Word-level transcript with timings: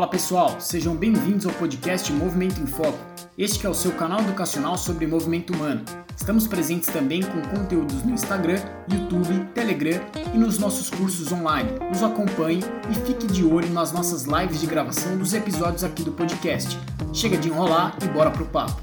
Fala 0.00 0.10
pessoal, 0.10 0.58
sejam 0.58 0.96
bem-vindos 0.96 1.44
ao 1.44 1.52
podcast 1.52 2.10
Movimento 2.10 2.58
em 2.58 2.66
Foco. 2.66 2.98
Este 3.36 3.66
é 3.66 3.68
o 3.68 3.74
seu 3.74 3.92
canal 3.92 4.20
educacional 4.20 4.78
sobre 4.78 5.06
movimento 5.06 5.52
humano. 5.52 5.84
Estamos 6.16 6.46
presentes 6.46 6.88
também 6.88 7.22
com 7.22 7.42
conteúdos 7.54 8.02
no 8.02 8.12
Instagram, 8.12 8.58
YouTube, 8.90 9.44
Telegram 9.52 10.00
e 10.32 10.38
nos 10.38 10.58
nossos 10.58 10.88
cursos 10.88 11.30
online. 11.30 11.68
Nos 11.90 12.02
acompanhe 12.02 12.62
e 12.90 12.94
fique 12.94 13.26
de 13.26 13.44
olho 13.44 13.68
nas 13.74 13.92
nossas 13.92 14.22
lives 14.22 14.58
de 14.58 14.66
gravação 14.66 15.18
dos 15.18 15.34
episódios 15.34 15.84
aqui 15.84 16.02
do 16.02 16.12
podcast. 16.12 16.78
Chega 17.12 17.36
de 17.36 17.48
enrolar 17.48 17.94
e 18.02 18.08
bora 18.08 18.30
pro 18.30 18.46
papo. 18.46 18.80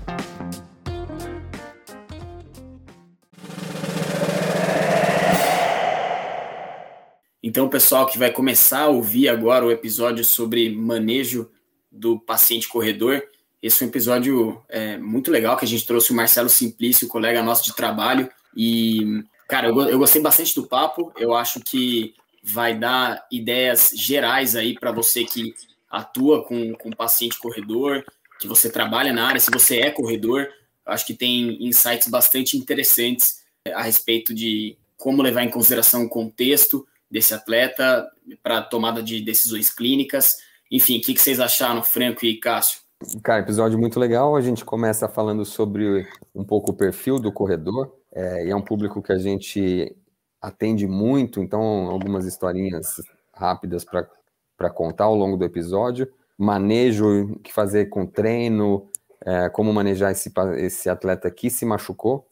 Então, 7.58 7.68
pessoal 7.68 8.06
que 8.06 8.20
vai 8.20 8.32
começar 8.32 8.82
a 8.82 8.88
ouvir 8.88 9.28
agora 9.28 9.66
o 9.66 9.72
episódio 9.72 10.24
sobre 10.24 10.70
manejo 10.70 11.50
do 11.92 12.20
paciente 12.20 12.68
corredor, 12.68 13.24
esse 13.64 13.82
é 13.82 13.88
um 13.88 13.90
episódio 13.90 14.64
é, 14.70 14.96
muito 15.00 15.32
legal 15.32 15.58
que 15.58 15.66
a 15.66 15.68
gente 15.68 15.84
trouxe 15.84 16.12
o 16.12 16.16
Marcelo 16.16 16.50
Simplício, 16.50 17.08
colega 17.08 17.42
nosso 17.42 17.64
de 17.64 17.76
trabalho. 17.76 18.30
E, 18.56 19.24
cara, 19.48 19.70
eu, 19.70 19.82
eu 19.90 19.98
gostei 19.98 20.22
bastante 20.22 20.54
do 20.54 20.68
papo. 20.68 21.12
Eu 21.18 21.34
acho 21.34 21.60
que 21.60 22.14
vai 22.44 22.78
dar 22.78 23.26
ideias 23.32 23.90
gerais 23.92 24.56
aí 24.56 24.76
para 24.80 24.92
você 24.92 25.24
que 25.24 25.56
atua 25.90 26.44
com, 26.44 26.76
com 26.76 26.92
paciente 26.92 27.40
corredor, 27.40 28.06
que 28.40 28.48
você 28.48 28.70
trabalha 28.70 29.12
na 29.12 29.30
área, 29.30 29.40
se 29.40 29.50
você 29.50 29.80
é 29.80 29.90
corredor. 29.90 30.48
acho 30.86 31.08
que 31.08 31.16
tem 31.16 31.58
insights 31.66 32.08
bastante 32.08 32.56
interessantes 32.56 33.44
é, 33.66 33.74
a 33.74 33.82
respeito 33.82 34.32
de 34.32 34.78
como 34.96 35.24
levar 35.24 35.42
em 35.42 35.50
consideração 35.50 36.04
o 36.04 36.10
contexto 36.10 36.88
desse 37.10 37.34
atleta 37.34 38.10
para 38.44 38.62
tomada 38.62 39.02
de 39.02 39.22
decisões 39.22 39.70
clínicas. 39.70 40.36
Enfim, 40.72 40.98
o 40.98 41.02
que, 41.02 41.14
que 41.14 41.22
vocês 41.22 41.40
acharam, 41.40 41.82
Franco 41.82 42.26
e 42.26 42.40
Cássio? 42.40 42.80
Cara, 43.24 43.42
episódio 43.42 43.78
muito 43.78 44.00
legal. 44.00 44.36
A 44.36 44.42
gente 44.42 44.66
começa 44.66 45.08
falando 45.08 45.46
sobre 45.46 46.08
um 46.34 46.44
pouco 46.44 46.72
o 46.72 46.76
perfil 46.76 47.20
do 47.20 47.32
corredor. 47.32 47.94
É, 48.14 48.48
e 48.48 48.50
é 48.50 48.56
um 48.56 48.62
público 48.62 49.02
que 49.02 49.12
a 49.12 49.18
gente 49.18 49.96
atende 50.42 50.88
muito, 50.88 51.42
então 51.42 51.62
algumas 51.90 52.26
historinhas 52.26 53.02
rápidas 53.34 53.86
para 53.86 54.70
contar 54.70 55.06
ao 55.06 55.16
longo 55.16 55.38
do 55.38 55.46
episódio. 55.46 56.12
Manejo, 56.38 57.40
que 57.44 57.54
fazer 57.54 57.88
com 57.88 58.06
treino, 58.06 58.90
é, 59.24 59.50
como 59.50 59.74
manejar 59.74 60.12
esse, 60.12 60.32
esse 60.58 60.90
atleta 60.90 61.30
que 61.30 61.50
se 61.50 61.66
machucou. 61.66 62.28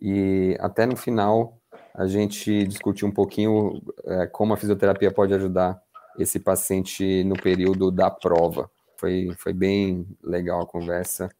E 0.00 0.56
até 0.60 0.86
no 0.86 0.96
final 0.96 1.58
a 1.96 2.06
gente 2.06 2.66
discutiu 2.66 3.08
um 3.08 3.12
pouquinho 3.12 3.82
é, 4.04 4.26
como 4.26 4.52
a 4.52 4.56
fisioterapia 4.56 5.10
pode 5.10 5.32
ajudar 5.32 5.80
esse 6.18 6.38
paciente 6.38 7.24
no 7.24 7.34
período 7.40 7.90
da 7.90 8.10
prova. 8.10 8.70
Foi, 8.98 9.30
foi 9.38 9.54
bem 9.54 10.06
legal 10.22 10.60
a 10.60 10.66
conversa 10.66 11.30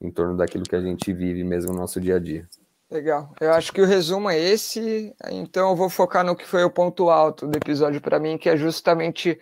em 0.00 0.10
torno 0.10 0.36
daquilo 0.36 0.64
que 0.64 0.76
a 0.76 0.80
gente 0.80 1.12
vive 1.12 1.42
mesmo 1.42 1.72
no 1.72 1.80
nosso 1.80 2.00
dia 2.00 2.16
a 2.16 2.18
dia. 2.20 2.48
Legal. 2.88 3.34
Eu 3.40 3.52
acho 3.52 3.72
que 3.72 3.80
o 3.80 3.86
resumo 3.86 4.30
é 4.30 4.38
esse, 4.38 5.12
então 5.32 5.70
eu 5.70 5.76
vou 5.76 5.90
focar 5.90 6.24
no 6.24 6.36
que 6.36 6.46
foi 6.46 6.62
o 6.62 6.70
ponto 6.70 7.10
alto 7.10 7.48
do 7.48 7.56
episódio 7.56 8.00
para 8.00 8.20
mim, 8.20 8.38
que 8.38 8.48
é 8.48 8.56
justamente 8.56 9.38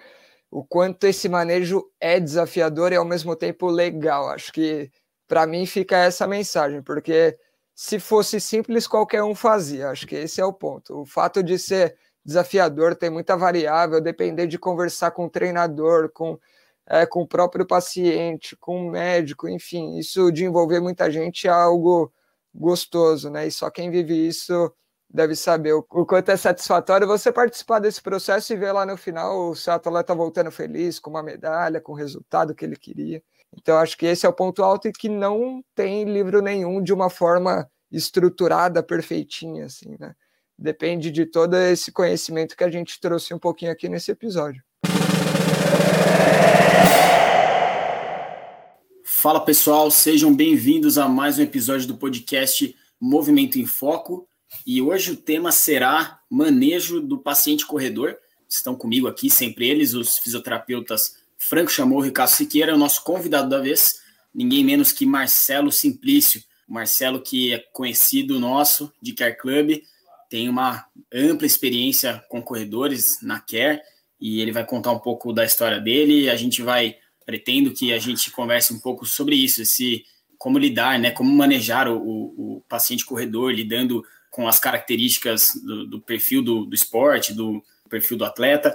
o 0.51 0.65
quanto 0.65 1.05
esse 1.05 1.29
manejo 1.29 1.85
é 2.01 2.19
desafiador 2.19 2.93
e 2.93 2.97
ao 2.97 3.05
mesmo 3.05 3.37
tempo 3.37 3.67
legal. 3.67 4.31
Acho 4.31 4.51
que 4.53 4.91
para 5.29 5.47
mim 5.47 5.67
fica 5.67 5.99
essa 5.99 6.27
mensagem, 6.27 6.83
porque 6.83 7.37
se 7.75 7.99
fosse 7.99 8.41
simples, 8.41 8.87
qualquer 8.87 9.23
um 9.23 9.35
fazia. 9.35 9.91
Acho 9.91 10.07
que 10.07 10.15
esse 10.17 10.41
é 10.41 10.45
o 10.45 10.53
ponto. 10.53 11.01
O 11.01 11.07
fato 11.07 11.43
de 11.43 11.59
ser 11.59 11.97
desafiador, 12.25 12.95
tem 12.95 13.11
muita 13.11 13.37
variável, 13.37 14.01
depender 14.01 14.47
de 14.47 14.59
conversar 14.59 15.11
com 15.11 15.27
o 15.27 15.31
treinador, 15.31 16.11
com, 16.13 16.39
é, 16.87 17.05
com 17.07 17.23
o 17.23 17.27
próprio 17.29 17.67
paciente, 17.67 18.57
com 18.57 18.87
o 18.87 18.91
médico, 18.91 19.49
enfim, 19.49 19.99
isso 19.99 20.31
de 20.31 20.45
envolver 20.45 20.81
muita 20.81 21.11
gente 21.11 21.47
é 21.49 21.51
algo 21.51 22.13
gostoso, 22.55 23.31
né? 23.31 23.47
E 23.47 23.51
só 23.51 23.71
quem 23.71 23.91
vive 23.91 24.15
isso 24.15 24.73
deve 25.11 25.35
saber 25.37 25.75
o, 25.75 25.85
o 25.91 26.07
quanto 26.07 26.31
é 26.31 26.37
satisfatório 26.37 27.07
você 27.07 27.33
participar 27.33 27.81
desse 27.81 28.01
processo 28.03 28.53
e 28.53 28.57
ver 28.57 28.73
lá 28.73 28.87
no 28.87 28.97
final 28.97 29.51
o 29.51 29.57
seu 29.57 29.73
atleta 29.75 30.15
voltando 30.15 30.51
feliz, 30.51 30.99
com 30.99 31.11
uma 31.11 31.23
medalha, 31.23 31.81
com 31.81 31.93
o 31.93 31.97
resultado 31.97 32.55
que 32.55 32.65
ele 32.65 32.77
queria. 32.77 33.23
Então, 33.55 33.77
acho 33.77 33.97
que 33.99 34.07
esse 34.07 34.25
é 34.25 34.29
o 34.29 34.33
ponto 34.33 34.63
alto 34.63 34.89
e 34.89 34.93
que 34.93 35.09
não 35.09 35.63
tem 35.75 36.05
livro 36.05 36.41
nenhum 36.41 36.83
de 36.83 36.93
uma 36.93 37.11
forma 37.11 37.69
estruturada, 37.91 38.83
perfeitinha, 38.83 39.67
assim, 39.67 39.95
né? 39.99 40.15
Depende 40.59 41.11
de 41.11 41.27
todo 41.27 41.55
esse 41.55 41.93
conhecimento 41.93 42.57
que 42.57 42.65
a 42.65 42.71
gente 42.71 42.99
trouxe 43.01 43.35
um 43.35 43.39
pouquinho 43.39 43.73
aqui 43.73 43.89
nesse 43.89 44.11
episódio. 44.11 44.63
Fala 49.05 49.45
pessoal, 49.45 49.91
sejam 49.91 50.35
bem-vindos 50.35 50.97
a 50.99 51.09
mais 51.09 51.39
um 51.39 51.43
episódio 51.43 51.87
do 51.87 51.97
podcast 51.97 52.75
Movimento 53.01 53.59
em 53.59 53.67
Foco. 53.67 54.27
E 54.67 54.81
hoje 54.81 55.13
o 55.13 55.17
tema 55.17 55.53
será 55.53 56.21
manejo 56.31 57.01
do 57.01 57.19
paciente 57.19 57.67
corredor. 57.67 58.17
Estão 58.49 58.75
comigo 58.75 59.07
aqui, 59.07 59.29
sempre 59.31 59.69
eles, 59.69 59.95
os 59.95 60.19
fisioterapeutas 60.19 61.22
Franco 61.49 61.71
chamou 61.71 61.99
o 61.99 62.03
Ricardo 62.03 62.31
Siqueira, 62.31 62.75
o 62.75 62.79
nosso 62.79 63.03
convidado 63.03 63.49
da 63.49 63.59
vez, 63.59 64.01
ninguém 64.33 64.63
menos 64.65 64.93
que 64.93 65.05
Marcelo 65.05 65.73
Simplício. 65.73 66.43
Marcelo, 66.69 67.21
que 67.21 67.53
é 67.53 67.59
conhecido 67.73 68.39
nosso 68.39 68.93
de 69.03 69.13
Care 69.13 69.37
Club, 69.37 69.83
tem 70.31 70.49
uma 70.49 70.87
ampla 71.13 71.47
experiência 71.47 72.25
com 72.29 72.41
corredores 72.41 73.19
na 73.23 73.41
Care 73.41 73.81
e 74.21 74.41
ele 74.41 74.53
vai 74.53 74.65
contar 74.65 74.93
um 74.93 75.01
pouco 75.01 75.33
da 75.33 75.45
história 75.45 75.81
dele. 75.81 76.31
A 76.31 76.37
gente 76.37 76.63
vai, 76.63 76.97
pretendo 77.27 77.73
que 77.73 77.93
a 77.93 77.99
gente 77.99 78.31
converse 78.31 78.73
um 78.73 78.79
pouco 78.79 79.05
sobre 79.05 79.35
isso, 79.35 79.63
esse 79.63 80.05
como 80.39 80.59
lidar, 80.59 80.99
né, 80.99 81.11
como 81.11 81.31
manejar 81.35 81.89
o, 81.89 81.99
o, 81.99 82.57
o 82.57 82.61
paciente 82.69 83.05
corredor, 83.05 83.53
lidando 83.53 84.03
com 84.31 84.49
as 84.49 84.59
características 84.59 85.53
do, 85.63 85.87
do 85.87 86.01
perfil 86.01 86.41
do, 86.41 86.65
do 86.65 86.75
esporte, 86.75 87.35
do 87.35 87.63
perfil 87.91 88.17
do 88.17 88.25
atleta. 88.25 88.75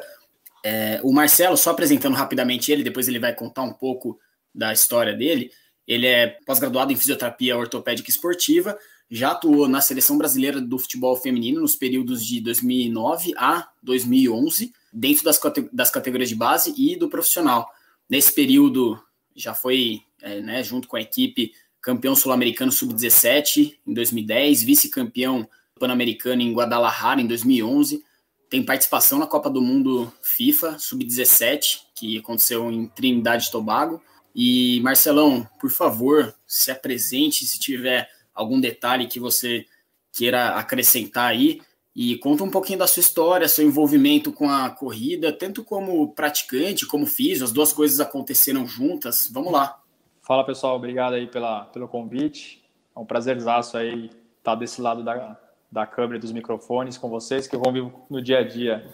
É, 0.70 1.00
o 1.02 1.14
Marcelo, 1.14 1.56
só 1.56 1.70
apresentando 1.70 2.14
rapidamente 2.14 2.74
ele, 2.74 2.84
depois 2.84 3.08
ele 3.08 3.20
vai 3.20 3.34
contar 3.34 3.62
um 3.62 3.72
pouco 3.72 4.20
da 4.54 4.74
história 4.74 5.14
dele. 5.14 5.50
Ele 5.88 6.06
é 6.06 6.38
pós-graduado 6.46 6.92
em 6.92 6.96
fisioterapia 6.98 7.58
ortopédica 7.58 8.10
esportiva, 8.10 8.78
já 9.10 9.32
atuou 9.32 9.70
na 9.70 9.80
seleção 9.80 10.18
brasileira 10.18 10.60
do 10.60 10.78
futebol 10.78 11.16
feminino 11.16 11.62
nos 11.62 11.78
períodos 11.78 12.26
de 12.26 12.42
2009 12.42 13.34
a 13.38 13.70
2011, 13.82 14.74
dentro 14.92 15.24
das, 15.24 15.40
das 15.72 15.90
categorias 15.90 16.28
de 16.28 16.36
base 16.36 16.74
e 16.78 16.98
do 16.98 17.08
profissional. 17.08 17.72
Nesse 18.10 18.34
período, 18.34 19.02
já 19.34 19.54
foi, 19.54 20.02
é, 20.22 20.42
né, 20.42 20.62
junto 20.64 20.90
com 20.90 20.98
a 20.98 21.02
equipe, 21.02 21.54
campeão 21.80 22.14
sul-americano 22.14 22.74
sub-17 22.74 23.78
em 23.88 23.94
2010, 23.94 24.64
vice-campeão 24.64 25.48
pan-americano 25.80 26.42
em 26.42 26.52
Guadalajara 26.52 27.22
em 27.22 27.28
2011, 27.28 28.04
tem 28.50 28.64
participação 28.64 29.20
na 29.20 29.28
Copa 29.28 29.50
do 29.50 29.62
Mundo 29.62 30.12
FIFA 30.22 30.80
Sub-17, 30.80 31.82
que 31.94 32.18
aconteceu 32.18 32.72
em 32.72 32.88
Trindade 32.88 33.48
e 33.48 33.52
Tobago. 33.52 34.02
E 34.34 34.80
Marcelão, 34.82 35.48
por 35.60 35.70
favor, 35.70 36.34
se 36.46 36.72
apresente 36.72 37.46
se 37.46 37.60
tiver 37.60 38.10
algum 38.34 38.60
detalhe 38.60 39.08
que 39.08 39.20
você 39.20 39.66
queira 40.14 40.50
acrescentar 40.50 41.30
aí 41.30 41.62
e 41.96 42.16
conta 42.18 42.44
um 42.44 42.52
pouquinho 42.52 42.80
da 42.80 42.88
sua 42.88 43.02
história, 43.02 43.48
seu 43.48 43.66
envolvimento 43.66 44.32
com 44.32 44.50
a 44.50 44.70
corrida, 44.70 45.34
tanto 45.34 45.64
como 45.64 46.14
praticante, 46.14 46.86
como 46.86 47.08
fiz, 47.08 47.42
as 47.42 47.52
duas 47.52 47.74
coisas 47.74 48.00
aconteceram 48.00 48.68
juntas. 48.68 49.28
Vamos 49.32 49.52
lá. 49.52 49.82
Fala 50.22 50.46
pessoal, 50.46 50.76
obrigado 50.76 51.14
aí 51.14 51.26
pela, 51.26 51.66
pelo 51.66 51.88
convite. 51.88 52.64
É 52.96 53.00
um 53.00 53.06
prazerzaço 53.06 53.78
aí 53.78 54.12
estar 54.38 54.54
desse 54.56 54.80
lado 54.80 55.04
da, 55.04 55.40
da 55.72 55.86
câmera 55.86 56.18
e 56.18 56.20
dos 56.20 56.32
microfones 56.32 56.98
com 56.98 57.10
vocês, 57.10 57.48
que 57.48 57.58
convivo 57.58 58.06
no 58.10 58.22
dia 58.22 58.40
a 58.40 58.44
dia 58.44 58.86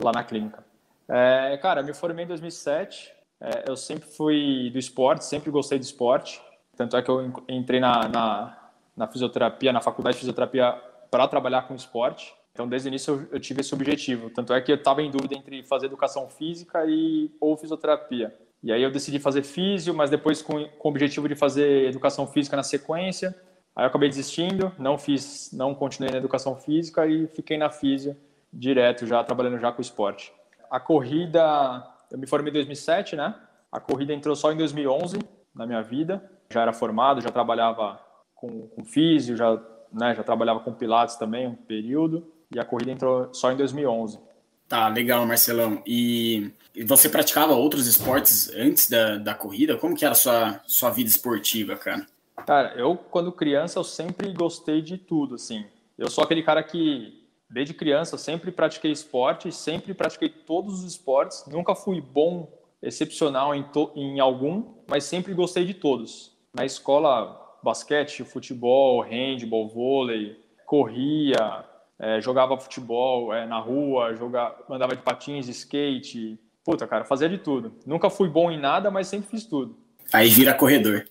lá 0.00 0.12
na 0.12 0.24
clínica. 0.24 0.64
É, 1.08 1.56
cara, 1.58 1.82
me 1.82 1.94
formei 1.94 2.24
em 2.24 2.28
2007. 2.28 3.12
É, 3.40 3.64
eu 3.68 3.76
sempre 3.76 4.08
fui 4.08 4.70
do 4.72 4.78
esporte, 4.78 5.24
sempre 5.24 5.50
gostei 5.50 5.78
do 5.78 5.82
esporte. 5.82 6.40
Tanto 6.76 6.96
é 6.96 7.02
que 7.02 7.10
eu 7.10 7.32
entrei 7.48 7.80
na, 7.80 8.08
na, 8.08 8.70
na 8.96 9.06
fisioterapia, 9.06 9.72
na 9.72 9.80
faculdade 9.80 10.16
de 10.16 10.20
fisioterapia, 10.20 10.72
para 11.10 11.26
trabalhar 11.28 11.62
com 11.62 11.74
esporte. 11.74 12.34
Então, 12.52 12.68
desde 12.68 12.88
o 12.88 12.90
início, 12.90 13.14
eu, 13.14 13.28
eu 13.32 13.40
tive 13.40 13.60
esse 13.60 13.74
objetivo. 13.74 14.30
Tanto 14.30 14.52
é 14.52 14.60
que 14.60 14.72
eu 14.72 14.76
estava 14.76 15.02
em 15.02 15.10
dúvida 15.10 15.34
entre 15.34 15.62
fazer 15.62 15.86
educação 15.86 16.28
física 16.28 16.84
e 16.86 17.30
ou 17.40 17.56
fisioterapia. 17.56 18.34
E 18.62 18.72
aí 18.72 18.82
eu 18.82 18.90
decidi 18.90 19.18
fazer 19.18 19.42
físio, 19.42 19.94
mas 19.94 20.10
depois 20.10 20.42
com, 20.42 20.66
com 20.66 20.88
o 20.88 20.90
objetivo 20.90 21.28
de 21.28 21.34
fazer 21.34 21.88
educação 21.88 22.26
física 22.26 22.56
na 22.56 22.62
sequência. 22.62 23.34
Aí 23.76 23.84
eu 23.84 23.88
acabei 23.88 24.08
desistindo, 24.08 24.72
não 24.78 24.96
fiz, 24.96 25.50
não 25.52 25.74
continuei 25.74 26.10
na 26.10 26.16
educação 26.16 26.56
física 26.56 27.06
e 27.06 27.26
fiquei 27.28 27.58
na 27.58 27.68
física 27.68 28.16
direto, 28.50 29.06
já 29.06 29.22
trabalhando 29.22 29.58
já 29.58 29.70
com 29.70 29.82
esporte. 29.82 30.32
A 30.70 30.80
corrida, 30.80 31.86
eu 32.10 32.16
me 32.18 32.26
formei 32.26 32.50
em 32.50 32.54
2007, 32.54 33.14
né? 33.16 33.34
A 33.70 33.78
corrida 33.78 34.14
entrou 34.14 34.34
só 34.34 34.50
em 34.50 34.56
2011 34.56 35.18
na 35.54 35.66
minha 35.66 35.82
vida. 35.82 36.24
Já 36.50 36.62
era 36.62 36.72
formado, 36.72 37.20
já 37.20 37.30
trabalhava 37.30 38.00
com, 38.34 38.66
com 38.68 38.84
físio, 38.84 39.36
já, 39.36 39.60
né, 39.92 40.14
já 40.14 40.22
trabalhava 40.22 40.60
com 40.60 40.72
pilates 40.72 41.16
também 41.16 41.46
um 41.46 41.54
período. 41.54 42.32
E 42.54 42.58
a 42.58 42.64
corrida 42.64 42.92
entrou 42.92 43.32
só 43.34 43.52
em 43.52 43.56
2011. 43.56 44.18
Tá, 44.66 44.88
legal, 44.88 45.26
Marcelão. 45.26 45.82
E 45.86 46.50
você 46.86 47.08
praticava 47.08 47.52
outros 47.52 47.86
esportes 47.86 48.50
antes 48.56 48.88
da, 48.88 49.18
da 49.18 49.34
corrida? 49.34 49.76
Como 49.76 49.94
que 49.94 50.04
era 50.04 50.12
a 50.12 50.16
sua, 50.16 50.60
sua 50.66 50.90
vida 50.90 51.10
esportiva, 51.10 51.76
cara? 51.76 52.06
Cara, 52.44 52.74
eu, 52.76 52.96
quando 52.96 53.32
criança, 53.32 53.78
eu 53.78 53.84
sempre 53.84 54.32
gostei 54.32 54.82
de 54.82 54.98
tudo, 54.98 55.36
assim. 55.36 55.64
Eu 55.96 56.10
sou 56.10 56.22
aquele 56.22 56.42
cara 56.42 56.62
que, 56.62 57.26
desde 57.48 57.72
criança, 57.72 58.18
sempre 58.18 58.50
pratiquei 58.50 58.92
esporte, 58.92 59.50
sempre 59.50 59.94
pratiquei 59.94 60.28
todos 60.28 60.80
os 60.80 60.84
esportes. 60.84 61.44
Nunca 61.46 61.74
fui 61.74 62.00
bom, 62.00 62.52
excepcional 62.82 63.54
em, 63.54 63.62
to, 63.62 63.90
em 63.96 64.20
algum, 64.20 64.74
mas 64.88 65.04
sempre 65.04 65.32
gostei 65.32 65.64
de 65.64 65.74
todos. 65.74 66.36
Na 66.54 66.64
escola, 66.64 67.58
basquete, 67.62 68.24
futebol, 68.24 69.00
handball, 69.00 69.68
vôlei, 69.68 70.38
corria, 70.66 71.64
é, 71.98 72.20
jogava 72.20 72.58
futebol 72.58 73.32
é, 73.32 73.46
na 73.46 73.58
rua, 73.58 74.14
jogava, 74.14 74.56
andava 74.68 74.94
de 74.94 75.02
patins, 75.02 75.48
skate. 75.48 76.38
Puta, 76.64 76.86
cara, 76.86 77.04
fazia 77.04 77.28
de 77.28 77.38
tudo. 77.38 77.72
Nunca 77.86 78.10
fui 78.10 78.28
bom 78.28 78.50
em 78.50 78.58
nada, 78.58 78.90
mas 78.90 79.08
sempre 79.08 79.28
fiz 79.30 79.44
tudo. 79.44 79.76
Aí 80.12 80.28
vira 80.28 80.52
corredor. 80.52 81.06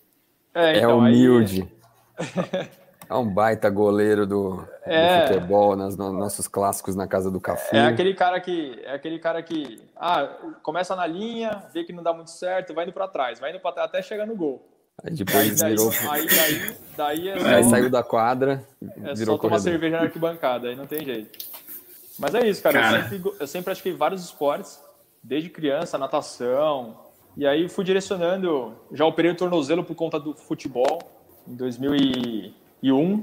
É, 0.56 0.72
é 0.72 0.78
então, 0.78 0.90
é 0.90 0.94
humilde. 0.94 1.70
Aí... 2.18 2.68
É 3.08 3.14
um 3.14 3.28
baita 3.28 3.70
goleiro 3.70 4.26
do, 4.26 4.66
é, 4.82 5.20
do 5.20 5.26
futebol, 5.28 5.76
nos 5.76 5.96
nossos 5.96 6.48
clássicos 6.48 6.96
na 6.96 7.06
casa 7.06 7.30
do 7.30 7.40
café. 7.40 7.76
É 7.76 7.86
aquele 7.86 8.14
cara 8.14 8.40
que 8.40 8.82
é 8.84 8.94
aquele 8.94 9.20
cara 9.20 9.40
que 9.44 9.80
ah, 9.94 10.28
começa 10.60 10.96
na 10.96 11.06
linha, 11.06 11.62
vê 11.72 11.84
que 11.84 11.92
não 11.92 12.02
dá 12.02 12.12
muito 12.12 12.32
certo, 12.32 12.74
vai 12.74 12.84
indo 12.84 12.92
para 12.92 13.06
trás, 13.06 13.38
vai 13.38 13.50
indo 13.50 13.60
para 13.60 13.84
até 13.84 14.02
chegar 14.02 14.26
no 14.26 14.34
gol. 14.34 14.66
Aí 15.04 15.14
depois 15.14 15.62
aí, 15.62 15.70
virou. 15.70 15.92
Aí, 16.10 16.26
daí, 16.26 16.76
daí 16.96 17.28
é 17.28 17.38
só, 17.38 17.46
aí 17.46 17.64
saiu 17.64 17.90
da 17.90 18.02
quadra, 18.02 18.66
é 18.82 19.14
virou 19.14 19.36
só 19.36 19.42
tomar 19.42 19.60
cerveja 19.60 19.98
na 19.98 20.02
arquibancada, 20.02 20.68
aí 20.68 20.74
não 20.74 20.86
tem 20.86 21.04
jeito. 21.04 21.46
Mas 22.18 22.34
é 22.34 22.48
isso, 22.48 22.60
cara. 22.60 22.80
cara. 22.80 22.98
Eu, 22.98 23.08
sempre, 23.08 23.32
eu 23.38 23.46
sempre 23.46 23.64
pratiquei 23.66 23.92
vários 23.92 24.24
esportes, 24.24 24.82
desde 25.22 25.48
criança, 25.48 25.96
natação. 25.96 27.05
E 27.36 27.46
aí 27.46 27.68
fui 27.68 27.84
direcionando. 27.84 28.74
Já 28.92 29.04
operei 29.04 29.30
o 29.30 29.36
tornozelo 29.36 29.84
por 29.84 29.94
conta 29.94 30.18
do 30.18 30.34
futebol 30.34 30.98
em 31.46 31.54
2001. 31.54 33.22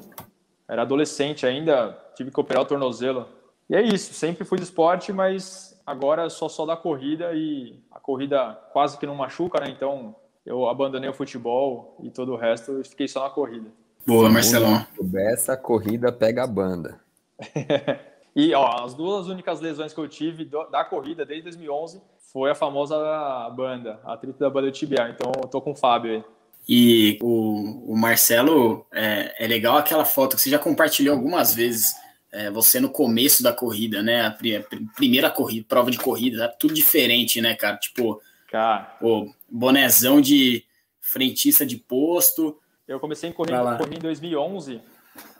Era 0.68 0.84
adolescente 0.84 1.46
ainda, 1.46 1.98
tive 2.16 2.32
que 2.32 2.40
operar 2.40 2.64
o 2.64 2.66
tornozelo. 2.66 3.28
E 3.70 3.76
é 3.76 3.82
isso, 3.82 4.14
sempre 4.14 4.46
fui 4.46 4.58
de 4.58 4.64
esporte, 4.66 5.12
mas 5.12 5.82
agora 5.86 6.30
só 6.30 6.48
só 6.48 6.66
da 6.66 6.78
corrida 6.78 7.32
e 7.34 7.80
a 7.92 8.00
corrida 8.00 8.54
quase 8.72 8.98
que 8.98 9.06
não 9.06 9.16
machuca, 9.16 9.60
né? 9.60 9.70
Então 9.70 10.16
eu 10.46 10.68
abandonei 10.68 11.10
o 11.10 11.14
futebol 11.14 11.98
e 12.04 12.10
todo 12.10 12.34
o 12.34 12.38
resto 12.38 12.80
e 12.80 12.84
fiquei 12.84 13.08
só 13.08 13.24
na 13.24 13.30
corrida. 13.30 13.70
Boa, 14.06 14.30
Marcelão. 14.30 14.86
Essa 15.16 15.56
corrida 15.58 16.12
pega 16.12 16.44
a 16.44 16.48
banda. 16.48 17.00
e 18.36 18.54
ó, 18.54 18.84
as 18.84 18.94
duas 18.94 19.28
únicas 19.28 19.60
lesões 19.60 19.94
que 19.94 20.00
eu 20.00 20.08
tive 20.08 20.46
da 20.70 20.84
corrida 20.84 21.26
desde 21.26 21.44
2011 21.44 22.02
foi 22.34 22.50
a 22.50 22.56
famosa 22.56 22.98
banda, 23.56 24.02
a 24.04 24.18
trita 24.18 24.40
da 24.40 24.50
banda 24.50 24.72
tibial. 24.72 25.08
Então 25.10 25.32
eu 25.38 25.48
tô 25.48 25.62
com 25.62 25.72
o 25.72 25.76
Fábio 25.76 26.12
aí. 26.12 26.24
E 26.68 27.20
o, 27.22 27.94
o 27.94 27.98
Marcelo, 27.98 28.86
é, 28.92 29.36
é, 29.38 29.48
legal 29.48 29.78
aquela 29.78 30.06
foto 30.06 30.36
que 30.36 30.42
você 30.42 30.50
já 30.50 30.60
compartilhou 30.60 31.16
algumas 31.16 31.54
vezes. 31.54 31.94
É, 32.32 32.50
você 32.50 32.80
no 32.80 32.90
começo 32.90 33.44
da 33.44 33.54
corrida, 33.54 34.02
né? 34.02 34.26
A 34.26 34.36
primeira 34.96 35.30
corrida, 35.30 35.66
prova 35.70 35.92
de 35.92 36.00
corrida, 36.00 36.48
tá 36.48 36.56
tudo 36.60 36.74
diferente, 36.74 37.40
né, 37.40 37.54
cara? 37.54 37.78
Tipo, 37.78 38.20
Cara. 38.54 38.84
Pô, 39.00 39.34
bonezão 39.50 40.22
de 40.22 40.64
frentista 41.02 41.66
de 41.66 41.76
posto. 41.76 42.60
Eu 42.88 43.00
comecei 43.00 43.32
a 43.32 43.34
correr, 43.34 43.58
correr 43.80 43.96
em 43.96 44.00
2011. 44.00 44.80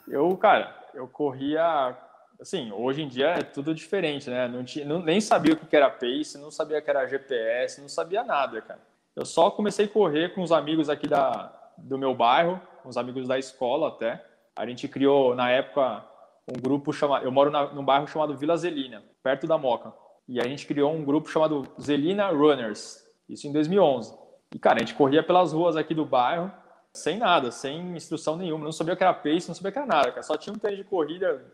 Eu, 0.08 0.36
cara, 0.36 0.74
eu 0.92 1.06
corria. 1.06 1.96
Assim, 2.40 2.72
hoje 2.72 3.02
em 3.02 3.08
dia 3.08 3.28
é 3.28 3.42
tudo 3.42 3.74
diferente, 3.74 4.28
né? 4.28 4.48
Não 4.48 4.64
tinha, 4.64 4.84
não, 4.84 5.00
nem 5.00 5.20
sabia 5.20 5.54
o 5.54 5.56
que 5.56 5.74
era 5.74 5.88
pace, 5.88 6.36
não 6.38 6.50
sabia 6.50 6.78
o 6.78 6.82
que 6.82 6.90
era 6.90 7.06
GPS, 7.06 7.80
não 7.80 7.88
sabia 7.88 8.22
nada, 8.24 8.60
cara. 8.60 8.80
Eu 9.14 9.24
só 9.24 9.50
comecei 9.50 9.86
a 9.86 9.88
correr 9.88 10.34
com 10.34 10.42
os 10.42 10.50
amigos 10.50 10.90
aqui 10.90 11.06
da, 11.06 11.52
do 11.78 11.96
meu 11.96 12.14
bairro, 12.14 12.60
uns 12.84 12.96
amigos 12.96 13.28
da 13.28 13.38
escola 13.38 13.88
até. 13.88 14.24
A 14.56 14.66
gente 14.66 14.88
criou, 14.88 15.34
na 15.34 15.50
época, 15.50 16.04
um 16.48 16.60
grupo 16.60 16.92
chamado. 16.92 17.24
Eu 17.24 17.32
moro 17.32 17.50
na, 17.50 17.72
num 17.72 17.84
bairro 17.84 18.06
chamado 18.06 18.36
Vila 18.36 18.56
Zelina, 18.56 19.02
perto 19.22 19.46
da 19.46 19.56
Moca. 19.56 19.92
E 20.28 20.40
a 20.40 20.44
gente 20.44 20.66
criou 20.66 20.92
um 20.92 21.04
grupo 21.04 21.28
chamado 21.28 21.66
Zelina 21.80 22.28
Runners. 22.28 23.04
Isso 23.28 23.46
em 23.46 23.52
2011. 23.52 24.14
E, 24.54 24.58
cara, 24.58 24.76
a 24.76 24.80
gente 24.80 24.94
corria 24.94 25.22
pelas 25.22 25.52
ruas 25.52 25.76
aqui 25.76 25.94
do 25.94 26.04
bairro, 26.04 26.52
sem 26.92 27.18
nada, 27.18 27.50
sem 27.50 27.96
instrução 27.96 28.36
nenhuma. 28.36 28.64
Não 28.64 28.72
sabia 28.72 28.94
o 28.94 28.96
que 28.96 29.02
era 29.02 29.12
pace, 29.12 29.48
não 29.48 29.54
sabia 29.54 29.70
o 29.70 29.72
que 29.72 29.78
era 29.78 29.86
nada, 29.86 30.10
cara. 30.10 30.22
Só 30.22 30.36
tinha 30.36 30.54
um 30.54 30.58
tênis 30.58 30.78
de 30.78 30.84
corrida 30.84 31.44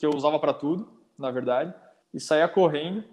que 0.00 0.06
eu 0.06 0.10
usava 0.10 0.38
para 0.38 0.54
tudo, 0.54 0.88
na 1.18 1.30
verdade, 1.30 1.74
e 2.12 2.18
saía 2.18 2.48
correndo. 2.48 3.04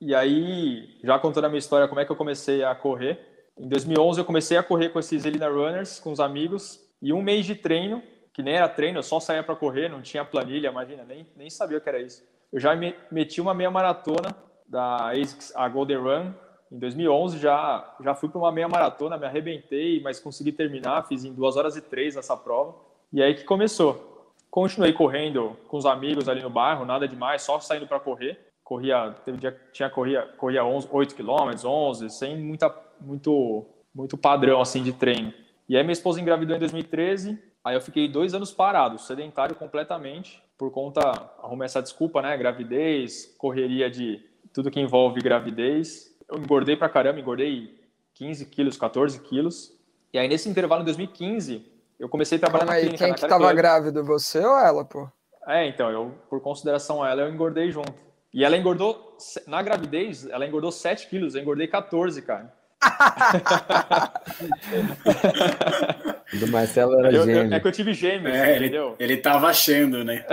E 0.00 0.14
aí, 0.14 1.00
já 1.02 1.18
contando 1.18 1.46
a 1.46 1.48
minha 1.48 1.58
história, 1.58 1.88
como 1.88 2.00
é 2.00 2.04
que 2.04 2.12
eu 2.12 2.16
comecei 2.16 2.62
a 2.62 2.74
correr. 2.74 3.48
Em 3.58 3.66
2011, 3.66 4.20
eu 4.20 4.24
comecei 4.24 4.56
a 4.58 4.62
correr 4.62 4.90
com 4.90 4.98
esses 4.98 5.24
Elina 5.24 5.48
Runners, 5.48 5.98
com 5.98 6.12
os 6.12 6.20
amigos, 6.20 6.80
e 7.00 7.12
um 7.12 7.22
mês 7.22 7.46
de 7.46 7.54
treino, 7.54 8.02
que 8.32 8.42
nem 8.42 8.56
era 8.56 8.68
treino, 8.68 8.98
eu 8.98 9.02
só 9.02 9.18
saía 9.18 9.42
para 9.42 9.56
correr, 9.56 9.88
não 9.88 10.02
tinha 10.02 10.24
planilha, 10.24 10.68
imagina, 10.68 11.04
nem, 11.04 11.26
nem 11.36 11.48
sabia 11.48 11.78
o 11.78 11.80
que 11.80 11.88
era 11.88 12.00
isso. 12.00 12.22
Eu 12.52 12.60
já 12.60 12.72
meti 13.10 13.40
uma 13.40 13.54
meia 13.54 13.70
maratona 13.70 14.36
da 14.66 15.10
ASICS, 15.12 15.52
a 15.56 15.68
Golden 15.68 15.98
Run, 15.98 16.32
em 16.70 16.78
2011 16.78 17.38
já, 17.38 17.96
já 18.00 18.14
fui 18.14 18.28
para 18.28 18.38
uma 18.38 18.50
meia 18.50 18.68
maratona, 18.68 19.16
me 19.16 19.26
arrebentei, 19.26 20.00
mas 20.02 20.18
consegui 20.18 20.50
terminar, 20.50 21.06
fiz 21.06 21.24
em 21.24 21.32
2 21.32 21.56
horas 21.56 21.76
e 21.76 21.80
3 21.80 22.16
essa 22.16 22.36
prova. 22.36 22.74
E 23.12 23.22
aí 23.22 23.34
que 23.34 23.44
começou. 23.44 24.13
Continuei 24.54 24.92
correndo 24.92 25.56
com 25.66 25.76
os 25.76 25.84
amigos 25.84 26.28
ali 26.28 26.40
no 26.40 26.48
bairro, 26.48 26.84
nada 26.84 27.08
demais, 27.08 27.42
só 27.42 27.58
saindo 27.58 27.88
para 27.88 27.98
correr. 27.98 28.38
Corria, 28.62 29.12
teve 29.24 29.36
dia 29.36 29.60
tinha 29.72 29.90
corria, 29.90 30.22
corria 30.38 30.64
11, 30.64 30.86
8 30.92 31.16
km, 31.16 31.66
11, 31.66 32.08
sem 32.10 32.38
muita, 32.38 32.72
muito, 33.00 33.66
muito 33.92 34.16
padrão 34.16 34.60
assim 34.60 34.80
de 34.84 34.92
treino. 34.92 35.34
E 35.68 35.76
aí 35.76 35.82
minha 35.82 35.92
esposa 35.92 36.20
engravidou 36.20 36.54
em 36.54 36.60
2013, 36.60 37.36
aí 37.64 37.74
eu 37.74 37.80
fiquei 37.80 38.06
dois 38.06 38.32
anos 38.32 38.52
parado, 38.52 38.96
sedentário 38.96 39.56
completamente, 39.56 40.40
por 40.56 40.70
conta, 40.70 41.00
arrumei 41.42 41.66
essa 41.66 41.82
desculpa, 41.82 42.22
né, 42.22 42.36
gravidez, 42.36 43.34
correria 43.36 43.90
de 43.90 44.24
tudo 44.52 44.70
que 44.70 44.78
envolve 44.78 45.20
gravidez, 45.20 46.16
eu 46.30 46.38
engordei 46.38 46.76
pra 46.76 46.88
caramba, 46.88 47.18
engordei 47.18 47.74
15 48.14 48.46
quilos, 48.46 48.76
14 48.76 49.18
quilos. 49.18 49.76
E 50.12 50.18
aí, 50.18 50.28
nesse 50.28 50.48
intervalo, 50.48 50.82
em 50.82 50.84
2015, 50.84 51.73
eu 52.04 52.08
comecei 52.08 52.36
a 52.36 52.40
trabalhar 52.40 52.66
Calma 52.66 52.74
na 52.74 52.80
clínica. 52.80 53.04
Quem 53.06 53.14
que 53.14 53.26
tava 53.26 53.50
grávido, 53.54 54.04
você 54.04 54.44
ou 54.44 54.58
ela, 54.58 54.84
pô? 54.84 55.08
É, 55.46 55.66
então, 55.66 55.90
eu, 55.90 56.12
por 56.28 56.38
consideração 56.42 57.02
a 57.02 57.08
ela, 57.08 57.22
eu 57.22 57.32
engordei 57.32 57.70
junto. 57.70 57.94
E 58.32 58.44
ela 58.44 58.58
engordou, 58.58 59.16
na 59.46 59.62
gravidez, 59.62 60.28
ela 60.28 60.46
engordou 60.46 60.70
7 60.70 61.08
quilos, 61.08 61.34
eu 61.34 61.40
engordei 61.40 61.66
14, 61.66 62.20
cara. 62.20 62.52
do 66.38 66.46
Marcelo 66.48 66.98
era 66.98 67.10
eu, 67.10 67.24
gêmeo. 67.24 67.54
é 67.54 67.60
que 67.60 67.66
eu 67.66 67.72
tive 67.72 67.94
gêmeos, 67.94 68.34
é, 68.34 68.56
entendeu? 68.56 68.96
Ele, 68.98 69.14
ele 69.14 69.22
tava 69.22 69.46
achando, 69.46 70.04
né? 70.04 70.26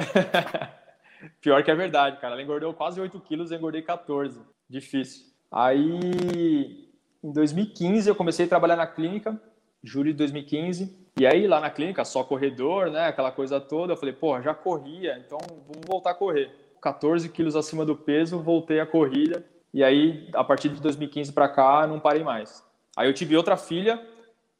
Pior 1.39 1.63
que 1.63 1.71
é 1.71 1.75
verdade, 1.75 2.19
cara. 2.19 2.33
Ela 2.33 2.43
engordou 2.43 2.73
quase 2.73 2.99
8 2.99 3.17
quilos, 3.21 3.49
eu 3.49 3.57
engordei 3.57 3.81
14. 3.81 4.41
Difícil. 4.69 5.23
Aí, 5.49 6.89
em 7.23 7.31
2015, 7.31 8.09
eu 8.09 8.15
comecei 8.15 8.45
a 8.45 8.49
trabalhar 8.49 8.75
na 8.75 8.87
clínica, 8.87 9.39
julho 9.81 10.11
de 10.11 10.17
2015. 10.17 10.99
E 11.17 11.25
aí, 11.25 11.45
lá 11.45 11.59
na 11.59 11.69
clínica, 11.69 12.05
só 12.05 12.23
corredor, 12.23 12.89
né? 12.89 13.07
Aquela 13.07 13.31
coisa 13.31 13.59
toda. 13.59 13.93
Eu 13.93 13.97
falei, 13.97 14.13
porra, 14.13 14.41
já 14.41 14.53
corria, 14.53 15.17
então 15.17 15.37
vamos 15.67 15.85
voltar 15.85 16.11
a 16.11 16.15
correr. 16.15 16.51
14 16.81 17.29
quilos 17.29 17.55
acima 17.55 17.85
do 17.85 17.95
peso, 17.95 18.39
voltei 18.39 18.79
a 18.79 18.85
corrida. 18.85 19.45
E 19.73 19.83
aí, 19.83 20.29
a 20.33 20.43
partir 20.43 20.69
de 20.69 20.81
2015 20.81 21.31
para 21.31 21.47
cá, 21.47 21.85
não 21.85 21.99
parei 21.99 22.23
mais. 22.23 22.63
Aí 22.95 23.07
eu 23.07 23.13
tive 23.13 23.37
outra 23.37 23.55
filha 23.55 24.05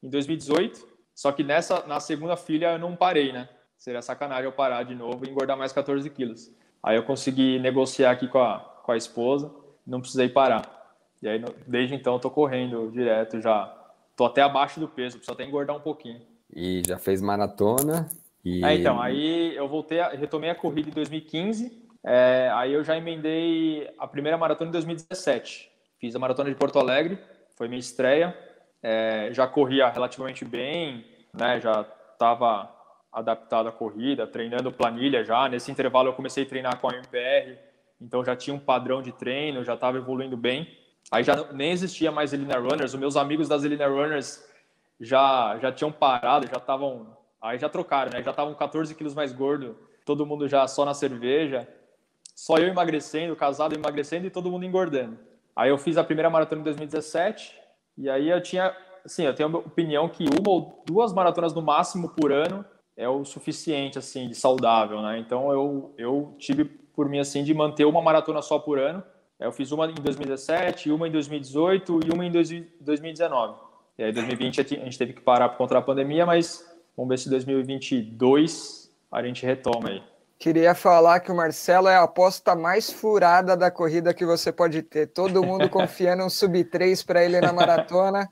em 0.01 0.10
2018, 0.10 0.88
só 1.13 1.31
que 1.31 1.43
nessa, 1.43 1.86
na 1.86 2.00
segunda 2.00 2.38
filha 2.38 2.74
eu 2.74 2.79
não 2.79 2.96
parei, 2.96 3.31
né? 3.31 3.50
Seria 3.77 4.01
sacanagem 4.01 4.46
eu 4.46 4.51
parar 4.51 4.84
de 4.84 4.93
novo 4.93 5.25
e 5.25 5.29
engordar 5.29 5.58
mais 5.58 5.74
14 5.74 6.08
quilos. 6.12 6.51
Aí 6.84 6.96
eu 6.96 7.03
consegui 7.03 7.60
negociar 7.60 8.12
aqui 8.12 8.27
com 8.27 8.39
a, 8.39 8.60
com 8.60 8.91
a 8.91 8.98
esposa, 8.98 9.51
não 9.86 10.00
precisei 10.00 10.29
parar. 10.29 10.79
E 11.22 11.27
aí, 11.27 11.43
desde 11.67 11.96
então, 11.96 12.13
eu 12.13 12.20
tô 12.20 12.29
correndo 12.29 12.91
direto 12.91 13.41
já. 13.41 13.75
Tô 14.15 14.25
até 14.25 14.41
abaixo 14.41 14.79
do 14.79 14.88
peso, 14.88 15.17
preciso 15.17 15.34
até 15.34 15.43
engordar 15.43 15.75
um 15.75 15.81
pouquinho. 15.81 16.22
E 16.55 16.81
já 16.86 16.98
fez 16.98 17.22
maratona? 17.22 18.10
E... 18.43 18.63
É, 18.63 18.75
então, 18.75 19.01
aí 19.01 19.55
eu 19.55 19.67
voltei, 19.67 20.00
a, 20.00 20.10
retomei 20.10 20.50
a 20.50 20.55
corrida 20.55 20.89
em 20.89 20.93
2015. 20.93 21.81
É, 22.03 22.50
aí 22.53 22.74
eu 22.74 22.84
já 22.84 22.98
emendei 22.98 23.89
a 23.98 24.08
primeira 24.08 24.38
maratona 24.38 24.70
em 24.70 24.72
2017. 24.74 25.70
Fiz 26.00 26.15
a 26.15 26.20
maratona 26.20 26.50
de 26.50 26.55
Porto 26.55 26.79
Alegre, 26.79 27.20
foi 27.55 27.67
minha 27.67 27.79
estreia. 27.79 28.36
É, 28.81 29.29
já 29.31 29.46
corria 29.46 29.88
relativamente 29.89 30.43
bem, 30.43 31.05
né? 31.34 31.62
Já 31.62 31.86
estava 32.13 32.75
adaptado 33.12 33.70
à 33.70 33.72
corrida, 33.72 34.25
treinando 34.25 34.72
planilha 34.72 35.24
já. 35.24 35.48
Nesse 35.48 35.72
intervalo 35.72 36.10
eu 36.10 36.13
comecei 36.13 36.43
a 36.43 36.48
treinar 36.48 36.79
com 36.79 36.89
a 36.89 36.96
MPR, 36.96 37.58
então 38.00 38.25
já 38.25 38.36
tinha 38.36 38.55
um 38.55 38.60
padrão 38.60 39.01
de 39.01 39.12
treino, 39.12 39.63
já 39.63 39.75
estava 39.75 39.98
evoluindo 39.98 40.36
bem. 40.36 40.67
Aí 41.12 41.24
já 41.24 41.51
nem 41.51 41.72
existia 41.72 42.12
mais 42.12 42.34
Elina 42.34 42.58
Runners. 42.58 42.93
Os 42.93 43.00
meus 43.00 43.15
amigos 43.15 43.48
das 43.48 43.63
Elina 43.63 43.88
Runners 43.88 44.43
já, 45.01 45.58
já 45.60 45.72
tinham 45.72 45.91
parado, 45.91 46.48
já 46.48 46.58
estavam. 46.58 47.17
Aí 47.41 47.58
já 47.58 47.67
trocaram, 47.67 48.12
né? 48.12 48.22
Já 48.22 48.29
estavam 48.29 48.53
14 48.53 48.93
quilos 48.93 49.15
mais 49.15 49.34
gordo. 49.34 49.75
Todo 50.05 50.25
mundo 50.25 50.48
já 50.48 50.67
só 50.67 50.86
na 50.86 50.93
cerveja. 50.93 51.67
só 52.36 52.58
eu 52.58 52.67
emagrecendo, 52.67 53.36
casado 53.36 53.74
emagrecendo 53.74 54.27
e 54.27 54.29
todo 54.29 54.51
mundo 54.51 54.63
engordando. 54.63 55.17
Aí 55.55 55.70
eu 55.70 55.77
fiz 55.77 55.98
a 55.98 56.03
primeira 56.03 56.29
maratona 56.29 56.62
em 56.62 56.63
2017 56.63 57.60
e 57.98 58.10
aí 58.10 58.29
eu 58.29 58.41
tinha, 58.41 58.75
assim, 59.03 59.24
eu 59.24 59.34
tenho 59.34 59.53
a 59.53 59.60
opinião 59.60 60.08
que 60.08 60.24
uma 60.24 60.50
ou 60.50 60.84
duas 60.86 61.12
maratonas 61.12 61.53
no 61.53 61.62
máximo 61.62 62.10
por 62.10 62.31
ano 62.31 62.63
é 62.96 63.10
o 63.10 63.25
suficiente, 63.25 63.98
assim, 63.98 64.27
de 64.27 64.36
saudável, 64.36 65.01
né? 65.01 65.17
Então 65.17 65.51
eu, 65.51 65.96
eu 65.98 66.36
tive 66.38 66.65
por 66.65 67.10
mim, 67.10 67.20
assim, 67.20 67.43
de 67.43 67.53
manter 67.53 67.86
uma 67.86 68.01
maratona 68.01 68.41
só 68.41 68.60
por 68.60 68.77
ano. 68.77 69.03
Eu 69.39 69.51
fiz 69.51 69.72
uma 69.72 69.89
em 69.89 69.96
2017, 69.96 70.91
uma 70.91 71.08
em 71.08 71.12
2018 71.12 72.01
e 72.05 72.13
uma 72.13 72.24
em 72.24 72.31
2019. 72.31 73.71
E 74.01 74.03
aí, 74.03 74.12
2020 74.12 74.62
a 74.62 74.63
gente 74.63 74.98
teve 74.98 75.13
que 75.13 75.22
parar 75.22 75.50
por 75.50 75.60
conta 75.60 75.75
da 75.75 75.81
pandemia, 75.81 76.25
mas 76.25 76.67
vamos 76.98 77.10
ver 77.10 77.20
se 77.20 77.29
2022 77.29 78.91
a 79.12 79.24
gente 79.24 79.46
retoma 79.46 79.89
aí. 79.89 80.03
Queria 80.39 80.74
falar 80.74 81.20
que 81.20 81.31
o 81.31 81.36
Marcelo 81.36 81.88
é 81.88 81.96
a 81.96 82.01
aposta 82.01 82.55
mais 82.55 82.91
furada 82.91 83.55
da 83.55 83.70
corrida 83.70 84.12
que 84.12 84.25
você 84.25 84.51
pode 84.51 84.81
ter. 84.81 85.05
Todo 85.05 85.43
mundo 85.43 85.70
confiando 85.70 86.25
um 86.25 86.31
sub 86.31 86.63
3 86.63 87.03
para 87.03 87.24
ele 87.24 87.39
na 87.39 87.53
maratona. 87.53 88.27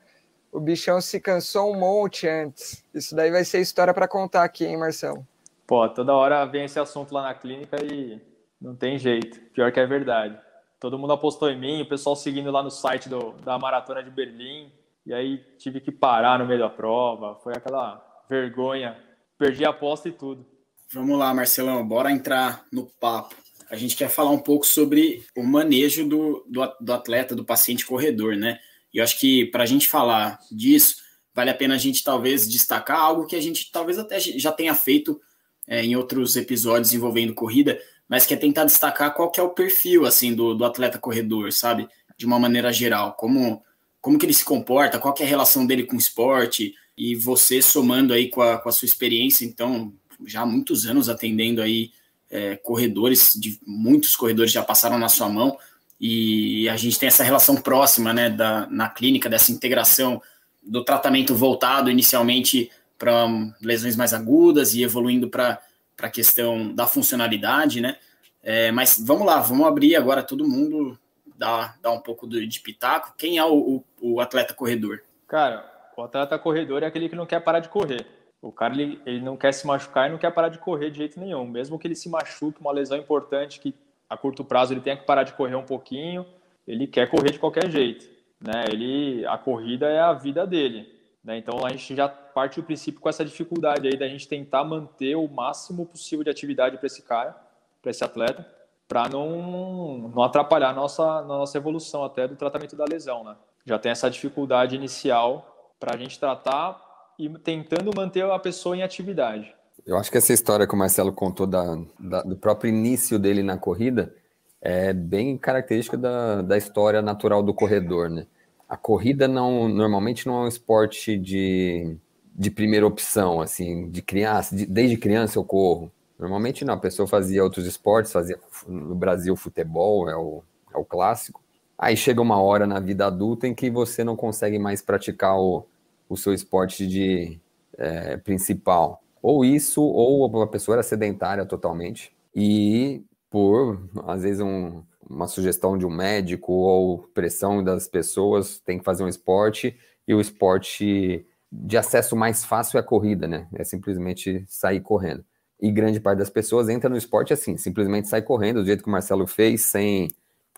O 0.52 0.60
bichão 0.60 1.00
se 1.00 1.20
cansou 1.20 1.72
um 1.72 1.80
monte 1.80 2.28
antes. 2.28 2.84
Isso 2.92 3.16
daí 3.16 3.30
vai 3.30 3.46
ser 3.46 3.60
história 3.60 3.94
para 3.94 4.08
contar 4.08 4.44
aqui, 4.44 4.66
hein, 4.66 4.76
Marcelo? 4.76 5.24
Pô, 5.68 5.88
toda 5.88 6.16
hora 6.16 6.44
vem 6.46 6.66
esse 6.66 6.80
assunto 6.80 7.14
lá 7.14 7.22
na 7.22 7.36
clínica 7.36 7.78
e 7.86 8.20
não 8.60 8.76
tem 8.76 8.98
jeito. 8.98 9.40
Pior 9.54 9.72
que 9.72 9.80
é 9.80 9.86
verdade. 9.86 10.36
Todo 10.80 10.98
mundo 10.98 11.14
apostou 11.14 11.48
em 11.48 11.60
mim, 11.60 11.84
o 11.84 11.88
pessoal 11.88 12.16
seguindo 12.16 12.50
lá 12.50 12.64
no 12.64 12.72
site 12.72 13.08
do, 13.08 13.34
da 13.34 13.60
maratona 13.60 14.02
de 14.02 14.10
Berlim. 14.10 14.72
E 15.10 15.14
aí 15.14 15.44
tive 15.58 15.82
que 15.82 15.92
parar 15.92 16.38
no 16.38 16.46
meio 16.46 16.60
da 16.60 16.70
prova. 16.70 17.34
Foi 17.44 17.52
aquela 17.56 18.00
vergonha. 18.30 18.96
Perdi 19.40 19.66
a 19.66 19.72
aposta 19.72 20.08
e 20.08 20.12
tudo. 20.12 20.46
Vamos 20.94 21.18
lá, 21.18 21.34
Marcelão, 21.34 21.84
bora 21.88 22.12
entrar 22.12 22.64
no 22.72 22.86
papo. 22.86 23.34
A 23.72 23.76
gente 23.76 23.96
quer 23.96 24.08
falar 24.08 24.30
um 24.30 24.38
pouco 24.38 24.68
sobre 24.68 25.26
o 25.36 25.42
manejo 25.42 26.08
do, 26.08 26.46
do, 26.48 26.76
do 26.80 26.94
atleta, 26.94 27.36
do 27.36 27.44
paciente 27.44 27.88
corredor, 27.88 28.36
né? 28.36 28.60
E 28.94 29.00
eu 29.00 29.04
acho 29.04 29.20
que 29.20 29.46
para 29.46 29.64
a 29.64 29.66
gente 29.66 29.90
falar 29.90 30.38
disso, 30.52 30.98
vale 31.34 31.50
a 31.50 31.56
pena 31.56 31.74
a 31.74 31.80
gente 31.80 32.04
talvez 32.04 32.48
destacar 32.48 33.00
algo 33.00 33.26
que 33.26 33.36
a 33.36 33.42
gente 33.42 33.72
talvez 33.72 33.98
até 33.98 34.20
já 34.20 34.52
tenha 34.52 34.76
feito 34.76 35.20
é, 35.68 35.84
em 35.84 35.96
outros 35.96 36.36
episódios 36.36 36.94
envolvendo 36.94 37.34
corrida, 37.34 37.82
mas 38.08 38.28
que 38.28 38.34
é 38.36 38.38
tentar 38.38 38.66
destacar 38.66 39.16
qual 39.16 39.32
que 39.32 39.40
é 39.40 39.44
o 39.44 39.56
perfil 39.56 40.06
assim 40.06 40.36
do, 40.36 40.54
do 40.54 40.66
atleta 40.66 41.00
corredor, 41.00 41.52
sabe? 41.52 41.88
De 42.16 42.28
uma 42.28 42.38
maneira 42.38 42.72
geral, 42.72 43.14
como 43.14 43.64
como 44.02 44.18
que 44.18 44.26
ele 44.26 44.34
se 44.34 44.46
comporta, 44.46 45.00
qual 45.00 45.16
é 45.20 45.24
a 45.24 45.28
relação 45.28 45.66
dele 45.66 45.84
com 45.84 45.96
o 45.96 46.00
esporte, 46.00 46.74
e 46.98 47.16
você 47.16 47.62
somando 47.62 48.14
aí 48.14 48.30
com 48.30 48.42
a, 48.42 48.58
com 48.58 48.70
a 48.70 48.72
sua 48.72 48.86
experiência, 48.86 49.46
então, 49.46 49.94
já 50.26 50.42
há 50.42 50.46
muitos 50.46 50.86
anos 50.86 51.10
atendendo 51.10 51.62
aí 51.62 51.92
é, 52.30 52.56
corredores, 52.58 53.34
de 53.36 53.60
muitos 53.66 54.16
corredores 54.16 54.52
já 54.52 54.64
passaram 54.64 54.98
na 54.98 55.10
sua 55.10 55.30
mão, 55.30 55.58
e 56.00 56.70
a 56.70 56.78
gente 56.78 56.98
tem 56.98 57.08
essa 57.08 57.24
relação 57.24 57.56
próxima, 57.56 58.14
né, 58.14 58.30
da, 58.30 58.68
na 58.70 58.90
clínica, 58.90 59.30
dessa 59.30 59.52
integração 59.52 60.22
do 60.64 60.84
tratamento 60.84 61.36
voltado 61.36 61.90
inicialmente 61.90 62.72
para 62.98 63.28
lesões 63.62 63.96
mais 63.96 64.14
agudas 64.14 64.74
e 64.74 64.84
evoluindo 64.84 65.30
para 65.30 65.60
a 65.98 66.10
questão 66.10 66.74
da 66.74 66.86
funcionalidade, 66.86 67.82
né? 67.82 67.96
É, 68.42 68.72
mas 68.72 68.98
vamos 69.00 69.26
lá, 69.26 69.40
vamos 69.42 69.66
abrir 69.66 69.96
agora 69.96 70.24
todo 70.24 70.48
mundo, 70.48 70.98
dar, 71.40 71.80
dar 71.82 71.92
um 71.92 72.02
pouco 72.02 72.28
de, 72.28 72.60
pitaco. 72.60 73.16
Quem 73.18 73.38
é 73.38 73.46
o, 73.46 73.54
o, 74.02 74.14
o, 74.14 74.20
atleta 74.20 74.54
corredor? 74.54 75.02
Cara, 75.26 75.66
o 75.96 76.04
atleta 76.04 76.38
corredor 76.38 76.84
é 76.84 76.86
aquele 76.86 77.08
que 77.08 77.16
não 77.16 77.26
quer 77.26 77.40
parar 77.40 77.62
de 77.62 77.70
correr. 77.70 78.06
O 78.42 78.52
cara 78.52 78.74
ele, 78.74 79.02
ele 79.06 79.22
não 79.22 79.38
quer 79.38 79.54
se 79.54 79.66
machucar 79.66 80.08
e 80.08 80.12
não 80.12 80.18
quer 80.18 80.32
parar 80.32 80.50
de 80.50 80.60
correr 80.60 80.92
de 80.92 80.98
jeito 80.98 81.20
nenhum. 81.20 81.48
Mesmo 81.48 81.80
que 81.80 81.88
ele 81.88 81.96
se 81.96 82.10
machuque, 82.10 82.60
uma 82.60 82.74
lesão 82.74 82.98
importante 82.98 83.60
que 83.60 83.74
a 84.10 84.18
curto 84.18 84.44
prazo 84.44 84.74
ele 84.74 84.82
tenha 84.82 84.98
que 84.98 85.06
parar 85.06 85.24
de 85.24 85.34
correr 85.34 85.56
um 85.56 85.66
pouquinho, 85.66 86.26
ele 86.68 86.86
quer 86.86 87.10
correr 87.10 87.32
de 87.32 87.40
qualquer 87.40 87.70
jeito. 87.70 88.06
Né? 88.42 88.66
Ele, 88.70 89.26
a 89.26 89.38
corrida 89.38 89.88
é 89.88 90.00
a 90.00 90.14
vida 90.14 90.46
dele. 90.46 90.94
Né? 91.24 91.38
Então 91.38 91.66
a 91.66 91.70
gente 91.70 91.96
já 91.96 92.10
parte 92.10 92.60
do 92.60 92.66
princípio 92.66 93.00
com 93.00 93.10
essa 93.10 93.24
dificuldade 93.24 93.88
aí 93.88 93.98
da 93.98 94.08
gente 94.08 94.28
tentar 94.28 94.64
manter 94.64 95.16
o 95.16 95.28
máximo 95.28 95.86
possível 95.86 96.24
de 96.24 96.30
atividade 96.30 96.78
para 96.78 96.88
esse 96.88 97.02
cara, 97.02 97.36
para 97.82 97.92
esse 97.92 98.04
atleta, 98.04 98.46
para 98.90 99.08
não, 99.08 100.10
não 100.14 100.24
atrapalhar 100.24 100.74
nossa, 100.74 101.22
nossa 101.22 101.56
evolução 101.56 102.04
até 102.04 102.28
do 102.28 102.36
tratamento 102.36 102.76
da 102.76 102.86
lesão. 102.86 103.24
Né? 103.24 103.36
Já 103.64 103.78
tem 103.78 103.92
essa 103.92 104.10
dificuldade 104.10 104.76
inicial 104.76 105.74
para 105.80 105.96
a 105.96 105.98
gente 105.98 106.20
tratar 106.20 106.82
e 107.20 107.30
tentando 107.30 107.92
manter 107.96 108.26
a 108.26 108.40
pessoa 108.40 108.76
em 108.76 108.82
atividade. 108.82 109.54
Eu 109.86 109.96
acho 109.96 110.10
que 110.10 110.18
essa 110.18 110.34
história 110.34 110.68
que 110.68 110.74
o 110.74 110.78
Marcelo 110.78 111.14
contou 111.14 111.46
da, 111.46 111.78
da, 112.00 112.24
do 112.24 112.36
próprio 112.36 112.70
início 112.70 113.20
dele 113.20 113.44
na 113.44 113.58
corrida 113.58 114.14
é 114.60 114.92
bem 114.92 115.38
característica 115.38 115.96
da, 115.96 116.42
da 116.42 116.58
história 116.58 117.02
natural 117.02 117.44
do 117.44 117.54
corredor, 117.54 118.10
né? 118.10 118.26
A 118.68 118.76
corrida 118.76 119.28
não 119.28 119.70
normalmente 119.70 120.28
não 120.28 120.42
é 120.42 120.46
um 120.46 120.48
esporte 120.48 121.18
de, 121.18 121.96
de 122.36 122.52
primeira 122.52 122.86
opção, 122.86 123.40
assim, 123.40 123.90
de 123.90 124.02
criança, 124.02 124.56
de, 124.56 124.66
desde 124.66 124.98
criança 124.98 125.40
eu 125.40 125.44
corro. 125.44 125.92
Normalmente 126.20 126.66
não, 126.66 126.74
a 126.74 126.80
pessoa 126.80 127.08
fazia 127.08 127.44
outros 127.44 127.66
esportes, 127.66 128.12
fazia 128.12 128.38
no 128.68 128.94
Brasil 128.94 129.36
futebol, 129.38 130.10
é 130.10 130.18
o, 130.18 130.44
é 130.74 130.78
o 130.78 130.84
clássico. 130.84 131.42
Aí 131.78 131.96
chega 131.96 132.22
uma 132.22 132.42
hora 132.42 132.68
na 132.68 132.80
vida 132.80 133.08
adulta 133.08 133.48
em 133.48 133.56
que 133.56 133.70
você 133.70 134.04
não 134.04 134.18
consegue 134.18 134.60
mais 134.60 134.82
praticar 134.82 135.40
o, 135.40 135.66
o 136.10 136.18
seu 136.18 136.34
esporte 136.34 136.86
de 136.86 137.40
é, 137.78 138.18
principal. 138.18 139.02
Ou 139.22 139.46
isso, 139.46 139.82
ou 139.82 140.42
a 140.42 140.48
pessoa 140.48 140.76
era 140.76 140.84
sedentária 140.84 141.46
totalmente. 141.46 142.14
E 142.36 143.02
por, 143.30 143.82
às 144.06 144.24
vezes, 144.24 144.42
um, 144.42 144.84
uma 145.10 145.28
sugestão 145.28 145.78
de 145.78 145.86
um 145.86 145.90
médico 145.90 146.52
ou 146.52 147.00
pressão 147.14 147.64
das 147.64 147.88
pessoas, 147.88 148.60
tem 148.60 148.78
que 148.78 148.84
fazer 148.84 149.04
um 149.04 149.08
esporte, 149.08 149.78
e 150.08 150.14
o 150.14 150.20
esporte 150.20 151.26
de 151.52 151.78
acesso 151.78 152.16
mais 152.16 152.44
fácil 152.44 152.78
é 152.78 152.82
a 152.82 152.84
corrida, 152.84 153.28
né? 153.28 153.48
É 153.54 153.64
simplesmente 153.64 154.44
sair 154.48 154.82
correndo. 154.82 155.24
E 155.62 155.72
grande 155.72 156.00
parte 156.00 156.20
das 156.20 156.30
pessoas 156.30 156.70
entra 156.70 156.90
no 156.90 156.98
esporte 156.98 157.34
assim, 157.34 157.58
simplesmente 157.58 158.08
sai 158.08 158.22
correndo, 158.22 158.62
do 158.62 158.66
jeito 158.66 158.84
que 158.84 158.90
o 158.90 158.92
Marcelo 158.92 159.28
fez, 159.28 159.62
sem, 159.64 160.08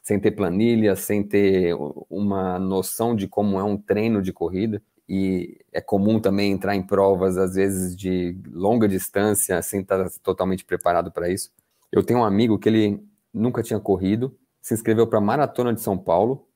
sem 0.03 0.19
ter 0.19 0.31
planilha, 0.31 0.95
sem 0.95 1.23
ter 1.23 1.75
uma 2.09 2.59
noção 2.59 3.15
de 3.15 3.27
como 3.27 3.59
é 3.59 3.63
um 3.63 3.77
treino 3.77 4.21
de 4.21 4.31
corrida 4.31 4.81
e 5.13 5.57
é 5.73 5.81
comum 5.81 6.19
também 6.21 6.53
entrar 6.53 6.73
em 6.73 6.81
provas, 6.81 7.37
às 7.37 7.55
vezes, 7.55 7.95
de 7.95 8.37
longa 8.49 8.87
distância, 8.87 9.61
sem 9.61 9.81
estar 9.81 10.09
totalmente 10.23 10.63
preparado 10.63 11.11
para 11.11 11.29
isso. 11.29 11.51
Eu 11.91 12.01
tenho 12.01 12.21
um 12.21 12.23
amigo 12.23 12.57
que 12.57 12.69
ele 12.69 13.03
nunca 13.33 13.61
tinha 13.61 13.77
corrido, 13.77 14.33
se 14.61 14.73
inscreveu 14.73 15.05
para 15.05 15.17
a 15.17 15.21
Maratona 15.21 15.73
de 15.73 15.81
São 15.81 15.97
Paulo 15.97 16.47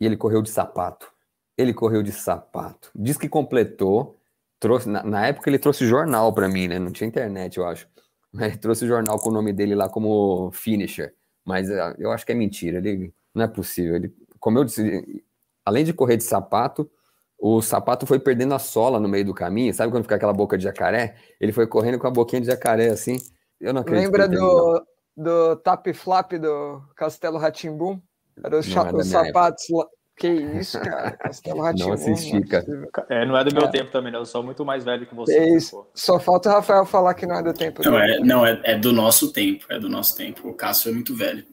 e 0.00 0.06
ele 0.06 0.16
correu 0.16 0.42
de 0.42 0.50
sapato. 0.50 1.10
Ele 1.58 1.74
correu 1.74 2.04
de 2.04 2.12
sapato. 2.12 2.90
Diz 2.94 3.16
que 3.16 3.28
completou, 3.28 4.16
trouxe, 4.60 4.88
na, 4.88 5.02
na 5.02 5.26
época 5.26 5.50
ele 5.50 5.58
trouxe 5.58 5.84
jornal 5.84 6.32
para 6.32 6.48
mim, 6.48 6.68
né? 6.68 6.78
Não 6.78 6.92
tinha 6.92 7.08
internet, 7.08 7.58
eu 7.58 7.66
acho. 7.66 7.88
Mas 8.34 8.56
trouxe 8.58 8.86
jornal 8.86 9.18
com 9.18 9.30
o 9.30 9.32
nome 9.32 9.52
dele 9.52 9.74
lá 9.74 9.88
como 9.88 10.50
finisher. 10.52 11.14
Mas 11.44 11.70
uh, 11.70 11.94
eu 11.98 12.10
acho 12.10 12.26
que 12.26 12.32
é 12.32 12.34
mentira. 12.34 12.78
Ele 12.78 13.14
não 13.32 13.44
é 13.44 13.48
possível. 13.48 13.94
Ele, 13.94 14.12
como 14.40 14.58
eu 14.58 14.64
disse, 14.64 15.24
além 15.64 15.84
de 15.84 15.92
correr 15.92 16.16
de 16.16 16.24
sapato, 16.24 16.90
o 17.38 17.62
sapato 17.62 18.06
foi 18.06 18.18
perdendo 18.18 18.54
a 18.54 18.58
sola 18.58 18.98
no 18.98 19.08
meio 19.08 19.24
do 19.24 19.34
caminho, 19.34 19.72
sabe 19.74 19.92
quando 19.92 20.04
fica 20.04 20.14
aquela 20.14 20.32
boca 20.32 20.56
de 20.56 20.64
jacaré? 20.64 21.16
Ele 21.40 21.52
foi 21.52 21.66
correndo 21.66 21.98
com 21.98 22.06
a 22.06 22.10
boquinha 22.10 22.40
de 22.40 22.46
jacaré 22.46 22.88
assim. 22.88 23.18
Eu 23.60 23.72
não 23.72 23.82
acredito. 23.82 24.04
Lembra 24.04 24.28
do, 24.28 24.86
do 25.16 25.56
tap 25.56 25.86
flap 25.94 26.32
do 26.32 26.82
Castelo 26.96 27.38
Ratimbum? 27.38 28.00
Era 28.42 28.58
os, 28.58 28.66
é 28.74 28.92
os 28.94 29.06
sapatos 29.06 29.66
lá. 29.70 29.86
Que 30.16 30.28
isso, 30.28 30.80
cara? 30.80 31.10
Castelo. 31.12 31.62
Não 31.74 31.92
assisti, 31.92 32.40
cara. 32.42 32.64
É, 33.08 33.26
não 33.26 33.36
é 33.36 33.44
do 33.44 33.52
meu 33.52 33.64
é. 33.64 33.70
tempo 33.70 33.90
também, 33.90 34.12
né? 34.12 34.18
Eu 34.18 34.24
sou 34.24 34.42
muito 34.42 34.64
mais 34.64 34.84
velho 34.84 35.06
que 35.06 35.14
você. 35.14 35.36
É 35.36 35.56
isso. 35.56 35.84
Só 35.92 36.20
falta 36.20 36.48
o 36.48 36.52
Rafael 36.52 36.86
falar 36.86 37.14
que 37.14 37.26
não 37.26 37.36
é 37.36 37.42
do 37.42 37.52
tempo. 37.52 37.82
Não, 37.84 37.98
é, 37.98 38.20
não 38.20 38.46
é, 38.46 38.60
é 38.62 38.78
do 38.78 38.92
nosso 38.92 39.32
tempo. 39.32 39.66
É 39.68 39.78
do 39.78 39.88
nosso 39.88 40.16
tempo. 40.16 40.48
O 40.48 40.54
Cássio 40.54 40.90
é 40.90 40.94
muito 40.94 41.14
velho. 41.16 41.44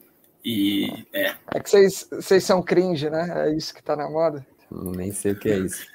E 0.44 1.06
é. 1.12 1.34
É 1.54 1.60
que 1.60 1.70
vocês 1.70 2.44
são 2.44 2.62
cringe, 2.62 3.10
né? 3.10 3.48
É 3.48 3.56
isso 3.56 3.74
que 3.74 3.82
tá 3.82 3.96
na 3.96 4.08
moda. 4.08 4.46
Nem 4.70 5.12
sei 5.12 5.32
o 5.32 5.38
que 5.38 5.48
é 5.50 5.58
isso. 5.58 5.86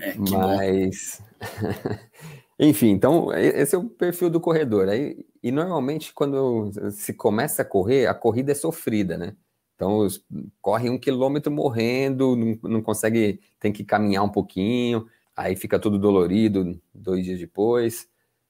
É, 0.00 0.14
Mas. 0.16 1.20
Enfim, 2.58 2.90
então, 2.90 3.32
esse 3.32 3.74
é 3.74 3.78
o 3.78 3.88
perfil 3.88 4.30
do 4.30 4.40
corredor. 4.40 4.88
Aí, 4.88 5.26
e 5.42 5.50
normalmente, 5.50 6.12
quando 6.12 6.70
se 6.92 7.12
começa 7.12 7.62
a 7.62 7.64
correr, 7.64 8.06
a 8.06 8.14
corrida 8.14 8.52
é 8.52 8.54
sofrida, 8.54 9.18
né? 9.18 9.34
Então, 9.84 10.08
corre 10.62 10.88
um 10.88 10.98
quilômetro 10.98 11.52
morrendo, 11.52 12.34
não, 12.34 12.70
não 12.70 12.82
consegue, 12.82 13.38
tem 13.60 13.70
que 13.70 13.84
caminhar 13.84 14.24
um 14.24 14.30
pouquinho, 14.30 15.06
aí 15.36 15.54
fica 15.54 15.78
tudo 15.78 15.98
dolorido 15.98 16.80
dois 16.94 17.22
dias 17.22 17.38
depois. 17.38 18.08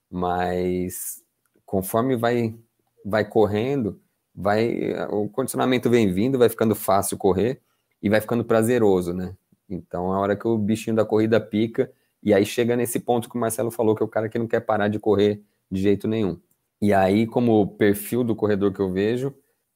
Mas 0.08 1.24
conforme 1.66 2.14
vai, 2.16 2.54
vai 3.04 3.24
correndo, 3.24 4.00
vai 4.32 4.94
o 5.10 5.28
condicionamento 5.28 5.90
vem 5.90 6.12
vindo, 6.12 6.38
vai 6.38 6.48
ficando 6.48 6.74
fácil 6.76 7.18
correr 7.18 7.60
e 8.00 8.08
vai 8.08 8.20
ficando 8.20 8.44
prazeroso, 8.44 9.12
né? 9.12 9.36
Então, 9.68 10.12
é 10.12 10.16
a 10.16 10.20
hora 10.20 10.36
que 10.36 10.46
o 10.46 10.56
bichinho 10.56 10.94
da 10.94 11.04
corrida 11.04 11.40
pica, 11.40 11.90
e 12.22 12.32
aí 12.32 12.46
chega 12.46 12.76
nesse 12.76 13.00
ponto 13.00 13.28
que 13.28 13.36
o 13.36 13.40
Marcelo 13.40 13.72
falou, 13.72 13.96
que 13.96 14.04
é 14.04 14.06
o 14.06 14.08
cara 14.08 14.28
que 14.28 14.38
não 14.38 14.46
quer 14.46 14.60
parar 14.60 14.86
de 14.86 15.00
correr 15.00 15.42
de 15.68 15.82
jeito 15.82 16.06
nenhum. 16.06 16.38
E 16.80 16.92
aí, 16.92 17.26
como 17.26 17.66
perfil 17.76 18.22
do 18.22 18.36
corredor 18.36 18.72
que 18.72 18.80
eu 18.80 18.92
vejo, 18.92 19.34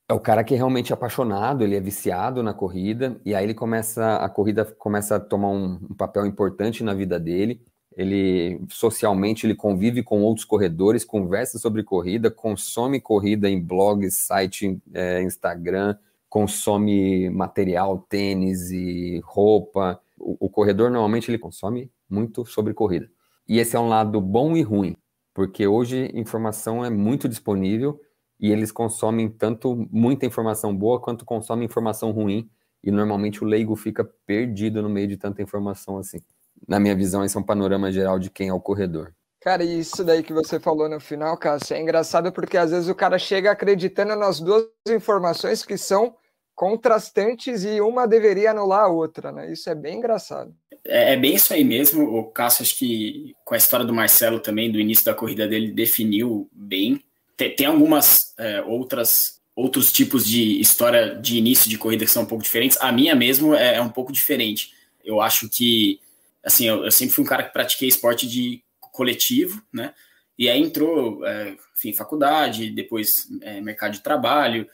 é 0.09 0.15
o 0.15 0.21
cara 0.21 0.43
que 0.43 0.55
é 0.55 0.57
realmente 0.57 0.93
apaixonado, 0.93 1.62
ele 1.62 1.77
é 1.77 1.81
viciado 1.81 2.43
na 2.43 2.55
corrida, 2.55 3.21
e 3.27 3.35
aí 3.35 3.45
ele 3.45 3.53
começa, 3.53 4.17
a 4.17 4.29
corrida 4.29 4.65
começa 4.65 5.17
a 5.17 5.21
tomar 5.21 5.50
um, 5.50 5.79
um, 5.91 5.95
papel 5.95 6.25
importante 6.25 6.83
na 6.83 6.95
vida 6.95 7.21
dele. 7.21 7.61
Ele 7.95 8.61
socialmente 8.71 9.45
ele 9.45 9.55
convive 9.55 10.03
com 10.03 10.23
outros 10.23 10.47
corredores, 10.47 11.05
conversa 11.05 11.59
sobre 11.59 11.83
corrida, 11.83 12.31
consome 12.31 13.00
corrida 13.00 13.50
em 13.50 13.61
blogs, 13.61 14.17
site, 14.17 14.81
é, 14.95 15.23
Instagram, 15.23 15.97
consome 16.29 17.29
material, 17.29 17.99
tênis 18.09 18.71
e 18.71 19.21
roupa. 19.25 20.00
O, 20.17 20.47
o 20.47 20.49
corredor 20.49 20.91
normalmente 20.91 21.31
ele 21.31 21.38
consome 21.38 21.91
muito 22.09 22.47
sobre 22.47 22.73
corrida. 22.73 23.11
E 23.47 23.59
esse 23.59 23.77
é 23.77 23.81
um 23.81 23.88
lado 23.88 24.21
bom 24.21 24.57
e 24.57 24.62
ruim, 24.62 24.97
porque 25.35 25.67
hoje 25.67 26.11
informação 26.15 26.85
é 26.85 26.88
muito 26.88 27.29
disponível 27.29 28.00
e 28.40 28.52
eles 28.52 28.71
consomem 28.71 29.28
tanto 29.28 29.88
muita 29.90 30.26
informação 30.26 30.75
boa 30.75 31.00
quanto 31.00 31.25
consomem 31.25 31.64
informação 31.64 32.11
ruim 32.11 32.49
e 32.83 32.90
normalmente 32.90 33.42
o 33.42 33.47
leigo 33.47 33.75
fica 33.75 34.04
perdido 34.26 34.83
no 34.83 34.88
meio 34.88 35.09
de 35.09 35.16
tanta 35.16 35.42
informação 35.42 35.99
assim. 35.99 36.18
Na 36.66 36.78
minha 36.78 36.95
visão, 36.95 37.25
esse 37.25 37.37
é 37.37 37.40
um 37.40 37.45
panorama 37.45 37.90
geral 37.90 38.18
de 38.18 38.30
quem 38.30 38.49
é 38.49 38.52
o 38.52 38.61
corredor. 38.61 39.12
Cara, 39.40 39.62
isso 39.62 40.02
daí 40.02 40.23
que 40.23 40.33
você 40.33 40.59
falou 40.59 40.88
no 40.88 40.99
final, 40.99 41.37
Cássio, 41.37 41.76
é 41.76 41.80
engraçado 41.80 42.33
porque 42.33 42.57
às 42.57 42.73
vezes 42.73 42.88
o 42.88 42.95
cara 42.95 43.18
chega 43.18 43.50
acreditando 43.50 44.16
nas 44.16 44.40
duas 44.40 44.66
informações 44.88 45.64
que 45.64 45.78
são 45.78 46.14
contrastantes 46.54 47.62
e 47.62 47.80
uma 47.80 48.07
deveria 48.07 48.50
anular 48.50 48.85
a 48.85 48.88
outra, 48.88 49.30
né? 49.30 49.52
Isso 49.52 49.71
é 49.71 49.76
bem 49.76 49.99
engraçado. 49.99 50.52
É, 50.85 51.12
é 51.12 51.16
bem 51.16 51.37
isso 51.37 51.54
aí 51.54 51.62
mesmo. 51.62 52.02
O 52.18 52.25
Cássio, 52.25 52.62
acho 52.62 52.76
que 52.76 53.33
com 53.45 53.54
a 53.54 53.57
história 53.57 53.87
do 53.87 53.95
Marcelo 53.95 54.40
também, 54.40 54.73
do 54.73 54.80
início 54.80 55.04
da 55.04 55.14
corrida 55.14 55.47
dele, 55.47 55.71
definiu 55.71 56.50
bem 56.52 57.00
tem, 57.38 57.54
tem 57.54 57.66
algumas 57.66 58.35
é, 58.37 58.61
outras 58.62 59.38
outros 59.54 59.90
tipos 59.90 60.25
de 60.25 60.61
história 60.61 61.16
de 61.16 61.37
início 61.37 61.68
de 61.68 61.78
corrida 61.78 62.04
que 62.04 62.11
são 62.11 62.23
um 62.23 62.26
pouco 62.26 62.45
diferentes. 62.45 62.78
A 62.80 62.92
minha 62.92 63.14
mesmo 63.14 63.54
é, 63.54 63.76
é 63.76 63.83
um 63.83 63.88
pouco 63.88 64.12
diferente. 64.12 64.73
Eu 65.02 65.21
acho 65.21 65.49
que, 65.49 66.00
assim, 66.45 66.68
eu, 66.68 66.85
eu, 66.85 66.92
sempre 66.92 67.14
fui 67.16 67.25
um 67.25 67.26
cara 67.26 67.42
que 67.42 67.52
pratiquei 67.52 67.88
esporte 67.88 68.28
de 68.28 68.62
coletivo, 68.78 69.61
né? 69.73 69.92
E 70.38 70.49
aí 70.49 70.62
entrou, 70.62 71.26
é, 71.26 71.57
enfim, 71.75 71.92
faculdade, 71.92 72.71
depois 72.71 73.26
é, 73.42 73.61
mercado 73.61 73.95
de 73.95 74.00
trabalho, 74.00 74.68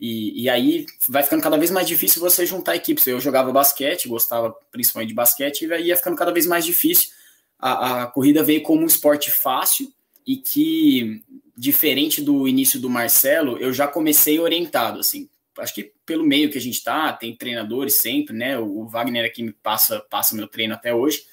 e, 0.00 0.44
e, 0.44 0.48
aí 0.48 0.86
vai 1.06 1.22
ficando 1.22 1.42
cada 1.42 1.58
vez 1.58 1.70
mais 1.70 1.86
difícil 1.86 2.22
você 2.22 2.46
juntar 2.46 2.74
equipes. 2.74 3.06
Eu 3.06 3.20
jogava 3.20 3.52
basquete, 3.52 4.08
gostava 4.08 4.56
principalmente 4.72 5.10
de 5.10 5.14
basquete, 5.14 5.66
e 5.66 5.82
ia 5.82 5.96
ficando 5.96 6.16
cada 6.16 6.32
vez 6.32 6.46
mais 6.46 6.64
difícil. 6.64 7.10
A, 7.58 8.04
a 8.04 8.06
corrida 8.06 8.42
veio 8.42 8.62
como 8.62 8.80
um 8.80 8.86
esporte 8.86 9.30
fácil 9.30 9.92
e 10.26 10.38
que 10.38 11.22
diferente 11.56 12.22
do 12.22 12.46
início 12.46 12.80
do 12.80 12.90
Marcelo, 12.90 13.58
eu 13.58 13.72
já 13.72 13.86
comecei 13.86 14.38
orientado, 14.38 15.00
assim. 15.00 15.28
Acho 15.58 15.74
que 15.74 15.92
pelo 16.06 16.24
meio 16.24 16.50
que 16.50 16.58
a 16.58 16.60
gente 16.60 16.82
tá, 16.82 17.12
tem 17.12 17.36
treinadores 17.36 17.94
sempre, 17.94 18.34
né? 18.34 18.58
O 18.58 18.86
Wagner 18.86 19.24
aqui 19.24 19.42
me 19.42 19.52
passa, 19.52 20.00
passa 20.00 20.34
meu 20.34 20.48
treino 20.48 20.74
até 20.74 20.94
hoje. 20.94 21.24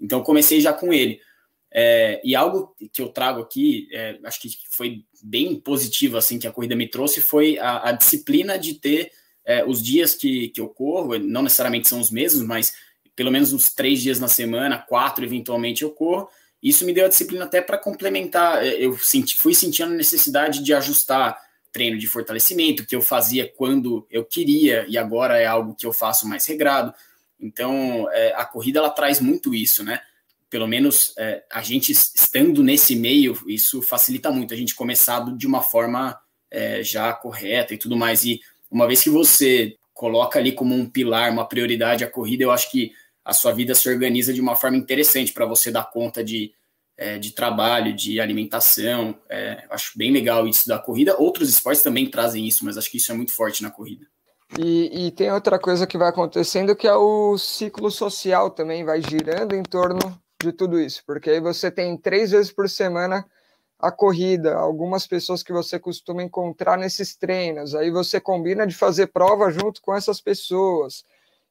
Então 0.00 0.22
comecei 0.22 0.60
já 0.60 0.72
com 0.72 0.92
ele. 0.92 1.20
É, 1.74 2.20
e 2.22 2.34
algo 2.34 2.74
que 2.92 3.00
eu 3.00 3.08
trago 3.08 3.40
aqui, 3.40 3.88
é, 3.92 4.18
acho 4.24 4.40
que 4.40 4.50
foi 4.68 5.04
bem 5.22 5.58
positivo 5.58 6.18
assim 6.18 6.38
que 6.38 6.46
a 6.46 6.52
corrida 6.52 6.76
me 6.76 6.86
trouxe, 6.86 7.22
foi 7.22 7.58
a, 7.58 7.88
a 7.88 7.92
disciplina 7.92 8.58
de 8.58 8.74
ter 8.74 9.10
é, 9.44 9.64
os 9.64 9.82
dias 9.82 10.14
que, 10.14 10.50
que 10.50 10.60
eu 10.60 10.68
corro, 10.68 11.18
não 11.18 11.42
necessariamente 11.42 11.88
são 11.88 11.98
os 11.98 12.10
mesmos, 12.10 12.44
mas 12.44 12.74
pelo 13.16 13.30
menos 13.30 13.52
uns 13.52 13.72
três 13.72 14.02
dias 14.02 14.20
na 14.20 14.28
semana, 14.28 14.78
quatro 14.78 15.24
eventualmente 15.24 15.82
eu 15.82 15.90
corro, 15.90 16.28
isso 16.62 16.84
me 16.84 16.92
deu 16.92 17.06
a 17.06 17.08
disciplina 17.08 17.44
até 17.44 17.60
para 17.60 17.76
complementar. 17.76 18.64
É, 18.64 18.74
eu 18.74 18.96
senti, 18.98 19.36
fui 19.36 19.54
sentindo 19.54 19.92
a 19.92 19.96
necessidade 19.96 20.62
de 20.62 20.72
ajustar 20.72 21.36
treino 21.72 21.98
de 21.98 22.06
fortalecimento 22.06 22.86
que 22.86 22.94
eu 22.94 23.00
fazia 23.00 23.50
quando 23.56 24.06
eu 24.10 24.24
queria 24.24 24.84
e 24.88 24.98
agora 24.98 25.38
é 25.38 25.46
algo 25.46 25.74
que 25.74 25.86
eu 25.86 25.92
faço 25.92 26.28
mais 26.28 26.46
regrado. 26.46 26.94
Então, 27.40 28.08
é, 28.12 28.32
a 28.36 28.44
corrida 28.44 28.78
ela 28.78 28.90
traz 28.90 29.18
muito 29.20 29.54
isso, 29.54 29.82
né? 29.82 30.00
Pelo 30.48 30.68
menos 30.68 31.14
é, 31.18 31.42
a 31.50 31.62
gente 31.62 31.90
estando 31.90 32.62
nesse 32.62 32.94
meio, 32.94 33.36
isso 33.48 33.82
facilita 33.82 34.30
muito 34.30 34.52
a 34.52 34.56
gente 34.56 34.74
começar 34.74 35.20
de 35.34 35.46
uma 35.46 35.62
forma 35.62 36.16
é, 36.50 36.82
já 36.84 37.12
correta 37.12 37.74
e 37.74 37.78
tudo 37.78 37.96
mais. 37.96 38.22
E 38.24 38.40
uma 38.70 38.86
vez 38.86 39.02
que 39.02 39.10
você 39.10 39.76
coloca 39.94 40.38
ali 40.38 40.52
como 40.52 40.74
um 40.74 40.88
pilar, 40.88 41.32
uma 41.32 41.48
prioridade 41.48 42.04
a 42.04 42.10
corrida, 42.10 42.44
eu 42.44 42.50
acho 42.50 42.70
que 42.70 42.92
a 43.24 43.32
sua 43.32 43.52
vida 43.52 43.74
se 43.74 43.88
organiza 43.88 44.32
de 44.32 44.40
uma 44.40 44.54
forma 44.54 44.76
interessante 44.76 45.32
para 45.32 45.46
você 45.46 45.70
dar 45.70 45.90
conta 45.90 46.22
de, 46.22 46.52
é, 47.02 47.18
de 47.18 47.32
trabalho, 47.32 47.92
de 47.92 48.20
alimentação. 48.20 49.18
É, 49.28 49.64
acho 49.70 49.98
bem 49.98 50.12
legal 50.12 50.46
isso 50.46 50.68
da 50.68 50.78
corrida. 50.78 51.16
Outros 51.18 51.48
esportes 51.48 51.82
também 51.82 52.08
trazem 52.08 52.46
isso, 52.46 52.64
mas 52.64 52.78
acho 52.78 52.88
que 52.88 52.98
isso 52.98 53.10
é 53.10 53.14
muito 53.14 53.34
forte 53.34 53.62
na 53.62 53.70
corrida. 53.70 54.06
E, 54.56 55.06
e, 55.06 55.10
tem 55.10 55.32
outra 55.32 55.58
coisa 55.58 55.86
que 55.86 55.98
vai 55.98 56.10
acontecendo 56.10 56.76
que 56.76 56.86
é 56.86 56.94
o 56.94 57.38
ciclo 57.38 57.90
social 57.90 58.50
também 58.50 58.84
vai 58.84 59.00
girando 59.00 59.54
em 59.54 59.62
torno 59.62 59.98
de 60.42 60.52
tudo 60.52 60.78
isso, 60.78 61.02
porque 61.06 61.30
aí 61.30 61.40
você 61.40 61.70
tem 61.70 61.96
três 61.96 62.32
vezes 62.32 62.52
por 62.52 62.68
semana 62.68 63.24
a 63.78 63.90
corrida, 63.90 64.54
algumas 64.54 65.06
pessoas 65.06 65.42
que 65.42 65.54
você 65.54 65.78
costuma 65.78 66.22
encontrar 66.22 66.76
nesses 66.76 67.16
treinos, 67.16 67.74
aí 67.74 67.90
você 67.90 68.20
combina 68.20 68.66
de 68.66 68.74
fazer 68.74 69.06
prova 69.06 69.50
junto 69.50 69.80
com 69.80 69.94
essas 69.94 70.20
pessoas, 70.20 71.02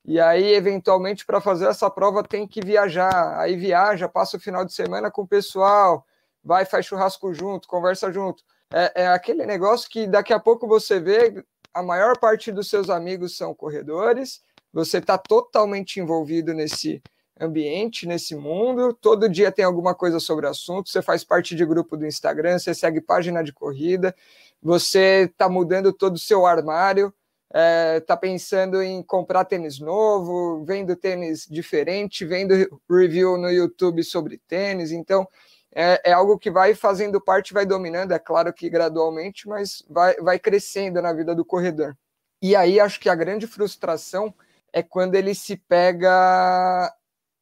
e 0.04 0.20
aí, 0.20 0.54
eventualmente, 0.54 1.26
para 1.26 1.40
fazer 1.40 1.68
essa 1.68 1.90
prova, 1.90 2.24
tem 2.24 2.48
que 2.48 2.60
viajar. 2.62 3.40
Aí 3.40 3.56
viaja, 3.56 4.10
passa 4.10 4.38
o 4.38 4.40
final 4.40 4.66
de 4.66 4.74
semana 4.74 5.12
com 5.12 5.22
o 5.22 5.28
pessoal, 5.28 6.06
vai, 6.44 6.66
faz 6.66 6.86
churrasco 6.86 7.34
junto, 7.34 7.68
conversa 7.68 8.12
junto. 8.12 8.44
É, 8.74 9.04
é 9.04 9.08
aquele 9.08 9.46
negócio 9.46 9.90
que 9.90 10.08
daqui 10.08 10.34
a 10.34 10.40
pouco 10.40 10.68
você 10.68 11.00
vê, 11.00 11.44
a 11.74 11.84
maior 11.84 12.18
parte 12.18 12.52
dos 12.52 12.70
seus 12.70 12.90
amigos 12.90 13.38
são 13.38 13.54
corredores, 13.54 14.42
você 14.74 14.98
está 14.98 15.18
totalmente 15.18 16.00
envolvido 16.00 16.54
nesse 16.54 17.02
ambiente, 17.40 18.08
nesse 18.08 18.36
mundo. 18.36 18.94
Todo 18.94 19.30
dia 19.30 19.52
tem 19.52 19.66
alguma 19.66 19.94
coisa 19.94 20.20
sobre 20.20 20.46
o 20.46 20.50
assunto. 20.50 20.90
Você 20.90 21.02
faz 21.02 21.24
parte 21.24 21.56
de 21.56 21.66
grupo 21.66 21.98
do 21.98 22.06
Instagram, 22.06 22.58
você 22.58 22.74
segue 22.74 23.02
página 23.02 23.44
de 23.44 23.52
corrida, 23.52 24.16
você 24.62 25.30
está 25.32 25.50
mudando 25.50 25.92
todo 25.92 26.16
o 26.16 26.20
seu 26.20 26.46
armário 26.46 27.14
está 27.54 28.14
é, 28.14 28.18
pensando 28.18 28.82
em 28.82 29.04
comprar 29.04 29.44
tênis 29.44 29.80
novo, 29.80 30.64
vendo 30.64 30.96
tênis 30.96 31.46
diferente, 31.50 32.26
vendo 32.26 32.54
review 32.90 33.38
no 33.38 33.50
YouTube 33.50 34.04
sobre 34.04 34.38
tênis. 34.48 34.92
Então, 34.92 35.28
é, 35.74 36.12
é, 36.12 36.14
algo 36.14 36.38
que 36.38 36.50
vai 36.50 36.74
fazendo 36.74 37.20
parte, 37.20 37.54
vai 37.54 37.66
dominando, 37.66 38.14
é 38.14 38.20
claro 38.20 38.54
que 38.54 38.70
gradualmente, 38.70 39.48
mas 39.48 39.84
vai, 39.90 40.16
vai 40.16 40.40
crescendo 40.40 41.02
na 41.02 41.12
vida 41.14 41.36
do 41.36 41.44
corredor. 41.44 41.96
E 42.42 42.56
aí 42.56 42.80
acho 42.80 43.00
que 43.00 43.10
a 43.10 43.16
grande 43.16 43.46
frustração 43.48 44.34
é 44.74 44.82
quando 44.82 45.16
ele 45.16 45.36
se 45.36 45.58
pega 45.58 46.92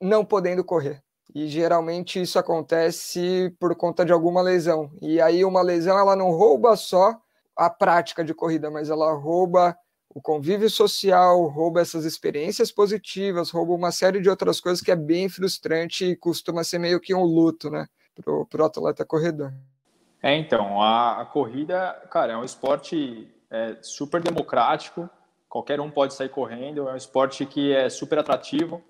não 0.02 0.26
podendo 0.26 0.64
correr. 0.64 1.02
E 1.34 1.48
geralmente 1.48 2.20
isso 2.20 2.40
acontece 2.40 3.56
por 3.60 3.76
conta 3.76 4.04
de 4.04 4.12
alguma 4.12 4.42
lesão. 4.42 4.92
E 5.02 5.22
aí 5.22 5.46
uma 5.46 5.62
lesão 5.62 5.98
ela 5.98 6.16
não 6.16 6.32
rouba 6.32 6.76
só 6.76 7.20
a 7.56 7.70
prática 7.70 8.24
de 8.24 8.34
corrida, 8.34 8.72
mas 8.72 8.90
ela 8.90 9.14
rouba 9.14 9.78
o 10.10 10.22
convívio 10.22 10.70
social, 10.70 11.46
rouba 11.48 11.82
essas 11.82 12.04
experiências 12.04 12.72
positivas, 12.72 13.52
rouba 13.52 13.74
uma 13.74 13.92
série 13.92 14.20
de 14.20 14.30
outras 14.30 14.60
coisas 14.60 14.82
que 14.82 14.92
é 14.92 14.96
bem 14.96 15.30
frustrante 15.30 16.06
e 16.06 16.16
costuma 16.16 16.64
ser 16.64 16.80
meio 16.80 17.00
que 17.00 17.14
um 17.14 17.24
luto, 17.24 17.70
né, 17.70 17.88
pro, 18.16 18.46
pro 18.46 18.66
atleta 18.66 19.06
corredor. 19.06 19.54
É, 20.22 20.36
então, 20.36 20.82
a, 20.82 21.22
a 21.22 21.26
corrida, 21.26 21.92
cara, 22.12 22.34
é 22.34 22.38
um 22.38 22.44
esporte 22.44 23.30
é, 23.50 23.78
super 23.82 24.22
democrático, 24.22 25.10
qualquer 25.48 25.80
um 25.80 25.90
pode 25.90 26.14
sair 26.14 26.30
correndo, 26.30 26.90
é 26.90 26.94
um 26.94 26.98
esporte 26.98 27.46
que 27.46 27.72
é 27.72 27.88
super 27.90 28.20
atrativo, 28.20 28.82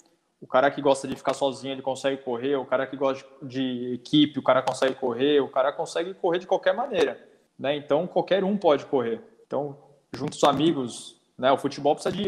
o 0.42 0.48
cara 0.48 0.72
que 0.72 0.82
gosta 0.82 1.06
de 1.06 1.18
ficar 1.18 1.34
sozinho, 1.34 1.74
ele 1.74 1.82
consegue 1.82 2.24
correr, 2.24 2.56
o 2.56 2.66
cara 2.66 2.88
que 2.88 2.96
gosta 2.96 3.28
de 3.42 3.94
equipe, 3.94 4.40
o 4.40 4.44
cara 4.44 4.62
consegue 4.62 4.96
correr, 4.96 5.42
o 5.42 5.50
cara 5.50 5.74
consegue 5.74 6.14
correr 6.14 6.40
de 6.40 6.48
qualquer 6.48 6.74
maneira, 6.74 7.20
né, 7.58 7.76
então 7.76 8.08
qualquer 8.08 8.44
um 8.44 8.58
pode 8.58 8.86
correr. 8.86 9.22
Então, 9.46 9.78
junto 10.14 10.34
os 10.34 10.44
amigos, 10.44 11.20
né? 11.38 11.52
O 11.52 11.58
futebol 11.58 11.96
precisa 11.96 12.16
de 12.16 12.26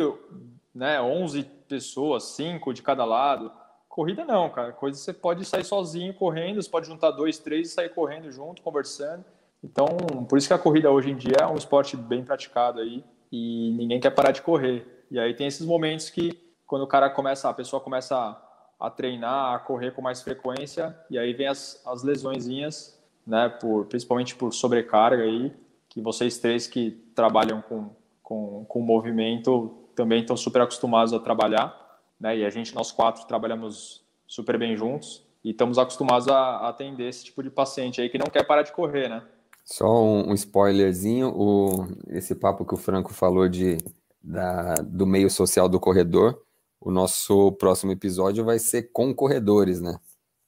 né, 0.73 1.01
11 1.01 1.43
pessoas, 1.67 2.23
5 2.35 2.73
de 2.73 2.81
cada 2.81 3.05
lado. 3.05 3.51
Corrida 3.87 4.23
não, 4.23 4.49
cara. 4.49 4.71
Coisa 4.71 4.97
você 4.97 5.11
pode 5.11 5.43
sair 5.45 5.65
sozinho 5.65 6.13
correndo, 6.13 6.61
você 6.61 6.69
pode 6.69 6.87
juntar 6.87 7.11
dois, 7.11 7.37
três 7.37 7.69
e 7.69 7.73
sair 7.73 7.89
correndo 7.89 8.31
junto, 8.31 8.61
conversando. 8.61 9.25
Então, 9.63 9.85
por 10.27 10.37
isso 10.37 10.47
que 10.47 10.53
a 10.53 10.57
corrida 10.57 10.89
hoje 10.89 11.11
em 11.11 11.15
dia 11.15 11.37
é 11.41 11.47
um 11.47 11.55
esporte 11.55 11.95
bem 11.95 12.23
praticado 12.23 12.79
aí 12.79 13.03
e 13.31 13.73
ninguém 13.77 13.99
quer 13.99 14.11
parar 14.11 14.31
de 14.31 14.41
correr. 14.41 15.05
E 15.11 15.19
aí 15.19 15.33
tem 15.33 15.47
esses 15.47 15.65
momentos 15.65 16.09
que 16.09 16.31
quando 16.65 16.83
o 16.83 16.87
cara 16.87 17.09
começa, 17.09 17.49
a 17.49 17.53
pessoa 17.53 17.81
começa 17.81 18.15
a, 18.15 18.41
a 18.79 18.89
treinar, 18.89 19.55
a 19.55 19.59
correr 19.59 19.91
com 19.91 20.01
mais 20.01 20.21
frequência 20.21 20.97
e 21.09 21.19
aí 21.19 21.33
vem 21.33 21.47
as, 21.47 21.81
as 21.85 22.01
lesõezinhas, 22.01 22.97
né, 23.27 23.49
por, 23.49 23.85
principalmente 23.85 24.35
por 24.35 24.53
sobrecarga 24.53 25.23
aí, 25.23 25.53
que 25.91 26.01
vocês 26.01 26.37
três 26.37 26.67
que 26.67 26.91
trabalham 27.13 27.61
com, 27.61 27.89
com, 28.23 28.65
com 28.65 28.81
movimento 28.81 29.77
também 29.93 30.21
estão 30.21 30.37
super 30.37 30.61
acostumados 30.61 31.13
a 31.13 31.19
trabalhar, 31.19 31.99
né? 32.17 32.37
E 32.37 32.45
a 32.45 32.49
gente, 32.49 32.73
nós 32.73 32.93
quatro, 32.93 33.27
trabalhamos 33.27 34.01
super 34.25 34.57
bem 34.57 34.75
juntos 34.77 35.27
e 35.43 35.51
estamos 35.51 35.77
acostumados 35.77 36.29
a, 36.29 36.69
atender 36.69 37.09
esse 37.09 37.25
tipo 37.25 37.43
de 37.43 37.49
paciente 37.49 37.99
aí 37.99 38.09
que 38.09 38.17
não 38.17 38.27
quer 38.27 38.47
parar 38.47 38.61
de 38.61 38.71
correr, 38.71 39.09
né? 39.09 39.21
Só 39.65 40.01
um, 40.01 40.29
um 40.29 40.33
spoilerzinho, 40.33 41.27
o, 41.35 41.85
esse 42.07 42.35
papo 42.35 42.65
que 42.65 42.73
o 42.73 42.77
Franco 42.77 43.13
falou 43.13 43.49
de, 43.49 43.77
da, 44.23 44.75
do 44.75 45.05
meio 45.05 45.29
social 45.29 45.67
do 45.67 45.79
corredor, 45.79 46.41
o 46.79 46.89
nosso 46.89 47.51
próximo 47.53 47.91
episódio 47.91 48.45
vai 48.45 48.59
ser 48.59 48.91
com 48.93 49.13
corredores, 49.13 49.81
né? 49.81 49.99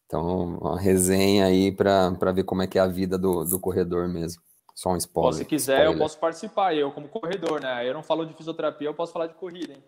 Então, 0.06 0.58
uma 0.58 0.80
resenha 0.80 1.48
aí 1.48 1.70
para 1.70 2.32
ver 2.34 2.46
como 2.46 2.62
é 2.62 2.68
que 2.68 2.80
é 2.80 2.82
a 2.82 2.88
vida 2.88 3.18
do, 3.18 3.44
do 3.44 3.60
corredor 3.60 4.08
mesmo. 4.08 4.42
Só 4.74 4.90
um 4.90 4.98
spoiler. 4.98 5.40
Se 5.40 5.46
quiser, 5.46 5.74
spoiler. 5.74 5.94
eu 5.94 6.00
posso 6.00 6.20
participar, 6.20 6.76
eu 6.76 6.92
como 6.92 7.08
corredor, 7.08 7.62
né? 7.62 7.88
Eu 7.88 7.94
não 7.94 8.04
falo 8.04 8.26
de 8.26 8.34
fisioterapia, 8.34 8.88
eu 8.88 8.94
posso 8.94 9.14
falar 9.14 9.28
de 9.28 9.36
corrida, 9.36 9.74
hein? 9.74 9.84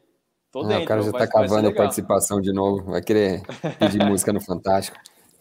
Tô 0.52 0.62
ah, 0.62 0.68
dentro. 0.68 0.84
O 0.84 0.88
cara 0.88 1.02
já 1.02 1.12
tá 1.12 1.28
cavando 1.28 1.68
a 1.68 1.74
participação 1.74 2.40
de 2.40 2.54
novo, 2.54 2.92
vai 2.92 3.02
querer 3.02 3.42
pedir 3.80 4.02
música 4.06 4.32
no 4.32 4.40
Fantástico. 4.40 4.98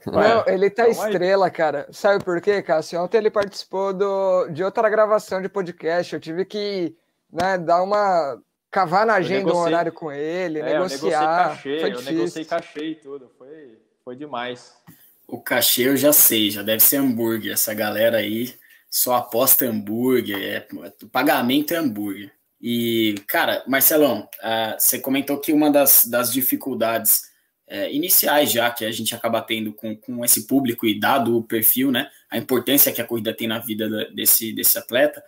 Não, 0.07 0.45
ele 0.47 0.69
tá 0.69 0.89
estrela, 0.89 1.51
cara. 1.51 1.87
Sabe 1.91 2.23
por 2.23 2.41
quê, 2.41 2.63
Cássio? 2.63 3.01
Ontem 3.01 3.19
ele 3.19 3.31
participou 3.31 3.93
do, 3.93 4.49
de 4.49 4.63
outra 4.63 4.89
gravação 4.89 5.41
de 5.41 5.49
podcast. 5.49 6.15
Eu 6.15 6.21
tive 6.21 6.45
que 6.45 6.95
né, 7.33 7.57
dar 7.57 7.83
uma. 7.83 8.39
cavar 8.71 9.07
na 9.07 9.15
agenda 9.15 9.47
negociei, 9.47 9.61
um 9.61 9.65
horário 9.65 9.93
com 9.93 10.13
ele, 10.13 10.61
é, 10.61 10.65
negociar. 10.65 10.73
Eu 10.75 10.81
negociei 10.81 11.81
cachê, 11.81 11.85
eu 11.85 12.03
negociei 12.03 12.45
cachê 12.45 12.85
e 12.85 12.95
tudo. 12.97 13.31
Foi, 13.39 13.79
foi 14.05 14.17
demais. 14.17 14.75
O 15.27 15.41
cachê 15.41 15.89
eu 15.89 15.97
já 15.97 16.13
sei, 16.13 16.51
já 16.51 16.63
deve 16.63 16.81
ser 16.81 16.99
hambúrguer. 16.99 17.53
Essa 17.53 17.73
galera 17.73 18.19
aí 18.19 18.55
só 18.95 19.17
aposta 19.17 19.67
hambúrguer, 19.67 20.41
é, 20.41 20.69
o 21.03 21.09
pagamento 21.09 21.75
é 21.75 21.79
hambúrguer. 21.79 22.31
E, 22.63 23.17
cara, 23.27 23.65
Marcelão, 23.67 24.21
uh, 24.21 24.79
você 24.79 25.01
comentou 25.01 25.41
que 25.41 25.53
uma 25.53 25.69
das, 25.69 26.07
das 26.07 26.33
dificuldades 26.33 27.23
é, 27.67 27.93
iniciais 27.93 28.53
já 28.53 28.71
que 28.71 28.85
a 28.85 28.93
gente 28.93 29.13
acaba 29.13 29.43
tendo 29.43 29.73
com, 29.73 29.97
com 29.97 30.25
esse 30.25 30.47
público 30.47 30.87
e 30.87 31.01
dado 31.01 31.37
o 31.37 31.43
perfil, 31.43 31.91
né, 31.91 32.09
a 32.31 32.39
importância 32.39 32.93
que 32.93 33.03
a 33.03 33.05
corrida 33.05 33.35
tem 33.35 33.49
na 33.49 33.59
vida 33.59 34.09
desse, 34.13 34.53
desse 34.53 34.79
atleta, 34.79 35.21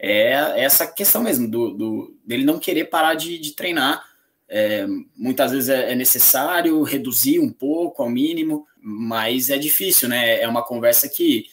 é 0.00 0.32
essa 0.60 0.84
questão 0.84 1.22
mesmo 1.22 1.48
do, 1.48 1.70
do 1.70 2.16
dele 2.26 2.44
não 2.44 2.58
querer 2.58 2.86
parar 2.86 3.14
de, 3.14 3.38
de 3.38 3.52
treinar. 3.52 4.04
É, 4.48 4.84
muitas 5.16 5.52
vezes 5.52 5.68
é, 5.68 5.92
é, 5.92 5.94
necessário 5.94 6.82
reduzir 6.82 7.38
um 7.38 7.52
pouco 7.52 8.02
ao 8.02 8.10
mínimo, 8.10 8.66
mas 8.80 9.48
é 9.48 9.56
difícil, 9.56 10.08
né? 10.08 10.40
É 10.40 10.48
uma 10.48 10.64
conversa 10.64 11.08
que, 11.08 11.46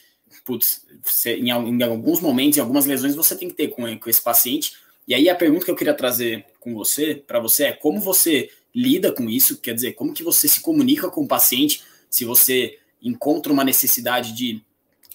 putz, 0.50 0.84
você, 1.04 1.36
em, 1.36 1.50
em, 1.50 1.84
alguns 1.84 2.20
momentos, 2.20 2.58
em 2.58 2.62
algumas 2.62 2.88
lesões, 2.88 3.16
você 3.16 3.36
tem 3.36 3.48
que 3.48 3.54
ter 3.54 3.68
com, 3.68 3.84
com 4.00 4.10
esse 4.10 4.22
paciente. 4.22 4.74
E 5.08 5.14
aí 5.14 5.30
a 5.30 5.36
pergunta 5.36 5.64
que 5.64 5.70
eu 5.70 5.76
queria 5.76 5.94
trazer 5.94 6.44
com 6.60 6.74
você, 6.74 7.14
para 7.14 7.40
você, 7.40 7.66
é 7.66 7.72
como 7.72 8.00
você 8.00 8.50
lida 8.74 9.12
com 9.12 9.30
isso? 9.30 9.62
Quer 9.62 9.76
dizer, 9.76 9.94
como 9.94 10.12
que 10.12 10.24
você 10.24 10.48
se 10.48 10.60
comunica 10.60 11.08
com 11.08 11.22
o 11.22 11.28
paciente 11.28 11.84
se 12.10 12.26
você 12.26 12.80
encontra 13.00 13.54
uma 13.54 13.64
necessidade 13.64 14.34
de 14.34 14.64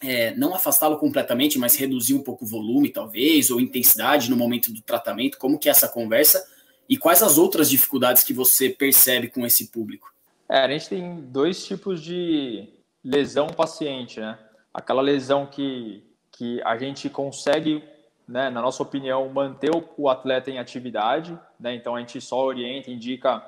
é, 0.01 0.33
não 0.37 0.55
afastá-lo 0.55 0.99
completamente, 0.99 1.59
mas 1.59 1.75
reduzir 1.75 2.15
um 2.15 2.23
pouco 2.23 2.45
o 2.45 2.49
volume, 2.49 2.91
talvez, 2.91 3.51
ou 3.51 3.61
intensidade 3.61 4.31
no 4.31 4.37
momento 4.37 4.73
do 4.73 4.83
tratamento? 4.83 5.37
Como 5.37 5.59
que 5.59 5.69
é 5.69 5.73
essa 5.73 5.89
conversa? 5.89 6.47
E 6.89 6.97
quais 6.97 7.25
as 7.25 7.39
outras 7.39 7.69
dificuldades 7.69 8.23
que 8.23 8.33
você 8.33 8.71
percebe 8.71 9.27
com 9.27 9.45
esse 9.45 9.67
público? 9.67 10.15
É, 10.49 10.59
a 10.59 10.69
gente 10.69 10.91
tem 10.91 11.21
dois 11.23 11.67
tipos 11.67 12.01
de 12.01 12.69
lesão 13.03 13.49
paciente, 13.49 14.21
né? 14.21 14.39
Aquela 14.75 15.01
lesão 15.01 15.47
que, 15.47 16.05
que 16.33 16.61
a 16.65 16.77
gente 16.77 17.09
consegue, 17.09 17.83
né, 18.27 18.51
na 18.51 18.61
nossa 18.61 18.83
opinião, 18.83 19.29
manter 19.29 19.71
o 19.97 20.09
atleta 20.09 20.51
em 20.51 20.59
atividade, 20.59 21.39
né? 21.59 21.75
Então 21.75 21.95
a 21.95 22.01
gente 22.01 22.21
só 22.21 22.45
orienta, 22.45 22.91
indica 22.91 23.43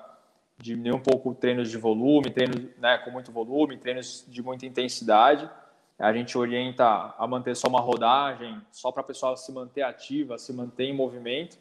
diminuir 0.59 0.95
um 0.95 1.01
pouco 1.01 1.35
treinos 1.35 1.69
de 1.71 1.77
volume, 1.77 2.31
treinos 2.31 2.57
né, 2.79 2.99
com 2.99 3.11
muito 3.11 3.31
volume, 3.31 3.77
treinos 3.77 4.25
de 4.29 4.43
muita 4.43 4.67
intensidade. 4.67 5.51
A 5.99 6.12
gente 6.12 6.37
orienta 6.37 7.15
a 7.19 7.27
manter 7.27 7.55
só 7.57 7.69
uma 7.69 7.81
rodagem, 7.81 8.61
só 8.71 8.93
para 8.93 9.01
a 9.01 9.05
pessoa 9.05 9.37
se 9.37 9.51
manter 9.53 9.83
ativa, 9.83 10.39
se 10.39 10.53
manter 10.53 10.85
em 10.85 10.95
movimento, 10.95 11.59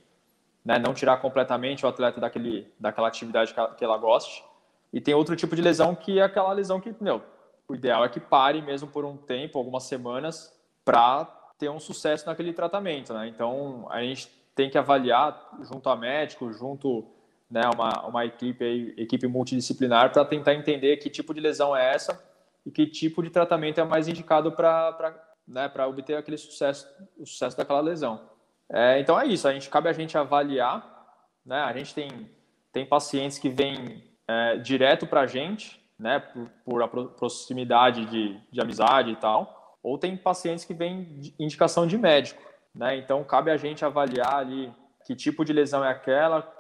né, 0.63 0.77
não 0.77 0.93
tirar 0.93 1.17
completamente 1.17 1.85
o 1.85 1.89
atleta 1.89 2.19
daquele, 2.19 2.71
daquela 2.79 3.07
atividade 3.07 3.53
que 3.77 3.83
ela 3.83 3.97
goste. 3.97 4.43
E 4.91 5.01
tem 5.01 5.13
outro 5.13 5.35
tipo 5.35 5.55
de 5.55 5.61
lesão 5.61 5.95
que 5.95 6.19
é 6.19 6.23
aquela 6.23 6.51
lesão 6.53 6.79
que, 6.79 6.93
meu, 7.01 7.21
o 7.67 7.75
ideal 7.75 8.03
é 8.03 8.09
que 8.09 8.19
pare 8.19 8.61
mesmo 8.61 8.87
por 8.87 9.05
um 9.05 9.17
tempo, 9.17 9.57
algumas 9.57 9.83
semanas, 9.83 10.53
para 10.83 11.25
ter 11.57 11.69
um 11.69 11.79
sucesso 11.79 12.25
naquele 12.25 12.53
tratamento, 12.53 13.13
né? 13.13 13.27
Então, 13.27 13.87
a 13.89 14.01
gente 14.01 14.29
tem 14.53 14.69
que 14.69 14.77
avaliar 14.77 15.49
junto 15.61 15.89
a 15.89 15.95
médico, 15.95 16.51
junto 16.53 17.05
né, 17.49 17.61
uma, 17.73 18.07
uma 18.07 18.25
equipe, 18.25 18.93
equipe 18.97 19.27
multidisciplinar 19.27 20.11
para 20.11 20.25
tentar 20.25 20.53
entender 20.53 20.97
que 20.97 21.09
tipo 21.09 21.33
de 21.33 21.39
lesão 21.39 21.75
é 21.75 21.93
essa 21.93 22.21
e 22.65 22.71
que 22.71 22.87
tipo 22.87 23.21
de 23.21 23.29
tratamento 23.29 23.79
é 23.79 23.83
mais 23.83 24.07
indicado 24.07 24.51
para 24.51 25.13
né, 25.47 25.71
obter 25.87 26.15
aquele 26.15 26.37
sucesso, 26.37 26.87
o 27.17 27.25
sucesso 27.25 27.55
daquela 27.55 27.81
lesão. 27.81 28.29
É, 28.71 28.99
então 28.99 29.19
é 29.19 29.27
isso, 29.27 29.47
a 29.47 29.53
gente 29.53 29.69
cabe 29.69 29.87
a 29.89 29.93
gente 29.93 30.17
avaliar, 30.17 31.05
né, 31.45 31.59
a 31.59 31.73
gente 31.73 31.93
tem, 31.93 32.31
tem 32.71 32.85
pacientes 32.85 33.37
que 33.37 33.49
vêm 33.49 34.03
é, 34.27 34.57
direto 34.57 35.05
para 35.05 35.21
a 35.21 35.27
gente, 35.27 35.84
né, 35.97 36.19
por, 36.19 36.87
por 36.87 37.07
proximidade 37.09 38.05
de, 38.05 38.39
de 38.51 38.61
amizade 38.61 39.11
e 39.11 39.15
tal, 39.15 39.77
ou 39.81 39.97
tem 39.97 40.17
pacientes 40.17 40.65
que 40.65 40.73
vêm 40.73 41.33
indicação 41.39 41.87
de 41.87 41.97
médico, 41.97 42.41
né, 42.73 42.97
então 42.97 43.23
cabe 43.23 43.51
a 43.51 43.57
gente 43.57 43.85
avaliar 43.85 44.35
ali 44.35 44.73
que 45.05 45.15
tipo 45.15 45.45
de 45.45 45.53
lesão 45.53 45.85
é 45.85 45.89
aquela, 45.89 46.51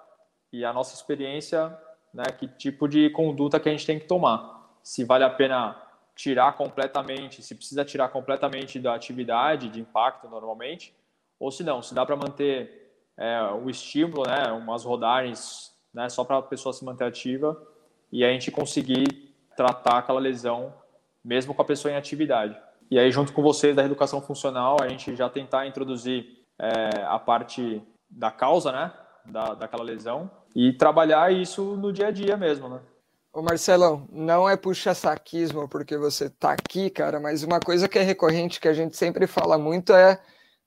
e 0.53 0.63
a 0.63 0.71
nossa 0.71 0.95
experiência, 0.95 1.77
né, 2.13 2.23
que 2.25 2.47
tipo 2.47 2.87
de 2.87 3.09
conduta 3.09 3.59
que 3.59 3.67
a 3.67 3.71
gente 3.71 3.85
tem 3.85 3.99
que 3.99 4.05
tomar. 4.05 4.69
Se 4.81 5.03
vale 5.03 5.23
a 5.23 5.29
pena 5.29 5.81
tirar 6.15 6.53
completamente, 6.53 7.41
se 7.41 7.55
precisa 7.55 7.83
tirar 7.83 8.07
completamente 8.09 8.79
da 8.79 8.95
atividade 8.95 9.67
de 9.67 9.81
impacto 9.81 10.29
normalmente, 10.29 10.95
ou 11.37 11.51
se 11.51 11.63
não, 11.63 11.81
se 11.81 11.93
dá 11.93 12.05
para 12.05 12.15
manter 12.15 12.85
é, 13.17 13.41
o 13.51 13.69
estímulo, 13.69 14.23
né, 14.23 14.51
umas 14.51 14.85
rodagens, 14.85 15.73
né, 15.93 16.07
só 16.07 16.23
para 16.23 16.37
a 16.37 16.41
pessoa 16.41 16.71
se 16.71 16.85
manter 16.85 17.05
ativa 17.05 17.61
e 18.11 18.23
a 18.23 18.31
gente 18.31 18.51
conseguir 18.51 19.24
tratar 19.55 19.99
aquela 19.99 20.19
lesão 20.19 20.73
mesmo 21.23 21.53
com 21.53 21.61
a 21.61 21.65
pessoa 21.65 21.91
em 21.91 21.97
atividade. 21.97 22.55
E 22.89 22.99
aí, 22.99 23.11
junto 23.11 23.33
com 23.33 23.41
vocês 23.41 23.75
da 23.75 23.83
educação 23.83 24.21
funcional, 24.21 24.77
a 24.79 24.87
gente 24.87 25.15
já 25.15 25.27
tentar 25.27 25.65
introduzir 25.65 26.45
é, 26.59 27.03
a 27.07 27.17
parte 27.17 27.81
da 28.09 28.29
causa, 28.29 28.71
né, 28.71 28.91
da, 29.25 29.55
daquela 29.55 29.83
lesão 29.83 30.29
e 30.55 30.71
trabalhar 30.71 31.33
isso 31.33 31.75
no 31.75 31.91
dia 31.91 32.07
a 32.07 32.11
dia 32.11 32.37
mesmo, 32.37 32.69
né? 32.69 32.79
Ô 33.33 33.41
Marcelão, 33.41 34.07
não 34.09 34.47
é 34.47 34.55
puxa-saquismo 34.55 35.67
porque 35.67 35.97
você 35.97 36.29
tá 36.29 36.51
aqui, 36.53 36.89
cara, 36.89 37.19
mas 37.19 37.43
uma 37.43 37.59
coisa 37.59 37.89
que 37.89 37.99
é 37.99 38.01
recorrente, 38.01 38.61
que 38.61 38.67
a 38.67 38.73
gente 38.73 38.95
sempre 38.95 39.27
fala 39.27 39.57
muito, 39.57 39.93
é 39.93 40.21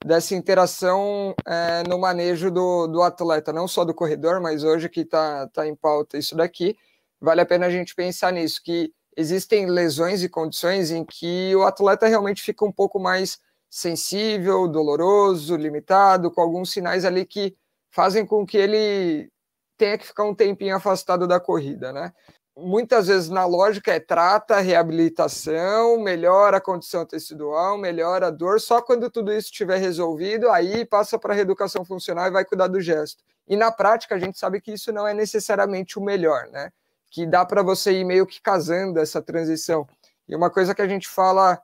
dessa 0.04 0.34
interação 0.34 1.34
é, 1.46 1.82
no 1.88 1.98
manejo 1.98 2.50
do, 2.50 2.86
do 2.86 3.02
atleta, 3.02 3.52
não 3.52 3.66
só 3.66 3.84
do 3.84 3.94
corredor, 3.94 4.40
mas 4.40 4.64
hoje 4.64 4.88
que 4.88 5.04
tá, 5.04 5.48
tá 5.48 5.66
em 5.66 5.74
pauta 5.74 6.18
isso 6.18 6.36
daqui, 6.36 6.76
vale 7.20 7.40
a 7.40 7.46
pena 7.46 7.66
a 7.66 7.70
gente 7.70 7.94
pensar 7.94 8.32
nisso, 8.32 8.60
que 8.62 8.92
existem 9.16 9.66
lesões 9.66 10.22
e 10.22 10.28
condições 10.28 10.90
em 10.90 11.04
que 11.04 11.54
o 11.56 11.62
atleta 11.62 12.06
realmente 12.06 12.42
fica 12.42 12.64
um 12.64 12.72
pouco 12.72 12.98
mais 13.00 13.38
sensível, 13.70 14.68
doloroso, 14.68 15.56
limitado, 15.56 16.30
com 16.30 16.40
alguns 16.40 16.70
sinais 16.70 17.04
ali 17.04 17.26
que 17.26 17.56
fazem 17.90 18.24
com 18.24 18.46
que 18.46 18.56
ele 18.56 19.30
tenha 19.76 19.98
que 19.98 20.06
ficar 20.06 20.24
um 20.24 20.34
tempinho 20.34 20.76
afastado 20.76 21.26
da 21.26 21.40
corrida, 21.40 21.92
né? 21.92 22.12
Muitas 22.56 23.06
vezes 23.06 23.28
na 23.28 23.46
lógica 23.46 23.92
é 23.92 24.00
trata, 24.00 24.58
reabilitação, 24.58 26.00
melhora 26.00 26.56
a 26.56 26.60
condição 26.60 27.06
tecidual, 27.06 27.78
melhora 27.78 28.26
a 28.26 28.30
dor, 28.30 28.60
só 28.60 28.82
quando 28.82 29.08
tudo 29.08 29.32
isso 29.32 29.46
estiver 29.46 29.78
resolvido, 29.78 30.50
aí 30.50 30.84
passa 30.84 31.16
para 31.18 31.32
a 31.32 31.36
reeducação 31.36 31.84
funcional 31.84 32.26
e 32.26 32.32
vai 32.32 32.44
cuidar 32.44 32.66
do 32.66 32.80
gesto. 32.80 33.22
E 33.46 33.56
na 33.56 33.70
prática 33.70 34.16
a 34.16 34.18
gente 34.18 34.38
sabe 34.38 34.60
que 34.60 34.72
isso 34.72 34.92
não 34.92 35.06
é 35.06 35.14
necessariamente 35.14 36.00
o 36.00 36.02
melhor, 36.02 36.48
né? 36.50 36.72
Que 37.10 37.26
dá 37.26 37.44
para 37.44 37.62
você 37.62 37.92
ir 37.92 38.04
meio 38.04 38.26
que 38.26 38.40
casando 38.40 38.98
essa 38.98 39.22
transição. 39.22 39.86
E 40.28 40.36
uma 40.36 40.50
coisa 40.50 40.74
que 40.74 40.82
a 40.82 40.88
gente 40.88 41.08
fala 41.08 41.60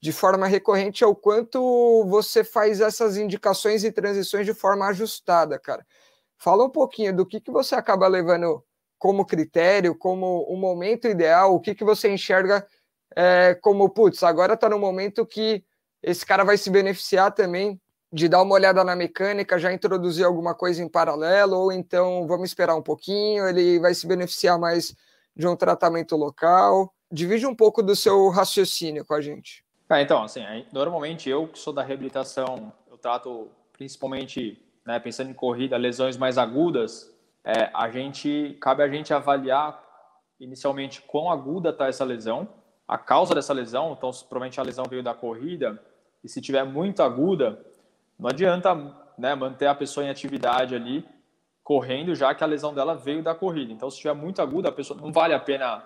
de 0.00 0.12
forma 0.12 0.46
recorrente 0.46 1.04
é 1.04 1.06
o 1.06 1.14
quanto 1.14 2.04
você 2.06 2.44
faz 2.44 2.80
essas 2.80 3.16
indicações 3.16 3.84
e 3.84 3.92
transições 3.92 4.46
de 4.46 4.54
forma 4.54 4.86
ajustada, 4.88 5.58
cara. 5.58 5.86
Fala 6.36 6.64
um 6.64 6.70
pouquinho 6.70 7.14
do 7.14 7.24
que, 7.24 7.40
que 7.40 7.50
você 7.50 7.74
acaba 7.74 8.06
levando 8.06 8.62
como 8.98 9.24
critério, 9.24 9.94
como 9.94 10.46
o 10.48 10.54
um 10.54 10.58
momento 10.58 11.06
ideal, 11.06 11.54
o 11.54 11.60
que, 11.60 11.74
que 11.74 11.84
você 11.84 12.08
enxerga 12.10 12.66
é, 13.16 13.54
como, 13.54 13.88
putz, 13.88 14.22
agora 14.22 14.54
está 14.54 14.68
no 14.68 14.78
momento 14.78 15.26
que 15.26 15.64
esse 16.02 16.24
cara 16.26 16.44
vai 16.44 16.56
se 16.56 16.70
beneficiar 16.70 17.32
também 17.32 17.80
de 18.14 18.28
dar 18.28 18.42
uma 18.42 18.54
olhada 18.54 18.84
na 18.84 18.94
mecânica, 18.94 19.58
já 19.58 19.72
introduzir 19.72 20.24
alguma 20.24 20.54
coisa 20.54 20.80
em 20.80 20.88
paralelo, 20.88 21.56
ou 21.56 21.72
então 21.72 22.28
vamos 22.28 22.48
esperar 22.48 22.76
um 22.76 22.80
pouquinho, 22.80 23.44
ele 23.48 23.80
vai 23.80 23.92
se 23.92 24.06
beneficiar 24.06 24.56
mais 24.56 24.94
de 25.34 25.48
um 25.48 25.56
tratamento 25.56 26.14
local. 26.14 26.94
Divide 27.10 27.44
um 27.44 27.56
pouco 27.56 27.82
do 27.82 27.96
seu 27.96 28.28
raciocínio 28.28 29.04
com 29.04 29.14
a 29.14 29.20
gente. 29.20 29.64
Ah, 29.88 30.00
então, 30.00 30.22
assim, 30.22 30.44
normalmente 30.72 31.28
eu 31.28 31.48
que 31.48 31.58
sou 31.58 31.72
da 31.72 31.82
reabilitação, 31.82 32.72
eu 32.88 32.96
trato 32.96 33.48
principalmente 33.72 34.64
né, 34.86 35.00
pensando 35.00 35.30
em 35.30 35.34
corrida, 35.34 35.76
lesões 35.76 36.16
mais 36.16 36.38
agudas, 36.38 37.12
é, 37.44 37.68
a 37.74 37.90
gente 37.90 38.56
cabe 38.60 38.84
a 38.84 38.88
gente 38.88 39.12
avaliar 39.12 39.82
inicialmente 40.38 41.02
quão 41.02 41.32
aguda 41.32 41.70
está 41.70 41.88
essa 41.88 42.04
lesão, 42.04 42.48
a 42.86 42.96
causa 42.96 43.34
dessa 43.34 43.52
lesão, 43.52 43.92
então 43.98 44.10
provavelmente 44.28 44.60
a 44.60 44.62
lesão 44.62 44.84
veio 44.88 45.02
da 45.02 45.14
corrida, 45.14 45.82
e 46.22 46.28
se 46.28 46.40
tiver 46.40 46.64
muito 46.64 47.02
aguda, 47.02 47.58
não 48.18 48.28
adianta 48.28 48.74
né, 49.18 49.34
manter 49.34 49.66
a 49.66 49.74
pessoa 49.74 50.06
em 50.06 50.10
atividade 50.10 50.74
ali, 50.74 51.06
correndo, 51.62 52.14
já 52.14 52.34
que 52.34 52.44
a 52.44 52.46
lesão 52.46 52.74
dela 52.74 52.94
veio 52.94 53.22
da 53.22 53.34
corrida. 53.34 53.72
Então, 53.72 53.90
se 53.90 53.98
tiver 53.98 54.14
muito 54.14 54.42
aguda, 54.42 54.68
a 54.68 54.72
pessoa 54.72 55.00
não 55.00 55.12
vale 55.12 55.32
a 55.32 55.40
pena 55.40 55.82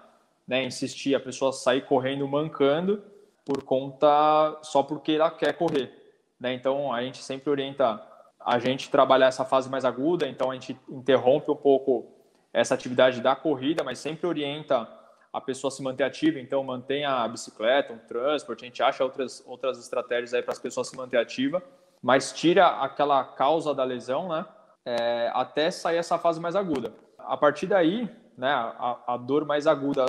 né, 0.47 0.64
insistir 0.64 1.14
a 1.14 1.21
pessoa 1.21 1.53
sair 1.53 1.83
correndo 1.83 2.27
mancando 2.27 3.03
por 3.45 3.62
conta 3.62 4.59
só 4.62 4.83
porque 4.83 5.12
ela 5.12 5.31
quer 5.31 5.53
correr. 5.53 5.93
Né? 6.41 6.53
Então, 6.55 6.93
a 6.93 7.03
gente 7.03 7.23
sempre 7.23 7.49
orienta 7.49 8.03
a 8.41 8.59
gente 8.59 8.91
trabalhar 8.91 9.27
essa 9.27 9.45
fase 9.45 9.69
mais 9.69 9.85
aguda, 9.85 10.27
então 10.27 10.51
a 10.51 10.55
gente 10.55 10.79
interrompe 10.88 11.51
um 11.51 11.57
pouco 11.57 12.07
essa 12.53 12.75
atividade 12.75 13.21
da 13.21 13.37
corrida, 13.37 13.85
mas 13.85 13.99
sempre 13.99 14.27
orienta 14.27 14.88
a 15.33 15.41
pessoa 15.41 15.71
se 15.71 15.83
manter 15.83 16.05
ativa, 16.05 16.41
então 16.41 16.62
mantém 16.64 17.05
a 17.05 17.29
bicicleta, 17.29 17.93
um 17.93 17.99
transporte, 17.99 18.64
a 18.64 18.67
gente 18.67 18.83
acha 18.83 19.05
outras, 19.05 19.45
outras 19.47 19.79
estratégias 19.79 20.33
aí 20.33 20.43
para 20.43 20.53
as 20.53 20.59
pessoas 20.59 20.88
se 20.88 20.97
manter 20.97 21.19
ativa, 21.19 21.62
mas 22.02 22.32
tira 22.32 22.66
aquela 22.66 23.24
causa 23.24 23.74
da 23.74 23.84
lesão, 23.84 24.28
né, 24.28 24.46
é, 24.84 25.30
até 25.34 25.70
sair 25.70 25.96
essa 25.96 26.18
fase 26.18 26.40
mais 26.40 26.56
aguda. 26.56 26.92
A 27.18 27.37
partir 27.37 27.66
daí, 27.66 28.08
né, 28.37 28.50
a, 28.50 28.98
a 29.06 29.16
dor 29.16 29.44
mais 29.44 29.66
aguda 29.66 30.06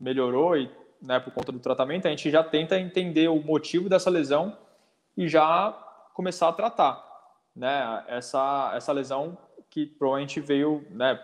melhorou 0.00 0.56
e, 0.56 0.70
né, 1.00 1.20
por 1.20 1.32
conta 1.32 1.52
do 1.52 1.60
tratamento, 1.60 2.06
a 2.06 2.10
gente 2.10 2.30
já 2.30 2.42
tenta 2.42 2.78
entender 2.78 3.28
o 3.28 3.40
motivo 3.40 3.88
dessa 3.88 4.10
lesão 4.10 4.56
e 5.16 5.28
já 5.28 5.72
começar 6.14 6.48
a 6.48 6.52
tratar, 6.52 7.04
né, 7.54 8.04
essa, 8.08 8.72
essa 8.74 8.92
lesão 8.92 9.36
que 9.70 9.86
provavelmente 9.86 10.40
veio, 10.40 10.84
né, 10.90 11.20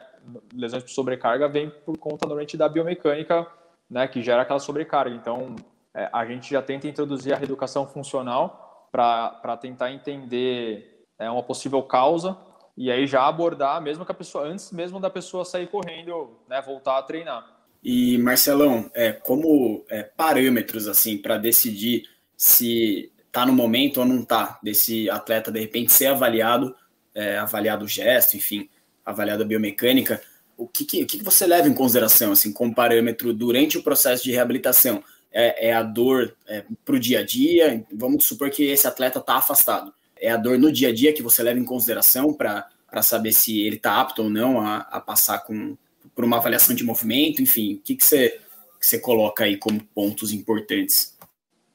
lesões 0.52 0.82
por 0.82 0.90
sobrecarga 0.90 1.48
vem 1.48 1.70
por 1.70 1.98
conta 1.98 2.26
normalmente 2.26 2.56
da 2.56 2.68
biomecânica, 2.68 3.46
né, 3.90 4.06
que 4.06 4.22
gera 4.22 4.42
aquela 4.42 4.60
sobrecarga. 4.60 5.14
Então, 5.14 5.56
é, 5.92 6.08
a 6.12 6.24
gente 6.26 6.50
já 6.50 6.62
tenta 6.62 6.88
introduzir 6.88 7.32
a 7.32 7.36
reeducação 7.36 7.86
funcional 7.86 8.63
para 8.94 9.56
tentar 9.56 9.90
entender 9.90 11.04
é, 11.18 11.28
uma 11.28 11.42
possível 11.42 11.82
causa 11.82 12.38
e 12.76 12.92
aí 12.92 13.08
já 13.08 13.26
abordar, 13.26 13.82
mesmo 13.82 14.04
que 14.04 14.12
a 14.12 14.14
pessoa, 14.14 14.44
antes 14.44 14.70
mesmo 14.70 15.00
da 15.00 15.10
pessoa 15.10 15.44
sair 15.44 15.66
correndo, 15.66 16.38
né, 16.48 16.62
voltar 16.62 16.98
a 16.98 17.02
treinar. 17.02 17.44
E 17.82 18.16
Marcelão, 18.18 18.88
é, 18.94 19.10
como 19.12 19.84
é, 19.90 20.04
parâmetros 20.04 20.86
assim 20.86 21.18
para 21.18 21.36
decidir 21.38 22.04
se 22.36 23.12
está 23.26 23.44
no 23.44 23.52
momento 23.52 23.98
ou 23.98 24.06
não 24.06 24.20
está 24.20 24.60
desse 24.62 25.10
atleta 25.10 25.50
de 25.50 25.58
repente 25.58 25.92
ser 25.92 26.06
avaliado, 26.06 26.74
é, 27.12 27.36
avaliado 27.38 27.84
o 27.84 27.88
gesto, 27.88 28.36
enfim, 28.36 28.70
avaliado 29.04 29.42
a 29.42 29.46
biomecânica, 29.46 30.22
o 30.56 30.68
que, 30.68 30.84
que, 30.84 31.02
o 31.02 31.06
que, 31.06 31.22
você 31.22 31.48
leva 31.48 31.66
em 31.66 31.74
consideração, 31.74 32.30
assim, 32.30 32.52
como 32.52 32.72
parâmetro 32.72 33.34
durante 33.34 33.76
o 33.76 33.82
processo 33.82 34.22
de 34.22 34.30
reabilitação? 34.30 35.02
É, 35.34 35.70
é 35.70 35.72
a 35.72 35.82
dor 35.82 36.36
é, 36.46 36.64
para 36.84 36.94
o 36.94 37.00
dia 37.00 37.18
a 37.20 37.24
dia? 37.24 37.84
Vamos 37.92 38.24
supor 38.24 38.48
que 38.50 38.64
esse 38.64 38.86
atleta 38.86 39.18
está 39.18 39.36
afastado. 39.36 39.92
É 40.16 40.30
a 40.30 40.36
dor 40.36 40.58
no 40.58 40.70
dia 40.70 40.90
a 40.90 40.94
dia 40.94 41.12
que 41.12 41.22
você 41.22 41.42
leva 41.42 41.58
em 41.58 41.64
consideração 41.64 42.32
para 42.32 43.02
saber 43.02 43.32
se 43.32 43.60
ele 43.60 43.76
está 43.76 44.00
apto 44.00 44.22
ou 44.22 44.30
não 44.30 44.60
a, 44.60 44.78
a 44.78 45.00
passar 45.00 45.40
com, 45.40 45.76
por 46.14 46.24
uma 46.24 46.36
avaliação 46.36 46.74
de 46.74 46.84
movimento? 46.84 47.42
Enfim, 47.42 47.74
o 47.74 47.80
que, 47.80 47.96
que, 47.96 48.04
você, 48.04 48.40
que 48.78 48.86
você 48.86 48.98
coloca 48.98 49.44
aí 49.44 49.56
como 49.56 49.82
pontos 49.86 50.32
importantes? 50.32 51.18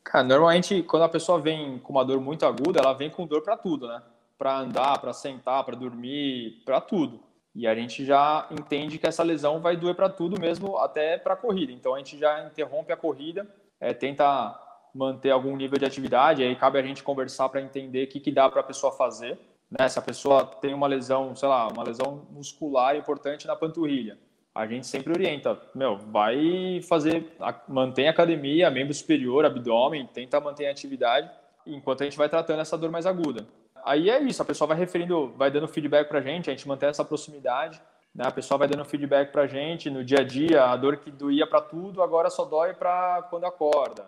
Cara, 0.03 0.23
normalmente 0.23 0.81
quando 0.83 1.03
a 1.03 1.09
pessoa 1.09 1.41
vem 1.41 1.77
com 1.79 1.91
uma 1.91 2.05
dor 2.05 2.21
muito 2.21 2.45
aguda, 2.45 2.79
ela 2.79 2.93
vem 2.93 3.09
com 3.09 3.27
dor 3.27 3.41
para 3.41 3.57
tudo, 3.57 3.87
né? 3.87 4.01
para 4.39 4.57
andar, 4.57 4.97
para 4.99 5.11
sentar, 5.11 5.65
para 5.65 5.75
dormir, 5.75 6.61
para 6.63 6.79
tudo. 6.79 7.19
E 7.55 7.67
a 7.67 7.73
gente 7.73 8.05
já 8.05 8.47
entende 8.51 8.97
que 8.97 9.07
essa 9.07 9.23
lesão 9.23 9.59
vai 9.59 9.75
doer 9.75 9.95
para 9.95 10.09
tudo 10.09 10.39
mesmo, 10.39 10.77
até 10.77 11.17
para 11.17 11.33
a 11.33 11.37
corrida. 11.37 11.71
Então 11.71 11.95
a 11.95 11.97
gente 11.97 12.17
já 12.17 12.45
interrompe 12.45 12.91
a 12.93 12.97
corrida, 12.97 13.47
é, 13.79 13.93
tenta 13.93 14.57
manter 14.93 15.31
algum 15.31 15.55
nível 15.55 15.77
de 15.77 15.85
atividade, 15.85 16.43
aí 16.43 16.55
cabe 16.55 16.79
a 16.79 16.83
gente 16.83 17.03
conversar 17.03 17.49
para 17.49 17.61
entender 17.61 18.05
o 18.05 18.07
que, 18.07 18.19
que 18.19 18.31
dá 18.31 18.49
para 18.49 18.61
a 18.61 18.63
pessoa 18.63 18.91
fazer. 18.91 19.37
Né? 19.69 19.87
Se 19.87 19.99
a 19.99 20.01
pessoa 20.01 20.45
tem 20.45 20.73
uma 20.73 20.87
lesão, 20.87 21.35
sei 21.35 21.47
lá, 21.47 21.67
uma 21.67 21.83
lesão 21.83 22.27
muscular 22.31 22.95
importante 22.95 23.45
na 23.45 23.55
panturrilha, 23.55 24.17
a 24.53 24.65
gente 24.65 24.87
sempre 24.87 25.13
orienta, 25.13 25.59
meu, 25.75 25.97
vai 25.97 26.81
fazer, 26.87 27.35
mantém 27.67 28.07
a 28.07 28.11
academia, 28.11 28.69
membro 28.71 28.93
superior, 28.93 29.45
abdômen, 29.45 30.07
tenta 30.07 30.39
manter 30.39 30.67
a 30.67 30.71
atividade, 30.71 31.29
enquanto 31.65 32.01
a 32.01 32.05
gente 32.05 32.17
vai 32.17 32.27
tratando 32.27 32.61
essa 32.61 32.77
dor 32.77 32.89
mais 32.89 33.05
aguda 33.05 33.45
aí 33.85 34.09
é 34.09 34.21
isso, 34.21 34.41
a 34.41 34.45
pessoa 34.45 34.67
vai 34.67 34.77
referindo, 34.77 35.33
vai 35.37 35.51
dando 35.51 35.67
feedback 35.67 36.07
para 36.07 36.19
a 36.19 36.21
gente, 36.21 36.49
a 36.49 36.53
gente 36.53 36.67
mantém 36.67 36.89
essa 36.89 37.05
proximidade, 37.05 37.81
né? 38.13 38.25
A 38.27 38.31
pessoa 38.31 38.57
vai 38.57 38.67
dando 38.67 38.83
feedback 38.85 39.31
para 39.31 39.43
a 39.43 39.47
gente 39.47 39.89
no 39.89 40.03
dia 40.03 40.19
a 40.19 40.23
dia, 40.23 40.65
a 40.65 40.75
dor 40.75 40.97
que 40.97 41.11
doía 41.11 41.47
para 41.47 41.61
tudo 41.61 42.01
agora 42.01 42.29
só 42.29 42.45
dói 42.45 42.73
para 42.73 43.23
quando 43.29 43.45
acorda, 43.45 44.07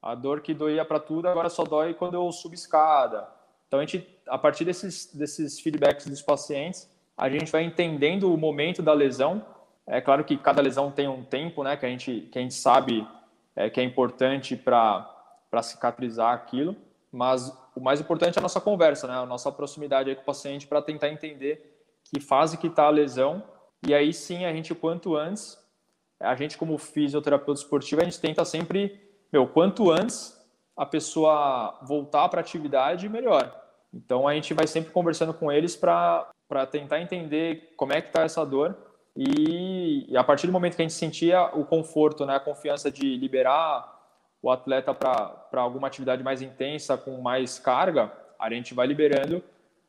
a 0.00 0.14
dor 0.14 0.40
que 0.40 0.54
doía 0.54 0.84
para 0.84 1.00
tudo 1.00 1.28
agora 1.28 1.48
só 1.48 1.64
dói 1.64 1.94
quando 1.94 2.14
eu 2.14 2.30
subo 2.32 2.54
escada. 2.54 3.28
Então 3.66 3.78
a 3.78 3.84
gente, 3.84 4.08
a 4.26 4.38
partir 4.38 4.64
desses 4.64 5.14
desses 5.14 5.60
feedbacks 5.60 6.06
dos 6.06 6.22
pacientes, 6.22 6.88
a 7.16 7.28
gente 7.28 7.52
vai 7.52 7.62
entendendo 7.62 8.32
o 8.32 8.36
momento 8.36 8.82
da 8.82 8.92
lesão. 8.92 9.44
É 9.86 10.00
claro 10.00 10.24
que 10.24 10.36
cada 10.36 10.62
lesão 10.62 10.90
tem 10.90 11.08
um 11.08 11.24
tempo, 11.24 11.62
né? 11.62 11.76
Que 11.76 11.86
a 11.86 11.88
gente 11.88 12.28
que 12.32 12.38
a 12.38 12.42
gente 12.42 12.54
sabe 12.54 13.06
é, 13.54 13.68
que 13.68 13.80
é 13.80 13.84
importante 13.84 14.56
para 14.56 15.16
para 15.50 15.62
cicatrizar 15.62 16.32
aquilo, 16.32 16.76
mas 17.12 17.52
o 17.80 17.82
mais 17.82 17.98
importante 17.98 18.36
é 18.36 18.40
a 18.40 18.42
nossa 18.42 18.60
conversa, 18.60 19.08
né? 19.08 19.14
A 19.14 19.24
nossa 19.24 19.50
proximidade 19.50 20.14
com 20.14 20.20
o 20.20 20.24
paciente 20.24 20.66
para 20.66 20.82
tentar 20.82 21.08
entender 21.08 21.82
que 22.04 22.20
fase 22.20 22.58
que 22.58 22.66
está 22.66 22.84
a 22.84 22.90
lesão 22.90 23.42
e 23.86 23.94
aí 23.94 24.12
sim 24.12 24.44
a 24.44 24.52
gente 24.52 24.74
quanto 24.74 25.16
antes, 25.16 25.58
a 26.20 26.34
gente 26.34 26.58
como 26.58 26.76
fisioterapeuta 26.76 27.62
esportivo, 27.62 28.02
a 28.02 28.04
gente 28.04 28.20
tenta 28.20 28.44
sempre, 28.44 29.00
meu, 29.32 29.46
quanto 29.46 29.90
antes 29.90 30.38
a 30.76 30.84
pessoa 30.84 31.78
voltar 31.82 32.28
para 32.28 32.40
a 32.40 32.42
atividade, 32.42 33.08
melhor. 33.08 33.58
Então 33.94 34.28
a 34.28 34.34
gente 34.34 34.52
vai 34.52 34.66
sempre 34.66 34.92
conversando 34.92 35.32
com 35.32 35.50
eles 35.50 35.74
para 35.74 36.30
tentar 36.70 37.00
entender 37.00 37.72
como 37.78 37.94
é 37.94 38.02
que 38.02 38.08
está 38.08 38.24
essa 38.24 38.44
dor 38.44 38.76
e, 39.16 40.06
e, 40.06 40.16
a 40.18 40.22
partir 40.22 40.46
do 40.46 40.52
momento 40.52 40.76
que 40.76 40.82
a 40.82 40.84
gente 40.84 40.94
sentia 40.94 41.46
o 41.54 41.64
conforto, 41.64 42.26
né, 42.26 42.36
a 42.36 42.40
confiança 42.40 42.90
de 42.90 43.16
liberar 43.16 43.99
o 44.42 44.50
atleta 44.50 44.94
para 44.94 45.60
alguma 45.60 45.86
atividade 45.86 46.22
mais 46.22 46.40
intensa, 46.40 46.96
com 46.96 47.20
mais 47.20 47.58
carga, 47.58 48.12
a 48.38 48.50
gente 48.50 48.74
vai 48.74 48.86
liberando 48.86 49.42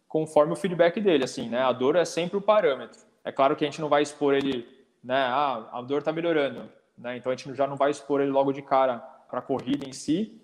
conforme 0.08 0.52
o 0.52 0.58
feedback 0.58 1.00
dele, 1.00 1.24
assim, 1.24 1.50
né? 1.50 1.62
A 1.62 1.72
dor 1.72 1.96
é 1.96 2.04
sempre 2.04 2.38
o 2.38 2.42
parâmetro. 2.42 3.00
É 3.24 3.32
claro 3.32 3.56
que 3.56 3.64
a 3.64 3.68
gente 3.68 3.80
não 3.80 3.88
vai 3.88 4.02
expor 4.04 4.34
ele, 4.34 4.68
né? 5.02 5.16
Ah, 5.16 5.70
a 5.72 5.82
dor 5.82 6.00
está 6.00 6.12
melhorando, 6.12 6.70
né? 6.98 7.16
Então 7.16 7.32
a 7.32 7.36
gente 7.36 7.54
já 7.56 7.66
não 7.66 7.78
vai 7.78 7.92
expor 7.92 8.20
ele 8.20 8.32
logo 8.32 8.52
de 8.52 8.62
cara 8.62 8.98
para 9.30 9.40
a 9.40 9.42
corrida 9.42 9.88
em 9.88 9.94
si, 9.94 10.42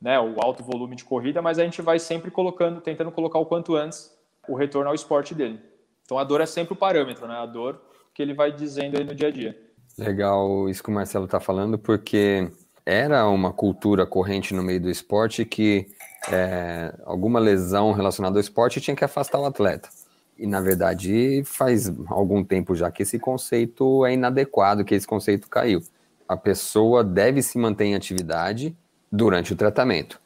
né? 0.00 0.18
O 0.18 0.42
alto 0.42 0.64
volume 0.64 0.96
de 0.96 1.04
corrida, 1.04 1.42
mas 1.42 1.58
a 1.58 1.64
gente 1.64 1.82
vai 1.82 1.98
sempre 1.98 2.30
colocando, 2.30 2.80
tentando 2.80 3.12
colocar 3.12 3.38
o 3.38 3.44
quanto 3.44 3.76
antes 3.76 4.10
o 4.48 4.54
retorno 4.56 4.88
ao 4.88 4.94
esporte 4.94 5.34
dele. 5.34 5.60
Então 6.02 6.18
a 6.18 6.24
dor 6.24 6.40
é 6.40 6.46
sempre 6.46 6.72
o 6.72 6.76
parâmetro, 6.76 7.28
né? 7.28 7.34
A 7.34 7.44
dor 7.44 7.78
que 8.14 8.22
ele 8.22 8.32
vai 8.32 8.50
dizendo 8.50 8.96
aí 8.96 9.04
no 9.04 9.14
dia 9.14 9.28
a 9.28 9.30
dia. 9.30 9.70
Legal 9.98 10.68
isso 10.68 10.82
que 10.82 10.88
o 10.88 10.92
Marcelo 10.92 11.26
está 11.26 11.38
falando, 11.38 11.78
porque 11.78 12.50
era 12.90 13.28
uma 13.28 13.52
cultura 13.52 14.04
corrente 14.04 14.52
no 14.52 14.64
meio 14.64 14.80
do 14.80 14.90
esporte 14.90 15.44
que 15.44 15.86
é, 16.28 16.92
alguma 17.04 17.38
lesão 17.38 17.92
relacionada 17.92 18.36
ao 18.36 18.40
esporte 18.40 18.80
tinha 18.80 18.96
que 18.96 19.04
afastar 19.04 19.38
o 19.38 19.44
atleta. 19.44 19.88
E, 20.36 20.44
na 20.44 20.60
verdade, 20.60 21.42
faz 21.44 21.92
algum 22.08 22.42
tempo 22.42 22.74
já 22.74 22.90
que 22.90 23.04
esse 23.04 23.16
conceito 23.16 24.04
é 24.04 24.14
inadequado, 24.14 24.84
que 24.84 24.94
esse 24.94 25.06
conceito 25.06 25.48
caiu. 25.48 25.80
A 26.26 26.36
pessoa 26.36 27.04
deve 27.04 27.42
se 27.42 27.58
manter 27.58 27.84
em 27.84 27.94
atividade 27.94 28.76
durante 29.10 29.52
o 29.52 29.56
tratamento. 29.56 30.20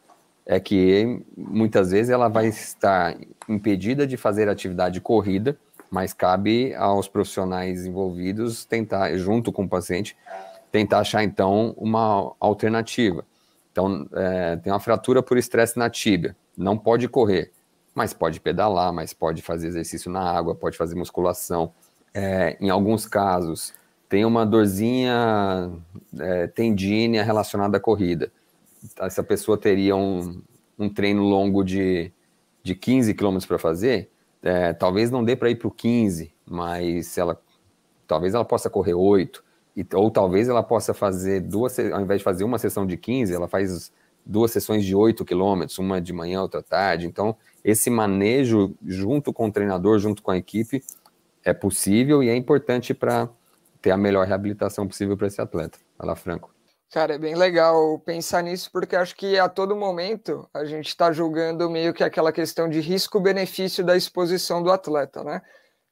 É 0.47 0.59
que 0.59 1.23
muitas 1.37 1.91
vezes 1.91 2.11
ela 2.11 2.29
vai 2.29 2.47
estar 2.47 3.15
impedida 3.47 4.07
de 4.07 4.17
fazer 4.17 4.49
atividade 4.49 5.03
corrida, 5.03 5.55
mas 5.91 6.15
cabe 6.15 6.75
aos 6.75 7.09
profissionais 7.09 7.85
envolvidos 7.85 8.65
tentar, 8.65 9.15
junto 9.19 9.53
com 9.53 9.65
o 9.65 9.69
paciente, 9.69 10.17
tentar 10.75 10.99
achar 10.99 11.23
então 11.23 11.73
uma 11.77 12.35
alternativa. 12.41 13.25
Então, 13.71 14.09
é, 14.13 14.57
tem 14.57 14.73
uma 14.73 14.81
fratura 14.81 15.23
por 15.23 15.39
estresse 15.39 15.79
na 15.79 15.89
tíbia, 15.89 16.37
não 16.59 16.77
pode 16.77 17.07
correr, 17.07 17.53
mas 17.95 18.13
pode 18.13 18.41
pedalar, 18.41 18.93
mas 18.93 19.13
pode 19.13 19.41
fazer 19.41 19.69
exercício 19.69 20.11
na 20.11 20.21
água, 20.21 20.53
pode 20.53 20.77
fazer 20.77 20.97
musculação. 20.97 21.73
É, 22.13 22.57
em 22.61 22.71
alguns 22.71 23.07
casos, 23.07 23.73
tem 24.09 24.25
uma 24.25 24.45
dorzinha 24.45 25.71
é, 26.19 26.49
tendínea 26.49 27.23
relacionada 27.23 27.77
à 27.77 27.81
corrida. 27.81 28.33
Essa 28.99 29.23
pessoa 29.23 29.57
teria 29.57 29.95
um, 29.95 30.43
um 30.77 30.89
treino 30.89 31.23
longo 31.23 31.63
de, 31.63 32.11
de 32.65 32.75
15 32.75 33.15
quilômetros 33.15 33.47
para 33.47 33.61
fazer, 33.61 34.11
é, 34.43 34.73
talvez 34.73 35.09
não 35.09 35.23
dê 35.23 35.37
para 35.37 35.51
ir 35.51 35.55
para 35.55 35.69
o 35.69 35.71
15, 35.71 36.35
mas 36.45 37.17
ela, 37.17 37.41
talvez 38.09 38.35
ela 38.35 38.45
possa 38.45 38.69
correr 38.69 38.95
8, 38.95 39.45
e, 39.77 39.87
ou 39.95 40.11
talvez 40.11 40.49
ela 40.49 40.63
possa 40.63 40.95
fazer 40.95 41.41
duas, 41.41 41.79
ao 41.79 42.01
invés 42.01 42.21
de 42.21 42.25
fazer 42.25 42.45
uma 42.45 42.59
sessão 42.59 42.87
de 42.87 42.97
15, 42.97 43.35
ela 43.35 43.49
faz 43.49 43.93
duas 44.25 44.51
sessões 44.51 44.85
de 44.85 44.95
8 44.95 45.25
quilômetros, 45.25 45.79
uma 45.79 46.01
de 46.01 46.13
manhã, 46.13 46.41
outra 46.43 46.63
tarde. 46.63 47.07
Então, 47.07 47.37
esse 47.63 47.91
manejo 47.91 48.75
junto 48.87 49.33
com 49.33 49.49
o 49.49 49.53
treinador, 49.53 49.99
junto 49.99 50.23
com 50.23 50.31
a 50.31 50.37
equipe, 50.37 50.83
é 51.45 51.53
possível 51.53 52.23
e 52.23 52.29
é 52.29 52.37
importante 52.37 52.95
para 52.95 53.29
ter 53.83 53.91
a 53.91 53.97
melhor 53.97 54.27
reabilitação 54.27 54.87
possível 54.87 55.17
para 55.17 55.27
esse 55.27 55.41
atleta. 55.41 55.79
Fala, 55.99 56.17
Franco. 56.17 56.55
Cara, 56.91 57.15
é 57.15 57.19
bem 57.19 57.35
legal 57.35 57.99
pensar 57.99 58.41
nisso, 58.43 58.71
porque 58.73 58.95
acho 58.95 59.17
que 59.17 59.37
a 59.37 59.49
todo 59.49 59.75
momento 59.75 60.49
a 60.55 60.65
gente 60.65 60.87
está 60.87 61.11
julgando 61.11 61.69
meio 61.69 61.93
que 61.93 62.05
aquela 62.05 62.33
questão 62.33 62.69
de 62.69 62.79
risco-benefício 62.79 63.85
da 63.85 63.97
exposição 63.97 64.63
do 64.63 64.71
atleta, 64.71 65.25
né? 65.25 65.43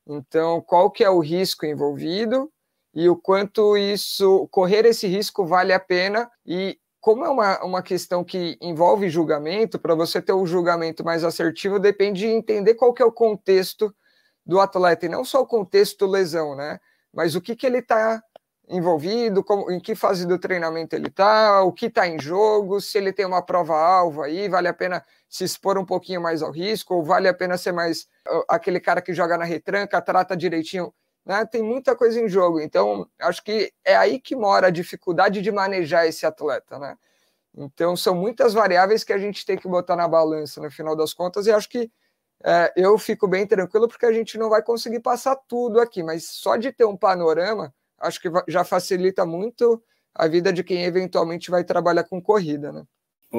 Então, 0.07 0.61
qual 0.61 0.91
que 0.91 1.03
é 1.03 1.11
o 1.11 1.19
risco 1.19 1.67
envolvido 1.67 2.52
e 2.95 3.09
o 3.09 3.17
quanto 3.17 3.77
isso, 3.77 4.47
correr 4.51 4.85
esse 4.85 5.07
risco 5.07 5.47
vale 5.47 5.73
a 5.73 5.81
pena 5.81 6.31
e 6.47 6.79
como 7.01 7.25
é 7.25 7.29
uma, 7.29 7.65
uma 7.65 7.83
questão 7.83 8.23
que 8.23 8.57
envolve 8.61 9.11
julgamento, 9.11 9.77
para 9.77 9.93
você 9.93 10.23
ter 10.23 10.33
um 10.33 10.47
julgamento 10.47 11.05
mais 11.05 11.25
assertivo, 11.25 11.81
depende 11.81 12.21
de 12.21 12.29
entender 12.29 12.75
qual 12.75 12.95
que 12.95 13.03
é 13.03 13.05
o 13.05 13.11
contexto 13.11 13.93
do 14.47 14.61
atleta, 14.61 15.07
e 15.07 15.09
não 15.09 15.25
só 15.25 15.41
o 15.41 15.47
contexto 15.47 16.07
lesão, 16.07 16.55
né? 16.55 16.79
Mas 17.13 17.35
o 17.35 17.41
que, 17.41 17.57
que 17.57 17.67
ele 17.67 17.79
está 17.79 18.23
envolvido, 18.69 19.43
como, 19.43 19.71
em 19.71 19.81
que 19.81 19.95
fase 19.95 20.27
do 20.27 20.39
treinamento 20.39 20.95
ele 20.95 21.09
está, 21.09 21.63
o 21.63 21.73
que 21.73 21.87
está 21.87 22.07
em 22.07 22.21
jogo, 22.21 22.81
se 22.81 22.99
ele 22.99 23.13
tem 23.13 23.27
uma 23.27 23.43
prova-alvo 23.43 24.23
aí, 24.23 24.49
vale 24.49 24.69
a 24.69 24.75
pena 24.75 25.05
se 25.29 25.45
expor 25.45 25.77
um 25.79 25.85
pouquinho 25.85 26.21
mais 26.21 26.41
ao 26.41 26.53
risco, 26.53 26.95
ou 26.95 27.05
vale 27.05 27.27
a 27.27 27.35
pena 27.35 27.59
ser 27.59 27.73
mais 27.73 28.03
uh, 28.29 28.45
aquele 28.49 28.79
cara 28.79 29.03
que 29.03 29.13
joga 29.13 29.37
na 29.37 29.45
retranca, 29.45 30.01
trata 30.01 30.37
direitinho, 30.37 30.95
né? 31.25 31.45
Tem 31.47 31.63
muita 31.63 31.95
coisa 31.97 32.21
em 32.21 32.29
jogo, 32.29 32.61
então 32.61 33.09
acho 33.21 33.43
que 33.43 33.73
é 33.85 33.97
aí 33.97 34.21
que 34.21 34.37
mora 34.37 34.69
a 34.69 34.71
dificuldade 34.71 35.41
de 35.41 35.53
manejar 35.53 36.07
esse 36.07 36.27
atleta, 36.27 36.79
né? 36.79 36.97
Então 37.57 37.97
são 37.97 38.15
muitas 38.15 38.55
variáveis 38.55 39.05
que 39.05 39.13
a 39.13 39.19
gente 39.19 39.45
tem 39.45 39.57
que 39.57 39.69
botar 39.69 39.97
na 39.97 40.09
balança 40.09 40.61
no 40.61 40.71
final 40.71 40.97
das 40.97 41.13
contas, 41.13 41.47
e 41.47 41.53
acho 41.53 41.69
que 41.69 41.91
é, 42.45 42.73
eu 42.77 42.99
fico 42.99 43.29
bem 43.29 43.47
tranquilo 43.47 43.87
porque 43.87 44.07
a 44.07 44.13
gente 44.13 44.37
não 44.37 44.51
vai 44.51 44.63
conseguir 44.63 45.01
passar 45.01 45.37
tudo 45.37 45.81
aqui, 45.81 46.03
mas 46.03 46.25
só 46.25 46.57
de 46.57 46.73
ter 46.73 46.85
um 46.85 46.97
panorama 46.97 47.73
acho 48.03 48.21
que 48.21 48.29
já 48.49 48.65
facilita 48.65 49.25
muito 49.25 49.83
a 50.15 50.27
vida 50.27 50.53
de 50.53 50.63
quem 50.63 50.85
eventualmente 50.85 51.51
vai 51.51 51.65
trabalhar 51.65 52.05
com 52.05 52.21
corrida, 52.21 52.73
né? 52.73 52.85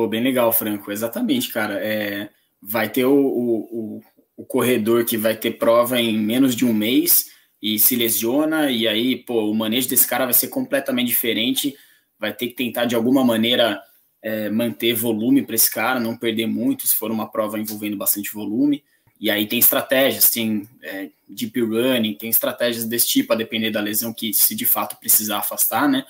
Bem 0.09 0.23
legal, 0.23 0.51
Franco. 0.51 0.91
Exatamente, 0.91 1.51
cara. 1.51 1.75
É, 1.85 2.29
vai 2.59 2.89
ter 2.89 3.05
o, 3.05 3.13
o, 3.13 4.01
o, 4.35 4.45
corredor 4.45 5.05
que 5.05 5.17
vai 5.17 5.35
ter 5.35 5.51
prova 5.51 5.99
em 5.99 6.17
menos 6.17 6.55
de 6.55 6.65
um 6.65 6.73
mês 6.73 7.29
e 7.63 7.79
se 7.79 7.95
lesiona, 7.95 8.69
e 8.69 8.85
aí, 8.89 9.15
pô, 9.15 9.49
o 9.49 9.55
manejo 9.55 9.87
desse 9.87 10.05
cara 10.05 10.25
vai 10.25 10.33
ser 10.33 10.49
completamente 10.49 11.07
diferente. 11.07 11.73
Vai 12.19 12.33
ter 12.33 12.47
que 12.47 12.55
tentar, 12.55 12.83
de 12.83 12.93
alguma 12.93 13.23
maneira, 13.23 13.81
é, 14.21 14.49
manter 14.49 14.93
volume 14.93 15.43
para 15.43 15.55
esse 15.55 15.71
cara, 15.71 15.97
não 15.97 16.17
perder 16.17 16.45
muito, 16.45 16.85
se 16.85 16.93
for 16.93 17.09
uma 17.09 17.31
prova 17.31 17.57
envolvendo 17.57 17.95
bastante 17.95 18.33
volume. 18.33 18.83
E 19.17 19.31
aí 19.31 19.47
tem 19.47 19.59
estratégias, 19.59 20.29
tem 20.29 20.67
é, 20.81 21.09
deep 21.29 21.57
running, 21.61 22.15
tem 22.15 22.29
estratégias 22.29 22.83
desse 22.83 23.07
tipo, 23.07 23.31
a 23.31 23.35
depender 23.37 23.71
da 23.71 23.79
lesão 23.79 24.13
que 24.13 24.33
se 24.33 24.53
de 24.53 24.65
fato 24.65 24.97
precisar 24.99 25.37
afastar, 25.37 25.87
né? 25.87 26.03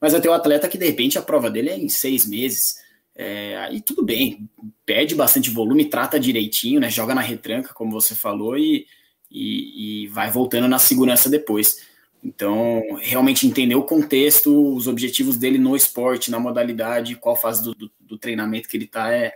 Mas 0.00 0.12
tenho 0.12 0.34
um 0.34 0.36
atleta 0.36 0.68
que 0.68 0.76
de 0.76 0.86
repente 0.86 1.16
a 1.16 1.22
prova 1.22 1.48
dele 1.48 1.70
é 1.70 1.78
em 1.78 1.88
seis 1.88 2.26
meses. 2.26 2.78
É, 3.14 3.56
aí 3.58 3.80
tudo 3.80 4.04
bem, 4.04 4.50
perde 4.84 5.14
bastante 5.14 5.50
volume, 5.50 5.84
trata 5.84 6.18
direitinho, 6.18 6.80
né? 6.80 6.90
Joga 6.90 7.14
na 7.14 7.20
retranca, 7.20 7.72
como 7.72 7.92
você 7.92 8.16
falou, 8.16 8.58
e, 8.58 8.88
e, 9.30 10.04
e 10.04 10.08
vai 10.08 10.30
voltando 10.30 10.68
na 10.68 10.78
segurança 10.78 11.28
depois. 11.28 11.86
Então, 12.22 12.82
realmente 13.00 13.46
entender 13.46 13.74
o 13.74 13.84
contexto, 13.84 14.74
os 14.74 14.88
objetivos 14.88 15.36
dele 15.36 15.58
no 15.58 15.76
esporte, 15.76 16.30
na 16.30 16.40
modalidade, 16.40 17.16
qual 17.16 17.36
fase 17.36 17.62
do, 17.62 17.74
do, 17.74 17.90
do 18.00 18.18
treinamento 18.18 18.68
que 18.68 18.76
ele 18.76 18.86
tá 18.86 19.12
é, 19.12 19.32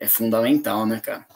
é 0.00 0.08
fundamental, 0.08 0.84
né, 0.86 0.98
cara? 1.00 1.26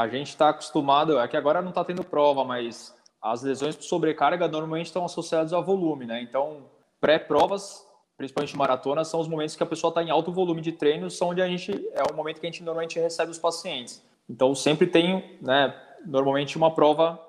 a 0.00 0.08
gente 0.08 0.28
está 0.28 0.48
acostumado, 0.48 1.18
é 1.18 1.28
que 1.28 1.36
agora 1.36 1.60
não 1.60 1.70
está 1.70 1.84
tendo 1.84 2.02
prova, 2.04 2.44
mas 2.44 2.94
as 3.20 3.42
lesões 3.42 3.76
por 3.76 3.84
sobrecarga 3.84 4.48
normalmente 4.48 4.86
estão 4.86 5.04
associadas 5.04 5.52
ao 5.52 5.62
volume, 5.62 6.06
né? 6.06 6.22
Então, 6.22 6.64
pré-provas, 7.00 7.86
principalmente 8.16 8.56
maratona, 8.56 9.04
são 9.04 9.20
os 9.20 9.28
momentos 9.28 9.56
que 9.56 9.62
a 9.62 9.66
pessoa 9.66 9.90
está 9.90 10.02
em 10.02 10.10
alto 10.10 10.32
volume 10.32 10.60
de 10.60 10.72
treino, 10.72 11.10
são 11.10 11.28
onde 11.28 11.42
a 11.42 11.46
gente 11.46 11.72
é 11.92 12.02
o 12.10 12.14
momento 12.14 12.40
que 12.40 12.46
a 12.46 12.50
gente 12.50 12.62
normalmente 12.62 12.98
recebe 12.98 13.30
os 13.30 13.38
pacientes. 13.38 14.02
Então, 14.28 14.54
sempre 14.54 14.86
tem, 14.86 15.38
né, 15.40 15.74
normalmente 16.06 16.56
uma 16.56 16.74
prova 16.74 17.20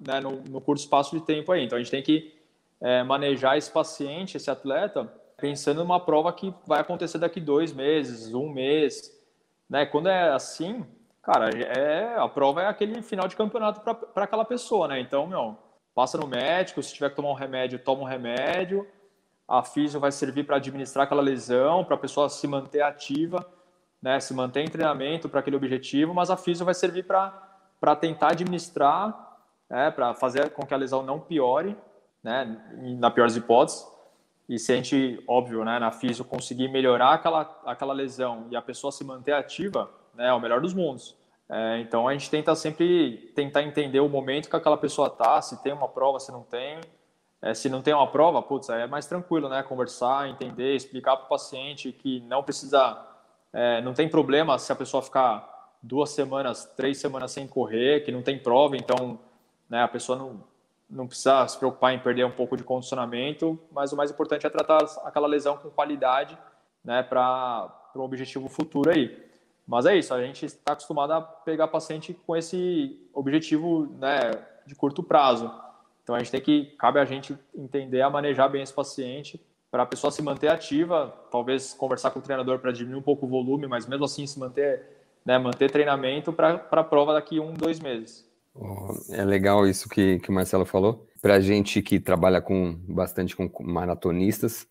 né, 0.00 0.20
no, 0.20 0.42
no 0.42 0.60
curto 0.60 0.80
espaço 0.80 1.18
de 1.18 1.24
tempo 1.24 1.52
aí. 1.52 1.64
Então, 1.64 1.76
a 1.76 1.80
gente 1.80 1.90
tem 1.90 2.02
que 2.02 2.34
é, 2.80 3.02
manejar 3.02 3.56
esse 3.56 3.70
paciente, 3.70 4.36
esse 4.36 4.50
atleta, 4.50 5.12
pensando 5.36 5.78
numa 5.78 6.00
prova 6.00 6.32
que 6.32 6.52
vai 6.66 6.80
acontecer 6.80 7.18
daqui 7.18 7.40
dois 7.40 7.72
meses, 7.72 8.34
um 8.34 8.48
mês, 8.48 9.16
né? 9.68 9.86
Quando 9.86 10.08
é 10.08 10.30
assim, 10.30 10.84
cara, 11.22 11.50
é, 11.50 12.16
a 12.16 12.28
prova 12.28 12.62
é 12.62 12.66
aquele 12.66 13.02
final 13.02 13.28
de 13.28 13.36
campeonato 13.36 13.80
para 13.80 14.24
aquela 14.24 14.44
pessoa, 14.44 14.88
né? 14.88 15.00
Então, 15.00 15.26
meu, 15.26 15.56
passa 15.94 16.18
no 16.18 16.26
médico, 16.26 16.82
se 16.82 16.94
tiver 16.94 17.10
que 17.10 17.16
tomar 17.16 17.30
um 17.30 17.34
remédio, 17.34 17.78
toma 17.78 18.02
um 18.02 18.06
remédio. 18.06 18.86
A 19.46 19.62
física 19.62 19.98
vai 19.98 20.12
servir 20.12 20.44
para 20.44 20.56
administrar 20.56 21.06
aquela 21.06 21.22
lesão, 21.22 21.84
para 21.84 21.94
a 21.94 21.98
pessoa 21.98 22.28
se 22.28 22.46
manter 22.46 22.82
ativa, 22.82 23.46
né? 24.02 24.20
Se 24.20 24.34
manter 24.34 24.62
em 24.62 24.68
treinamento 24.68 25.28
para 25.28 25.40
aquele 25.40 25.56
objetivo, 25.56 26.12
mas 26.12 26.30
a 26.30 26.36
física 26.36 26.64
vai 26.64 26.74
servir 26.74 27.04
para 27.04 27.96
tentar 27.96 28.32
administrar, 28.32 29.27
né? 29.68 29.90
Para 29.90 30.14
fazer 30.14 30.50
com 30.50 30.66
que 30.66 30.74
a 30.74 30.76
lesão 30.76 31.02
não 31.02 31.20
piore, 31.20 31.76
né? 32.22 32.60
Na 32.98 33.10
pior 33.10 33.26
das 33.26 33.36
hipóteses. 33.36 33.86
E 34.48 34.58
se 34.58 34.72
a 34.72 34.76
gente, 34.76 35.22
óbvio, 35.28 35.62
né, 35.62 35.78
na 35.78 35.90
física 35.92 36.26
conseguir 36.26 36.68
melhorar 36.68 37.12
aquela, 37.12 37.60
aquela 37.66 37.92
lesão 37.92 38.46
e 38.50 38.56
a 38.56 38.62
pessoa 38.62 38.90
se 38.90 39.04
manter 39.04 39.32
ativa, 39.32 39.90
né, 40.14 40.28
é 40.28 40.32
o 40.32 40.40
melhor 40.40 40.60
dos 40.62 40.72
mundos. 40.72 41.14
É, 41.50 41.80
então 41.80 42.08
a 42.08 42.12
gente 42.12 42.30
tenta 42.30 42.54
sempre 42.54 43.30
tentar 43.34 43.62
entender 43.62 44.00
o 44.00 44.08
momento 44.08 44.48
que 44.48 44.56
aquela 44.56 44.76
pessoa 44.76 45.10
tá, 45.10 45.40
se 45.42 45.62
tem 45.62 45.72
uma 45.72 45.88
prova, 45.88 46.18
se 46.18 46.32
não 46.32 46.42
tem. 46.42 46.80
É, 47.40 47.54
se 47.54 47.68
não 47.68 47.80
tem 47.80 47.94
uma 47.94 48.06
prova, 48.06 48.42
putz, 48.42 48.68
é 48.68 48.86
mais 48.86 49.06
tranquilo, 49.06 49.48
né? 49.48 49.62
Conversar, 49.62 50.28
entender, 50.28 50.74
explicar 50.74 51.16
para 51.16 51.26
o 51.26 51.28
paciente 51.28 51.92
que 51.92 52.20
não 52.20 52.42
precisa, 52.42 53.00
é, 53.52 53.80
não 53.80 53.94
tem 53.94 54.08
problema 54.08 54.58
se 54.58 54.72
a 54.72 54.76
pessoa 54.76 55.02
ficar 55.02 55.76
duas 55.80 56.10
semanas, 56.10 56.64
três 56.76 56.98
semanas 56.98 57.30
sem 57.30 57.46
correr, 57.46 58.00
que 58.04 58.10
não 58.10 58.22
tem 58.22 58.38
prova, 58.38 58.76
então 58.76 59.20
né, 59.68 59.82
a 59.82 59.88
pessoa 59.88 60.18
não, 60.18 60.44
não 60.88 61.06
precisa 61.06 61.46
se 61.46 61.58
preocupar 61.58 61.92
em 61.92 61.98
perder 61.98 62.24
um 62.24 62.30
pouco 62.30 62.56
de 62.56 62.64
condicionamento, 62.64 63.58
mas 63.70 63.92
o 63.92 63.96
mais 63.96 64.10
importante 64.10 64.46
é 64.46 64.50
tratar 64.50 64.78
aquela 65.04 65.26
lesão 65.26 65.56
com 65.56 65.70
qualidade, 65.70 66.38
né, 66.84 67.02
para 67.02 67.70
um 67.94 68.00
objetivo 68.00 68.48
futuro 68.48 68.90
aí. 68.90 69.28
Mas 69.66 69.84
é 69.84 69.96
isso, 69.96 70.14
a 70.14 70.22
gente 70.22 70.46
está 70.46 70.72
acostumado 70.72 71.12
a 71.12 71.20
pegar 71.20 71.68
paciente 71.68 72.14
com 72.26 72.34
esse 72.34 72.98
objetivo 73.12 73.86
né, 73.98 74.30
de 74.66 74.74
curto 74.74 75.02
prazo. 75.02 75.52
Então 76.02 76.14
a 76.14 76.18
gente 76.20 76.30
tem 76.30 76.40
que, 76.40 76.64
cabe 76.78 76.98
a 76.98 77.04
gente 77.04 77.36
entender 77.54 78.00
a 78.00 78.08
manejar 78.08 78.48
bem 78.48 78.62
esse 78.62 78.72
paciente 78.72 79.38
para 79.70 79.82
a 79.82 79.86
pessoa 79.86 80.10
se 80.10 80.22
manter 80.22 80.48
ativa, 80.48 81.14
talvez 81.30 81.74
conversar 81.74 82.10
com 82.10 82.18
o 82.18 82.22
treinador 82.22 82.58
para 82.58 82.72
diminuir 82.72 82.98
um 82.98 83.02
pouco 83.02 83.26
o 83.26 83.28
volume, 83.28 83.66
mas 83.66 83.86
mesmo 83.86 84.06
assim 84.06 84.26
se 84.26 84.38
manter, 84.38 84.82
né, 85.24 85.38
manter 85.38 85.70
treinamento 85.70 86.32
para 86.32 86.64
a 86.70 86.84
prova 86.84 87.12
daqui 87.12 87.38
um, 87.38 87.52
dois 87.52 87.78
meses. 87.78 88.27
É 89.10 89.24
legal 89.24 89.66
isso 89.66 89.88
que, 89.88 90.18
que 90.18 90.30
o 90.30 90.32
Marcelo 90.32 90.64
falou. 90.64 91.06
Para 91.20 91.34
a 91.34 91.40
gente 91.40 91.82
que 91.82 92.00
trabalha 92.00 92.40
com 92.40 92.74
bastante 92.88 93.36
com 93.36 93.50
maratonistas, 93.62 94.66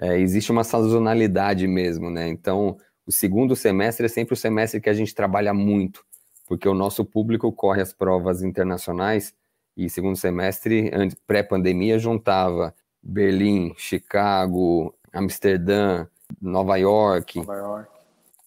é, 0.00 0.18
existe 0.18 0.50
uma 0.50 0.64
sazonalidade 0.64 1.66
mesmo, 1.66 2.10
né? 2.10 2.28
Então, 2.28 2.76
o 3.06 3.12
segundo 3.12 3.54
semestre 3.56 4.06
é 4.06 4.08
sempre 4.08 4.34
o 4.34 4.36
semestre 4.36 4.80
que 4.80 4.90
a 4.90 4.94
gente 4.94 5.14
trabalha 5.14 5.52
muito, 5.52 6.04
porque 6.46 6.68
o 6.68 6.74
nosso 6.74 7.04
público 7.04 7.52
corre 7.52 7.82
as 7.82 7.92
provas 7.92 8.42
internacionais 8.42 9.34
e 9.76 9.88
segundo 9.88 10.16
semestre, 10.16 10.90
pré-pandemia, 11.26 11.98
juntava 11.98 12.74
Berlim, 13.02 13.74
Chicago, 13.76 14.94
Amsterdã, 15.12 16.06
Nova 16.40 16.76
York. 16.76 17.38
Nova 17.38 17.56
York. 17.56 17.90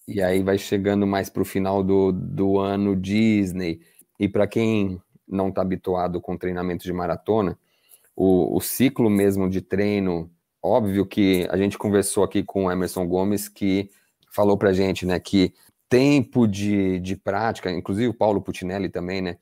E 0.08 0.22
aí 0.22 0.44
vai 0.44 0.58
chegando 0.58 1.08
mais 1.08 1.30
para 1.30 1.42
o 1.42 1.46
final 1.46 1.84
do, 1.84 2.12
do 2.12 2.60
ano 2.60 2.96
Disney. 2.96 3.82
E 4.20 4.28
para 4.28 4.48
quem 4.48 5.02
não 5.28 5.50
está 5.50 5.62
habituado 5.62 6.22
com 6.22 6.38
treinamento 6.38 6.84
de 6.84 6.94
maratona, 6.94 7.58
o, 8.16 8.56
o 8.56 8.62
ciclo 8.62 9.10
mesmo 9.10 9.50
de 9.50 9.62
treino, 9.62 10.30
óbvio 10.64 11.06
que 11.06 11.48
a 11.50 11.58
gente 11.58 11.78
conversou 11.78 12.24
aqui 12.24 12.44
com 12.44 12.66
o 12.66 12.72
Emerson 12.72 13.06
Gomes 13.08 13.50
que 13.50 13.90
falou 14.32 14.58
para 14.58 14.74
gente, 14.74 15.06
né, 15.06 15.20
que 15.20 15.54
tempo 15.90 16.48
de, 16.48 17.00
de 17.00 17.16
prática, 17.16 17.72
inclusive 17.72 18.08
o 18.08 18.14
Paulo 18.14 18.42
Putinelli 18.42 18.90
também, 18.90 19.22
né, 19.22 19.38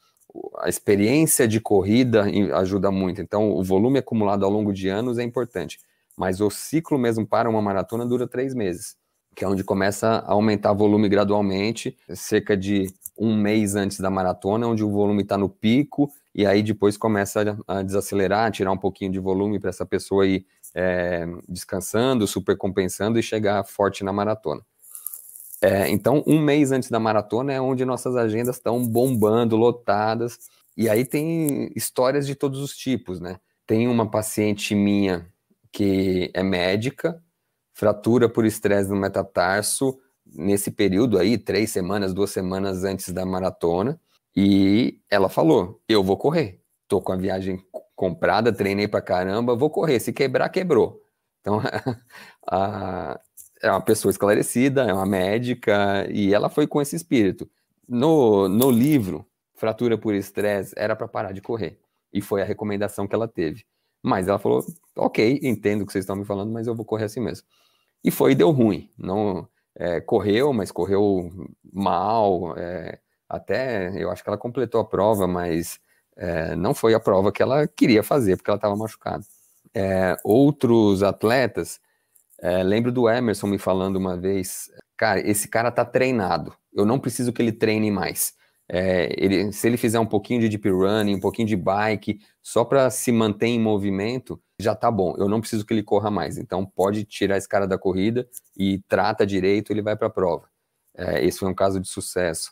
a 0.60 0.70
experiência 0.70 1.48
de 1.48 1.60
corrida 1.60 2.26
ajuda 2.56 2.92
muito. 2.92 3.22
Então, 3.22 3.52
o 3.52 3.64
volume 3.64 4.00
acumulado 4.00 4.46
ao 4.46 4.52
longo 4.52 4.74
de 4.74 4.90
anos 4.90 5.18
é 5.18 5.24
importante, 5.24 5.80
mas 6.18 6.42
o 6.42 6.50
ciclo 6.50 6.98
mesmo 6.98 7.26
para 7.26 7.50
uma 7.50 7.62
maratona 7.62 8.06
dura 8.06 8.28
três 8.28 8.54
meses, 8.54 8.96
que 9.36 9.44
é 9.44 9.48
onde 9.48 9.64
começa 9.64 10.08
a 10.08 10.32
aumentar 10.32 10.74
volume 10.74 11.10
gradualmente, 11.10 11.98
cerca 12.14 12.56
de 12.56 12.88
um 13.24 13.36
mês 13.36 13.76
antes 13.76 14.00
da 14.00 14.10
maratona, 14.10 14.68
onde 14.68 14.84
o 14.84 14.90
volume 14.90 15.24
está 15.24 15.38
no 15.38 15.48
pico, 15.48 16.12
e 16.36 16.46
aí 16.46 16.62
depois 16.62 16.98
começa 16.98 17.58
a 17.66 17.82
desacelerar, 17.82 18.52
tirar 18.52 18.72
um 18.72 18.78
pouquinho 18.78 19.12
de 19.12 19.20
volume 19.20 19.60
para 19.60 19.70
essa 19.70 19.86
pessoa 19.86 20.28
ir 20.28 20.46
é, 20.76 21.26
descansando, 21.48 22.28
supercompensando 22.28 23.18
e 23.18 23.24
chegar 23.24 23.64
forte 23.64 24.04
na 24.04 24.12
maratona. 24.12 24.62
É, 25.62 25.88
então, 25.90 26.22
um 26.28 26.42
mês 26.42 26.74
antes 26.74 26.90
da 26.90 27.00
maratona 27.00 27.54
é 27.54 27.62
onde 27.62 27.86
nossas 27.86 28.18
agendas 28.18 28.58
estão 28.58 28.86
bombando, 28.86 29.56
lotadas. 29.56 30.38
E 30.76 30.90
aí 30.90 31.06
tem 31.06 31.72
histórias 31.76 32.28
de 32.28 32.36
todos 32.36 32.60
os 32.60 32.76
tipos, 32.76 33.22
né? 33.22 33.40
Tem 33.66 33.88
uma 33.88 34.10
paciente 34.10 34.76
minha 34.76 35.26
que 35.72 36.30
é 36.34 36.44
médica, 36.44 37.24
fratura 37.74 38.28
por 38.28 38.46
estresse 38.46 38.90
no 38.90 38.98
metatarso 38.98 39.98
nesse 40.34 40.72
período 40.72 41.18
aí, 41.18 41.38
três 41.38 41.72
semanas, 41.72 42.14
duas 42.14 42.32
semanas 42.32 42.84
antes 42.84 43.10
da 43.10 43.26
maratona. 43.26 44.00
E 44.36 45.00
ela 45.10 45.30
falou: 45.30 45.82
Eu 45.88 46.04
vou 46.04 46.18
correr. 46.18 46.60
Tô 46.88 47.02
com 47.02 47.12
a 47.12 47.16
viagem 47.16 47.64
comprada, 47.96 48.52
treinei 48.52 48.88
pra 48.88 49.02
caramba, 49.02 49.56
vou 49.56 49.70
correr. 49.70 50.00
Se 50.00 50.12
quebrar, 50.12 50.50
quebrou. 50.50 51.02
Então, 51.42 51.62
a, 52.48 53.20
é 53.62 53.70
uma 53.70 53.82
pessoa 53.82 54.12
esclarecida, 54.12 54.84
é 54.84 54.94
uma 54.94 55.06
médica, 55.06 56.08
e 56.12 56.34
ela 56.34 56.50
foi 56.50 56.68
com 56.68 56.82
esse 56.82 56.96
espírito. 56.96 57.50
No, 57.88 58.48
no 58.50 58.72
livro, 58.72 59.26
Fratura 59.56 59.98
por 59.98 60.14
Estresse, 60.14 60.74
era 60.78 60.96
para 60.96 61.08
parar 61.08 61.32
de 61.32 61.42
correr. 61.42 61.80
E 62.12 62.22
foi 62.22 62.42
a 62.42 62.46
recomendação 62.46 63.08
que 63.08 63.16
ela 63.16 63.28
teve. 63.28 63.66
Mas 64.02 64.28
ela 64.28 64.40
falou: 64.40 64.66
Ok, 64.96 65.40
entendo 65.44 65.84
o 65.84 65.86
que 65.86 65.92
vocês 65.94 66.04
estão 66.04 66.16
me 66.16 66.26
falando, 66.26 66.52
mas 66.52 66.68
eu 66.68 66.76
vou 66.76 66.86
correr 66.86 67.06
assim 67.06 67.22
mesmo. 67.22 67.48
E 68.04 68.12
foi 68.12 68.34
e 68.34 68.36
deu 68.36 68.52
ruim. 68.52 68.90
Não 68.98 69.48
é, 69.76 70.02
correu, 70.02 70.54
mas 70.54 70.72
correu 70.72 71.32
mal. 71.72 72.58
É, 72.58 73.00
até 73.28 73.92
eu 74.02 74.12
acho 74.12 74.24
que 74.24 74.30
ela 74.30 74.38
completou 74.38 74.82
a 74.82 74.86
prova, 74.86 75.28
mas 75.28 75.80
é, 76.16 76.56
não 76.56 76.74
foi 76.74 76.94
a 76.94 77.00
prova 77.00 77.32
que 77.32 77.42
ela 77.42 77.68
queria 77.68 78.04
fazer, 78.04 78.38
porque 78.38 78.50
ela 78.50 78.58
estava 78.58 78.76
machucada. 78.76 79.24
É, 79.74 80.16
outros 80.24 81.02
atletas, 81.02 81.80
é, 82.42 82.64
lembro 82.64 82.92
do 82.92 83.10
Emerson 83.10 83.48
me 83.48 83.58
falando 83.58 83.96
uma 83.98 84.18
vez, 84.18 84.70
cara, 84.98 85.20
esse 85.28 85.48
cara 85.48 85.72
tá 85.72 85.84
treinado, 85.86 86.54
eu 86.74 86.86
não 86.86 87.00
preciso 87.00 87.34
que 87.34 87.42
ele 87.42 87.52
treine 87.52 87.90
mais. 87.92 88.34
É, 88.70 89.14
ele, 89.18 89.52
se 89.52 89.68
ele 89.68 89.78
fizer 89.78 90.00
um 90.00 90.06
pouquinho 90.06 90.40
de 90.42 90.50
deep 90.50 90.70
running, 90.70 91.16
um 91.16 91.20
pouquinho 91.20 91.48
de 91.48 91.56
bike, 91.56 92.20
só 92.42 92.64
para 92.64 92.90
se 92.90 93.12
manter 93.12 93.48
em 93.48 93.60
movimento, 93.60 94.42
já 94.64 94.76
tá 94.76 94.90
bom. 94.90 95.16
Eu 95.18 95.30
não 95.30 95.40
preciso 95.40 95.66
que 95.66 95.74
ele 95.74 95.84
corra 95.84 96.10
mais. 96.10 96.38
Então 96.38 96.66
pode 96.66 97.06
tirar 97.06 97.38
esse 97.38 97.48
cara 97.48 97.68
da 97.68 97.78
corrida 97.78 98.28
e 98.58 98.80
trata 98.88 99.26
direito, 99.26 99.72
ele 99.72 99.82
vai 99.82 99.96
para 99.96 100.08
a 100.08 100.12
prova. 100.12 100.48
É, 100.96 101.24
esse 101.26 101.40
foi 101.40 101.50
um 101.50 101.56
caso 101.56 101.80
de 101.80 101.88
sucesso. 101.88 102.52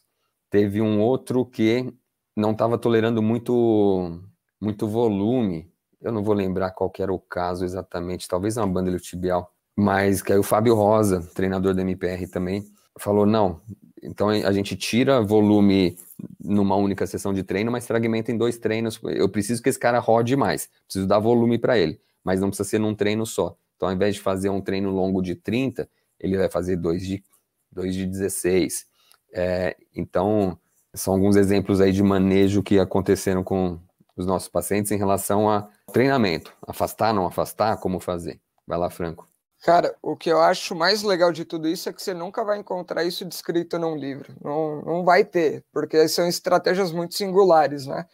Teve 0.50 0.82
um 0.82 1.00
outro 1.02 1.46
que 1.46 1.94
não 2.36 2.52
estava 2.52 2.78
tolerando 2.78 3.22
muito, 3.22 4.22
muito 4.60 4.88
volume. 4.88 5.72
Eu 6.02 6.12
não 6.12 6.24
vou 6.24 6.34
lembrar 6.34 6.72
qual 6.72 6.92
era 7.00 7.14
o 7.14 7.20
caso 7.20 7.64
exatamente, 7.64 8.28
talvez 8.28 8.58
uma 8.58 8.68
banda 8.68 8.98
tibial, 8.98 9.54
mas 9.78 10.22
que 10.22 10.34
aí 10.34 10.40
o 10.40 10.44
Fábio 10.44 10.74
Rosa, 10.76 11.22
treinador 11.36 11.74
da 11.76 11.82
MPR 11.82 12.28
também, 12.28 12.66
falou: 12.98 13.26
não, 13.26 13.62
então 14.02 14.30
a 14.30 14.52
gente 14.52 14.76
tira 14.76 15.22
volume 15.22 15.98
numa 16.40 16.76
única 16.76 17.06
sessão 17.06 17.34
de 17.34 17.44
treino, 17.44 17.72
mas 17.72 17.86
fragmenta 17.86 18.32
em 18.32 18.38
dois 18.38 18.58
treinos. 18.58 19.00
Eu 19.04 19.30
preciso 19.30 19.62
que 19.62 19.70
esse 19.70 19.80
cara 19.80 20.00
rode 20.00 20.36
mais, 20.36 20.70
preciso 20.86 21.08
dar 21.08 21.20
volume 21.20 21.58
para 21.58 21.78
ele, 21.78 22.00
mas 22.24 22.40
não 22.42 22.50
precisa 22.50 22.68
ser 22.68 22.80
num 22.80 22.96
treino 22.96 23.26
só. 23.26 23.56
Então, 23.76 23.90
ao 23.90 23.96
invés 23.96 24.16
de 24.16 24.22
fazer 24.22 24.50
um 24.50 24.62
treino 24.62 24.92
longo 24.92 25.22
de 25.22 25.36
30, 25.36 25.90
ele 26.20 26.38
vai 26.38 26.50
fazer 26.50 26.78
dois 26.78 27.02
de, 27.06 27.24
dois 27.72 27.96
de 27.96 28.06
16. 28.06 28.86
É, 29.34 29.76
então, 29.96 30.58
são 30.94 31.14
alguns 31.14 31.36
exemplos 31.36 31.82
aí 31.82 31.92
de 31.92 32.04
manejo 32.04 32.62
que 32.62 32.80
aconteceram 32.80 33.44
com 33.44 33.80
os 34.16 34.26
nossos 34.26 34.50
pacientes 34.50 34.92
em 34.92 34.98
relação 34.98 35.50
a 35.50 35.68
treinamento. 35.92 36.54
Afastar, 36.68 37.14
não 37.14 37.26
afastar, 37.26 37.78
como 37.78 38.00
fazer. 38.00 38.40
Vai 38.68 38.78
lá, 38.78 38.90
Franco. 38.90 39.31
Cara, 39.62 39.96
o 40.02 40.18
que 40.18 40.30
eu 40.30 40.42
acho 40.42 40.76
mais 40.76 41.04
legal 41.04 41.32
de 41.32 41.46
tudo 41.46 41.68
isso 41.68 41.88
é 41.88 41.94
que 41.94 42.02
você 42.02 42.16
nunca 42.16 42.44
vai 42.44 42.58
encontrar 42.58 43.04
isso 43.04 43.24
descrito 43.24 43.78
num 43.78 43.96
livro. 43.96 44.34
Não, 44.44 44.82
não 44.82 45.06
vai 45.06 45.24
ter, 45.24 45.64
porque 45.72 46.08
são 46.08 46.28
estratégias 46.28 46.92
muito 46.92 47.14
singulares, 47.14 47.86
né? 47.86 48.08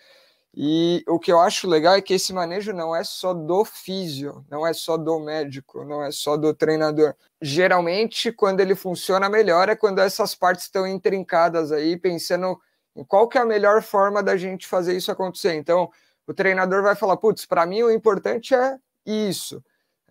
E 0.54 1.04
o 1.08 1.20
que 1.20 1.32
eu 1.32 1.40
acho 1.40 1.68
legal 1.68 1.96
é 1.96 2.02
que 2.02 2.16
esse 2.16 2.34
manejo 2.34 2.74
não 2.74 2.94
é 2.94 3.04
só 3.04 3.34
do 3.34 3.64
físio, 3.64 4.46
não 4.50 4.68
é 4.68 4.74
só 4.74 4.98
do 4.98 5.20
médico, 5.20 5.86
não 5.86 6.04
é 6.04 6.12
só 6.12 6.36
do 6.36 6.54
treinador. 6.54 7.16
Geralmente, 7.42 8.32
quando 8.32 8.60
ele 8.60 8.76
funciona 8.76 9.30
melhor 9.30 9.70
é 9.70 9.76
quando 9.76 10.00
essas 10.00 10.36
partes 10.36 10.66
estão 10.66 10.86
intrincadas 10.86 11.72
aí, 11.72 11.98
pensando 11.98 12.60
em 12.96 13.06
qual 13.06 13.28
que 13.30 13.38
é 13.38 13.42
a 13.42 13.46
melhor 13.46 13.82
forma 13.82 14.22
da 14.22 14.36
gente 14.36 14.68
fazer 14.68 14.98
isso 14.98 15.12
acontecer. 15.12 15.54
Então, 15.54 15.90
o 16.28 16.34
treinador 16.34 16.84
vai 16.84 16.96
falar, 16.96 17.16
putz, 17.18 17.46
para 17.46 17.66
mim 17.66 17.84
o 17.84 17.92
importante 17.92 18.54
é 18.54 18.78
isso 19.06 19.64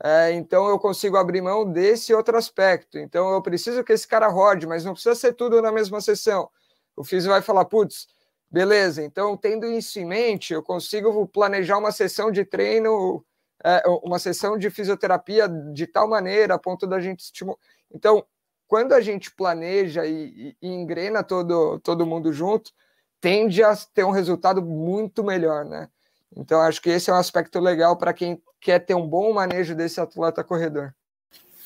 é, 0.03 0.32
então 0.32 0.68
eu 0.68 0.78
consigo 0.78 1.16
abrir 1.16 1.40
mão 1.40 1.70
desse 1.70 2.12
outro 2.12 2.36
aspecto. 2.36 2.99
Então 2.99 3.32
eu 3.32 3.42
preciso 3.42 3.82
que 3.82 3.92
esse 3.92 4.07
cara 4.07 4.28
rode, 4.28 4.66
mas 4.66 4.84
não 4.84 4.92
precisa 4.92 5.14
ser 5.14 5.32
tudo 5.32 5.62
na 5.62 5.72
mesma 5.72 6.01
sessão. 6.01 6.51
O 6.97 7.05
físico 7.05 7.32
vai 7.32 7.42
falar, 7.42 7.64
putz, 7.64 8.07
beleza, 8.51 9.03
então 9.03 9.36
tendo 9.36 9.66
isso 9.66 9.99
em 9.99 10.05
mente, 10.07 10.53
eu 10.53 10.62
consigo 10.62 11.26
planejar 11.28 11.78
uma 11.78 11.92
sessão 11.92 12.30
de 12.30 12.44
treino, 12.44 13.24
é, 13.64 13.82
uma 14.03 14.18
sessão 14.18 14.59
de 14.59 14.70
fisioterapia 14.70 15.49
de 15.49 15.86
tal 15.86 16.09
maneira, 16.09 16.55
a 16.55 16.59
ponto 16.59 16.86
da 16.86 17.01
gente 17.01 17.20
estimular. 17.20 17.59
Então, 17.92 18.24
quando 18.66 18.92
a 18.92 19.01
gente 19.01 19.30
planeja 19.30 20.05
e, 20.07 20.57
e, 20.61 20.68
engrena 20.68 21.22
todo, 21.22 21.78
todo 21.80 22.07
mundo 22.07 22.32
junto, 22.32 22.72
tende 23.20 23.62
a 23.62 23.74
ter 23.94 24.05
um 24.05 24.11
resultado 24.11 24.62
muito 24.62 25.22
melhor, 25.24 25.64
né? 25.64 25.88
Então, 26.37 26.61
acho 26.61 26.82
que 26.82 26.91
esse 26.91 27.09
é 27.09 27.12
um 27.12 27.16
aspecto 27.16 27.59
legal 27.59 27.97
para 27.97 28.12
quem 28.12 28.41
quer 28.61 28.80
ter 28.80 28.95
um 28.95 29.07
bom 29.07 29.32
manejo 29.32 29.74
desse 29.74 30.01
atleta 30.01 30.45
corredor. 30.45 30.93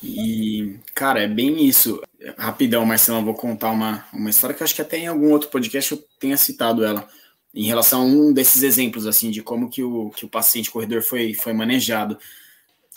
E, 0.03 0.79
cara, 0.95 1.21
é 1.21 1.29
bem 1.29 1.65
isso. 1.65 2.01
Rapidão, 2.39 2.87
Marcelo, 2.87 3.25
vou 3.25 3.35
contar 3.35 3.71
uma, 3.71 4.05
uma 4.13 4.31
história 4.31 4.55
que 4.55 4.63
acho 4.63 4.75
que 4.75 4.83
até 4.83 4.99
em 4.99 5.09
algum 5.09 5.31
outro 5.31 5.51
podcast 5.51 5.93
eu 5.93 5.99
tenha 6.19 6.37
citado 6.37 6.85
ela, 6.85 7.07
em 7.53 7.65
relação 7.65 8.03
a 8.03 8.05
um 8.05 8.33
desses 8.33 8.63
exemplos, 8.63 9.07
assim, 9.07 9.31
de 9.31 9.43
como 9.43 9.69
que 9.69 9.83
o, 9.83 10.11
que 10.11 10.25
o 10.25 10.29
paciente 10.29 10.71
corredor 10.71 11.03
foi, 11.03 11.35
foi 11.35 11.53
manejado. 11.53 12.17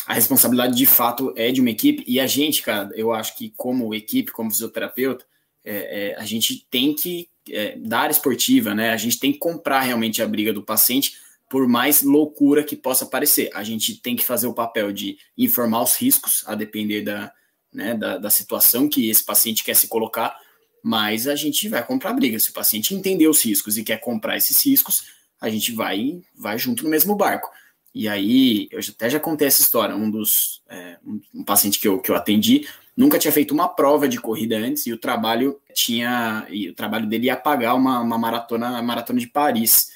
A 0.05 0.13
responsabilidade, 0.13 0.75
de 0.75 0.85
fato, 0.85 1.33
é 1.35 1.51
de 1.51 1.59
uma 1.59 1.69
equipe, 1.69 2.03
e 2.07 2.19
a 2.19 2.27
gente, 2.27 2.61
cara, 2.61 2.89
eu 2.93 3.11
acho 3.11 3.35
que 3.37 3.53
como 3.55 3.93
equipe, 3.93 4.31
como 4.31 4.51
fisioterapeuta, 4.51 5.25
é, 5.63 6.11
é, 6.11 6.15
a 6.19 6.25
gente 6.25 6.67
tem 6.69 6.93
que 6.93 7.29
é, 7.49 7.77
dar 7.77 8.11
esportiva, 8.11 8.75
né? 8.75 8.91
A 8.91 8.97
gente 8.97 9.19
tem 9.19 9.31
que 9.31 9.39
comprar 9.39 9.81
realmente 9.81 10.21
a 10.21 10.27
briga 10.27 10.53
do 10.53 10.61
paciente, 10.61 11.17
por 11.53 11.67
mais 11.67 12.01
loucura 12.01 12.63
que 12.63 12.75
possa 12.75 13.05
parecer. 13.05 13.51
A 13.53 13.63
gente 13.63 14.01
tem 14.01 14.15
que 14.15 14.25
fazer 14.25 14.47
o 14.47 14.55
papel 14.55 14.91
de 14.91 15.19
informar 15.37 15.83
os 15.83 15.95
riscos, 15.95 16.43
a 16.47 16.55
depender 16.55 17.03
da, 17.03 17.31
né, 17.71 17.93
da, 17.93 18.17
da, 18.17 18.31
situação 18.31 18.89
que 18.89 19.07
esse 19.07 19.23
paciente 19.23 19.63
quer 19.63 19.75
se 19.75 19.87
colocar, 19.87 20.35
mas 20.81 21.27
a 21.27 21.35
gente 21.35 21.69
vai 21.69 21.85
comprar 21.85 22.13
briga. 22.13 22.39
Se 22.39 22.49
o 22.49 22.53
paciente 22.53 22.95
entender 22.95 23.27
os 23.27 23.45
riscos 23.45 23.77
e 23.77 23.83
quer 23.83 23.97
comprar 23.97 24.35
esses 24.35 24.65
riscos, 24.65 25.03
a 25.39 25.47
gente 25.47 25.71
vai, 25.71 26.23
vai 26.35 26.57
junto 26.57 26.85
no 26.85 26.89
mesmo 26.89 27.15
barco. 27.15 27.51
E 27.93 28.09
aí, 28.09 28.67
eu 28.71 28.79
até 28.79 29.07
já 29.07 29.19
contei 29.19 29.47
essa 29.47 29.61
história. 29.61 29.95
Um 29.95 30.09
dos 30.09 30.63
é, 30.67 30.97
um, 31.05 31.43
paciente 31.43 31.79
que 31.79 31.87
eu, 31.87 31.99
que 31.99 32.09
eu 32.09 32.15
atendi 32.15 32.67
nunca 32.97 33.19
tinha 33.19 33.31
feito 33.31 33.53
uma 33.53 33.69
prova 33.69 34.07
de 34.09 34.19
corrida 34.19 34.57
antes 34.57 34.87
e 34.87 34.91
o 34.91 34.97
trabalho 34.97 35.61
tinha 35.71 36.47
e 36.49 36.69
o 36.69 36.73
trabalho 36.73 37.05
dele 37.05 37.27
ia 37.27 37.37
pagar 37.37 37.75
uma, 37.75 37.99
uma 37.99 38.17
maratona, 38.17 38.81
maratona 38.81 39.19
de 39.19 39.27
Paris. 39.27 39.93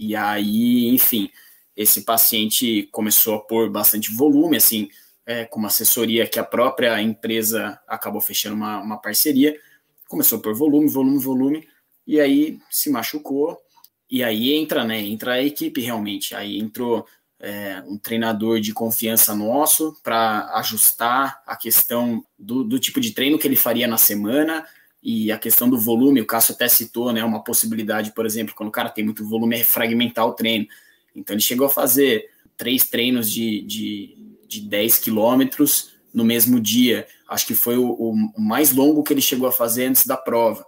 E 0.00 0.16
aí, 0.16 0.88
enfim, 0.88 1.30
esse 1.76 2.06
paciente 2.06 2.88
começou 2.90 3.34
a 3.34 3.38
pôr 3.38 3.68
bastante 3.68 4.10
volume, 4.10 4.56
assim, 4.56 4.88
é, 5.26 5.44
com 5.44 5.58
uma 5.58 5.68
assessoria 5.68 6.26
que 6.26 6.38
a 6.38 6.42
própria 6.42 7.02
empresa 7.02 7.78
acabou 7.86 8.22
fechando 8.22 8.56
uma, 8.56 8.80
uma 8.80 8.96
parceria, 8.96 9.54
começou 10.08 10.38
a 10.38 10.40
pôr 10.40 10.54
volume, 10.54 10.88
volume, 10.88 11.18
volume, 11.18 11.68
e 12.06 12.18
aí 12.18 12.58
se 12.70 12.88
machucou, 12.88 13.60
e 14.10 14.24
aí 14.24 14.54
entra, 14.54 14.84
né, 14.84 14.98
entra 14.98 15.34
a 15.34 15.42
equipe 15.42 15.82
realmente, 15.82 16.34
aí 16.34 16.58
entrou 16.58 17.06
é, 17.38 17.82
um 17.86 17.98
treinador 17.98 18.58
de 18.58 18.72
confiança 18.72 19.34
nosso 19.34 19.94
para 20.02 20.50
ajustar 20.54 21.42
a 21.46 21.54
questão 21.56 22.24
do, 22.38 22.64
do 22.64 22.78
tipo 22.78 23.02
de 23.02 23.12
treino 23.12 23.38
que 23.38 23.46
ele 23.46 23.54
faria 23.54 23.86
na 23.86 23.98
semana, 23.98 24.66
e 25.02 25.32
a 25.32 25.38
questão 25.38 25.68
do 25.68 25.78
volume, 25.78 26.20
o 26.20 26.26
Cássio 26.26 26.54
até 26.54 26.68
citou, 26.68 27.12
né, 27.12 27.24
uma 27.24 27.42
possibilidade, 27.42 28.12
por 28.12 28.26
exemplo, 28.26 28.54
quando 28.54 28.68
o 28.68 28.72
cara 28.72 28.90
tem 28.90 29.04
muito 29.04 29.26
volume, 29.26 29.56
é 29.56 29.64
fragmentar 29.64 30.26
o 30.26 30.32
treino. 30.32 30.66
Então 31.16 31.34
ele 31.34 31.42
chegou 31.42 31.66
a 31.66 31.70
fazer 31.70 32.28
três 32.56 32.84
treinos 32.84 33.30
de, 33.30 33.62
de, 33.62 34.16
de 34.46 34.60
10 34.60 34.98
quilômetros 34.98 35.92
no 36.12 36.24
mesmo 36.24 36.60
dia. 36.60 37.06
Acho 37.26 37.46
que 37.46 37.54
foi 37.54 37.78
o, 37.78 37.90
o, 37.90 38.40
mais 38.40 38.72
longo 38.72 39.02
que 39.02 39.12
ele 39.14 39.22
chegou 39.22 39.48
a 39.48 39.52
fazer 39.52 39.86
antes 39.86 40.06
da 40.06 40.16
prova. 40.16 40.66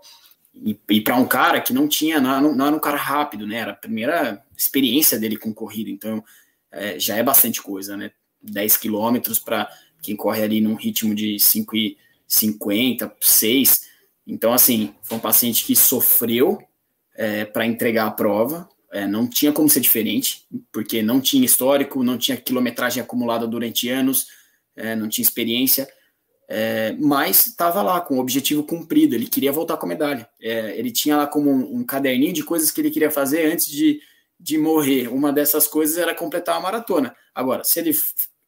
E, 0.55 0.79
e 0.89 1.01
para 1.03 1.17
um 1.17 1.27
cara 1.27 1.61
que 1.61 1.75
não 1.75 1.87
tinha, 1.87 2.19
não, 2.19 2.55
não, 2.55 2.67
era 2.67 2.77
um 2.77 2.81
cara 2.81 2.97
rápido, 2.97 3.47
né? 3.47 3.57
Era 3.57 3.73
a 3.73 3.77
primeira 3.77 4.43
experiência 4.57 5.19
dele 5.19 5.37
com 5.37 5.53
corrida, 5.53 5.91
então 5.91 6.25
é, 6.71 6.99
já 6.99 7.17
é 7.17 7.23
bastante 7.23 7.61
coisa, 7.61 7.97
né? 7.97 8.11
10 8.43 8.79
quilômetros 8.79 9.39
para 9.39 9.69
quem 10.01 10.17
corre 10.17 10.43
ali 10.43 10.61
num 10.61 10.75
ritmo 10.75 11.15
de 11.15 11.37
5,50, 11.37 13.13
6 13.21 13.92
então, 14.27 14.53
assim, 14.53 14.95
foi 15.03 15.19
um 15.19 15.21
paciente 15.21 15.65
que 15.65 15.75
sofreu 15.75 16.59
é, 17.15 17.45
para 17.45 17.67
entregar 17.67 18.07
a 18.07 18.11
prova, 18.11 18.69
é, 18.93 19.07
não 19.07 19.27
tinha 19.27 19.53
como 19.53 19.69
ser 19.69 19.81
diferente, 19.81 20.47
porque 20.71 21.03
não 21.03 21.21
tinha 21.21 21.45
histórico, 21.45 22.05
não 22.05 22.19
tinha 22.19 22.37
quilometragem 22.37 23.03
acumulada 23.03 23.47
durante 23.47 23.89
anos, 23.89 24.27
é, 24.77 24.95
não 24.95 25.09
tinha 25.09 25.23
experiência, 25.23 25.89
é, 26.49 26.93
mas 26.99 27.47
estava 27.47 27.81
lá 27.81 28.01
com 28.01 28.17
o 28.17 28.21
objetivo 28.21 28.63
cumprido, 28.63 29.15
ele 29.15 29.27
queria 29.27 29.51
voltar 29.51 29.79
com 29.79 29.87
a 29.87 29.89
medalha. 29.89 30.29
É, 30.41 30.79
ele 30.79 30.91
tinha 30.91 31.17
lá 31.17 31.27
como 31.27 31.51
um, 31.51 31.77
um, 31.77 31.85
caderninho 31.85 32.33
de 32.33 32.45
coisas 32.45 32.71
que 32.71 32.81
ele 32.81 32.91
queria 32.91 33.11
fazer 33.11 33.51
antes 33.51 33.67
de, 33.67 34.01
de 34.39 34.59
morrer. 34.59 35.09
Uma 35.09 35.33
dessas 35.33 35.67
coisas 35.67 35.97
era 35.97 36.15
completar 36.15 36.57
a 36.57 36.61
maratona. 36.61 37.17
Agora, 37.35 37.65
se 37.65 37.81
ele 37.81 37.93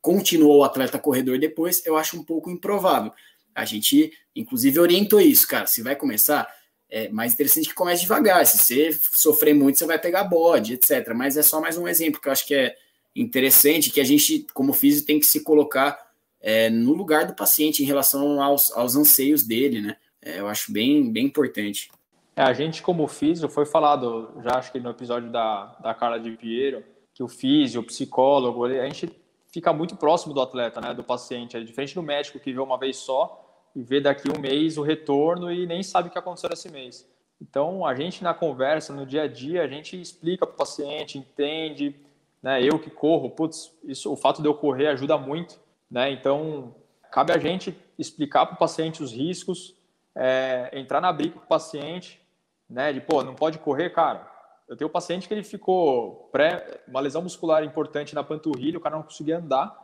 continuou 0.02 0.58
o 0.58 0.64
atleta 0.64 0.98
corredor 0.98 1.38
depois, 1.38 1.84
eu 1.86 1.96
acho 1.96 2.18
um 2.18 2.22
pouco 2.22 2.50
improvável. 2.50 3.10
A 3.55 3.64
gente, 3.64 4.12
inclusive, 4.34 4.78
orientou 4.80 5.20
isso, 5.20 5.46
cara. 5.46 5.66
Se 5.66 5.82
vai 5.82 5.94
começar, 5.94 6.48
é 6.90 7.09
mais 7.09 7.34
interessante 7.34 7.68
que 7.68 7.74
comece 7.74 8.02
devagar. 8.02 8.44
Se 8.46 8.59
você 8.59 8.98
sofrer 9.12 9.55
muito, 9.55 9.78
você 9.78 9.86
vai 9.86 9.98
pegar 9.98 10.24
bode, 10.24 10.74
etc. 10.74 11.12
Mas 11.14 11.36
é 11.36 11.42
só 11.42 11.61
mais 11.61 11.76
um 11.78 11.86
exemplo 11.88 12.20
que 12.20 12.28
eu 12.28 12.32
acho 12.32 12.46
que 12.46 12.55
é 12.55 12.74
interessante, 13.14 13.90
que 13.90 14.00
a 14.00 14.05
gente, 14.05 14.46
como 14.52 14.72
físico, 14.72 15.07
tem 15.07 15.20
que 15.20 15.26
se 15.26 15.42
colocar 15.42 15.98
é, 16.40 16.68
no 16.68 16.92
lugar 16.92 17.26
do 17.26 17.34
paciente 17.34 17.82
em 17.82 17.86
relação 17.86 18.42
aos, 18.42 18.70
aos 18.72 18.96
anseios 18.96 19.42
dele, 19.42 19.80
né? 19.80 19.96
É, 20.20 20.40
eu 20.40 20.48
acho 20.48 20.72
bem, 20.72 21.11
bem 21.12 21.26
importante. 21.26 21.90
É, 22.36 22.42
a 22.42 22.52
gente, 22.52 22.82
como 22.82 23.07
físico, 23.07 23.52
foi 23.52 23.64
falado, 23.64 24.32
já 24.42 24.59
acho 24.59 24.72
que 24.72 24.80
no 24.80 24.90
episódio 24.90 25.30
da, 25.30 25.76
da 25.80 25.94
Carla 25.94 26.18
de 26.18 26.32
Piero, 26.32 26.82
que 27.14 27.22
o 27.22 27.28
físico, 27.28 27.82
o 27.82 27.86
psicólogo, 27.86 28.64
a 28.64 28.86
gente 28.86 29.09
fica 29.52 29.72
muito 29.72 29.94
próximo 29.94 30.34
do 30.34 30.40
atleta, 30.40 30.80
né, 30.80 30.92
do 30.92 31.05
paciente. 31.05 31.57
É 31.57 31.61
diferente 31.61 31.94
do 31.94 32.02
médico 32.02 32.40
que 32.40 32.52
vê 32.52 32.59
uma 32.59 32.76
vez 32.76 32.96
só 32.96 33.43
e 33.74 33.82
vê 33.82 34.00
daqui 34.00 34.28
um 34.30 34.40
mês 34.40 34.76
o 34.78 34.82
retorno 34.82 35.50
e 35.50 35.66
nem 35.66 35.82
sabe 35.82 36.08
o 36.08 36.10
que 36.10 36.18
aconteceu 36.18 36.50
nesse 36.50 36.70
mês. 36.70 37.08
Então, 37.40 37.84
a 37.84 37.94
gente 37.94 38.22
na 38.22 38.32
conversa, 38.32 38.92
no 38.92 39.04
dia 39.04 39.22
a 39.22 39.28
dia, 39.28 39.62
a 39.62 39.66
gente 39.66 40.00
explica 40.00 40.46
para 40.46 40.54
o 40.54 40.56
paciente, 40.56 41.18
entende, 41.18 41.94
né, 42.42 42.62
eu 42.62 42.78
que 42.78 42.90
corro, 42.90 43.30
putz, 43.30 43.72
isso, 43.84 44.12
o 44.12 44.16
fato 44.16 44.40
de 44.40 44.48
eu 44.48 44.54
correr 44.54 44.88
ajuda 44.88 45.18
muito, 45.18 45.58
né, 45.90 46.10
então 46.10 46.74
cabe 47.10 47.32
a 47.32 47.38
gente 47.38 47.76
explicar 47.98 48.46
para 48.46 48.54
o 48.54 48.58
paciente 48.58 49.02
os 49.02 49.12
riscos, 49.12 49.74
é, 50.14 50.70
entrar 50.72 51.00
na 51.00 51.12
briga 51.12 51.34
com 51.34 51.44
o 51.44 51.48
paciente, 51.48 52.20
né, 52.68 52.92
de, 52.92 53.00
pô, 53.00 53.22
não 53.22 53.34
pode 53.34 53.58
correr, 53.58 53.90
cara, 53.90 54.34
eu 54.66 54.76
tenho 54.76 54.88
um 54.88 54.92
paciente 54.92 55.28
que 55.28 55.34
ele 55.34 55.42
ficou 55.42 56.28
pré, 56.32 56.80
uma 56.88 57.00
lesão 57.00 57.22
muscular 57.22 57.62
importante 57.64 58.14
na 58.14 58.24
panturrilha, 58.24 58.78
o 58.78 58.80
cara 58.80 58.96
não 58.96 59.02
conseguia 59.02 59.38
andar. 59.38 59.78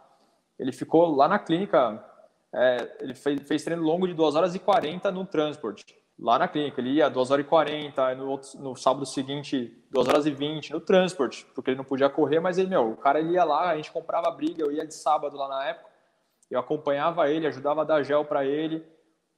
Ele 0.58 0.72
ficou 0.72 1.14
lá 1.14 1.28
na 1.28 1.38
clínica, 1.38 2.02
é, 2.54 2.96
ele 3.00 3.14
fez, 3.14 3.40
fez, 3.46 3.64
treino 3.64 3.82
longo 3.82 4.06
de 4.06 4.14
2 4.14 4.34
horas 4.34 4.54
e 4.54 4.58
40 4.58 5.10
no 5.10 5.24
transporte. 5.24 5.84
Lá 6.18 6.38
na 6.38 6.48
clínica, 6.48 6.80
ele 6.80 6.90
ia 6.90 7.08
2 7.08 7.30
horas 7.30 7.44
e 7.44 7.48
40, 7.48 8.14
no, 8.16 8.28
outro, 8.28 8.58
no 8.58 8.76
sábado 8.76 9.06
seguinte 9.06 9.72
2 9.90 10.08
horas 10.08 10.26
e 10.26 10.30
20 10.30 10.72
no 10.72 10.80
transporte, 10.80 11.46
porque 11.54 11.70
ele 11.70 11.78
não 11.78 11.84
podia 11.84 12.10
correr, 12.10 12.40
mas 12.40 12.58
ele, 12.58 12.68
meu, 12.68 12.90
o 12.92 12.96
cara 12.96 13.20
ele 13.20 13.32
ia 13.32 13.44
lá, 13.44 13.70
a 13.70 13.76
gente 13.76 13.90
comprava 13.90 14.30
briga, 14.30 14.62
eu 14.62 14.70
ia 14.70 14.86
de 14.86 14.94
sábado 14.94 15.36
lá 15.36 15.48
na 15.48 15.64
época, 15.68 15.88
eu 16.50 16.60
acompanhava 16.60 17.30
ele, 17.30 17.46
ajudava 17.46 17.82
a 17.82 17.84
dar 17.84 18.02
gel 18.02 18.24
para 18.24 18.44
ele, 18.44 18.84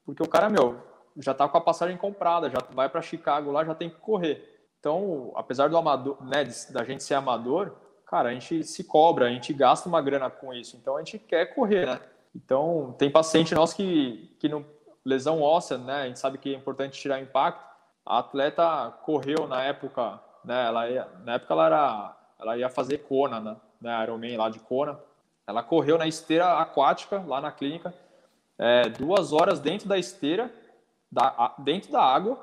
porque 0.04 0.22
o 0.22 0.28
cara, 0.28 0.48
meu, 0.48 0.80
já 1.18 1.34
tá 1.34 1.48
com 1.48 1.58
a 1.58 1.60
passagem 1.60 1.96
comprada, 1.96 2.50
já 2.50 2.58
vai 2.72 2.88
para 2.88 3.02
Chicago 3.02 3.50
lá, 3.52 3.64
já 3.64 3.74
tem 3.74 3.90
que 3.90 4.00
correr. 4.00 4.48
Então, 4.80 5.32
apesar 5.36 5.68
do 5.68 5.76
amador, 5.76 6.16
né, 6.24 6.44
da 6.70 6.82
gente 6.82 7.04
ser 7.04 7.14
amador, 7.14 7.76
cara, 8.06 8.30
a 8.30 8.32
gente 8.32 8.64
se 8.64 8.82
cobra, 8.82 9.26
a 9.26 9.30
gente 9.30 9.52
gasta 9.52 9.88
uma 9.88 10.02
grana 10.02 10.28
com 10.28 10.52
isso. 10.52 10.76
Então, 10.76 10.96
a 10.96 10.98
gente 10.98 11.18
quer 11.18 11.54
correr, 11.54 11.86
né? 11.86 12.00
Então, 12.34 12.94
tem 12.98 13.10
paciente 13.10 13.54
nosso 13.54 13.76
que, 13.76 14.34
que 14.38 14.48
no 14.48 14.64
lesão 15.04 15.42
óssea, 15.42 15.78
né? 15.78 16.02
A 16.02 16.06
gente 16.06 16.18
sabe 16.18 16.38
que 16.38 16.54
é 16.54 16.56
importante 16.56 16.98
tirar 16.98 17.20
impacto. 17.20 17.64
A 18.04 18.18
atleta 18.18 18.90
correu 19.02 19.46
na 19.46 19.62
época, 19.62 20.20
né? 20.44 20.66
Ela 20.66 20.88
ia, 20.88 21.08
na 21.24 21.34
época 21.34 21.52
ela 21.52 21.66
era, 21.66 22.16
ela 22.40 22.56
ia 22.56 22.68
fazer 22.68 22.98
Kona, 22.98 23.40
né? 23.40 23.56
né 23.80 24.02
Ironman 24.02 24.36
lá 24.36 24.48
de 24.48 24.58
Kona. 24.58 24.98
Ela 25.46 25.62
correu 25.62 25.98
na 25.98 26.06
esteira 26.06 26.58
aquática 26.58 27.22
lá 27.26 27.40
na 27.40 27.50
clínica, 27.50 27.92
é, 28.58 28.88
duas 28.88 29.32
horas 29.32 29.58
dentro 29.58 29.88
da 29.88 29.98
esteira, 29.98 30.52
da, 31.10 31.54
dentro 31.58 31.90
da 31.90 32.00
água, 32.00 32.38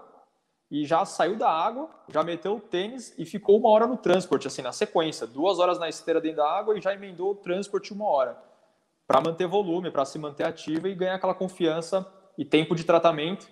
e 0.70 0.86
já 0.86 1.04
saiu 1.06 1.36
da 1.36 1.50
água, 1.50 1.90
já 2.10 2.24
meteu 2.24 2.58
o 2.58 2.60
tênis 2.60 3.18
e 3.18 3.26
ficou 3.26 3.58
uma 3.58 3.70
hora 3.70 3.88
no 3.88 3.98
transporte, 3.98 4.48
assim, 4.48 4.62
na 4.62 4.72
sequência. 4.72 5.26
Duas 5.26 5.58
horas 5.58 5.80
na 5.80 5.90
esteira 5.90 6.22
dentro 6.22 6.38
da 6.38 6.52
água 6.52 6.78
e 6.78 6.82
já 6.82 6.94
emendou 6.94 7.32
o 7.32 7.36
transporte 7.36 7.92
uma 7.92 8.06
hora. 8.06 8.49
Para 9.10 9.22
manter 9.22 9.47
volume, 9.47 9.89
para 9.89 10.05
se 10.05 10.20
manter 10.20 10.43
ativa 10.43 10.88
e 10.88 10.93
ganhar 10.93 11.16
aquela 11.16 11.34
confiança 11.34 12.05
e 12.38 12.45
tempo 12.45 12.76
de 12.76 12.84
tratamento, 12.84 13.49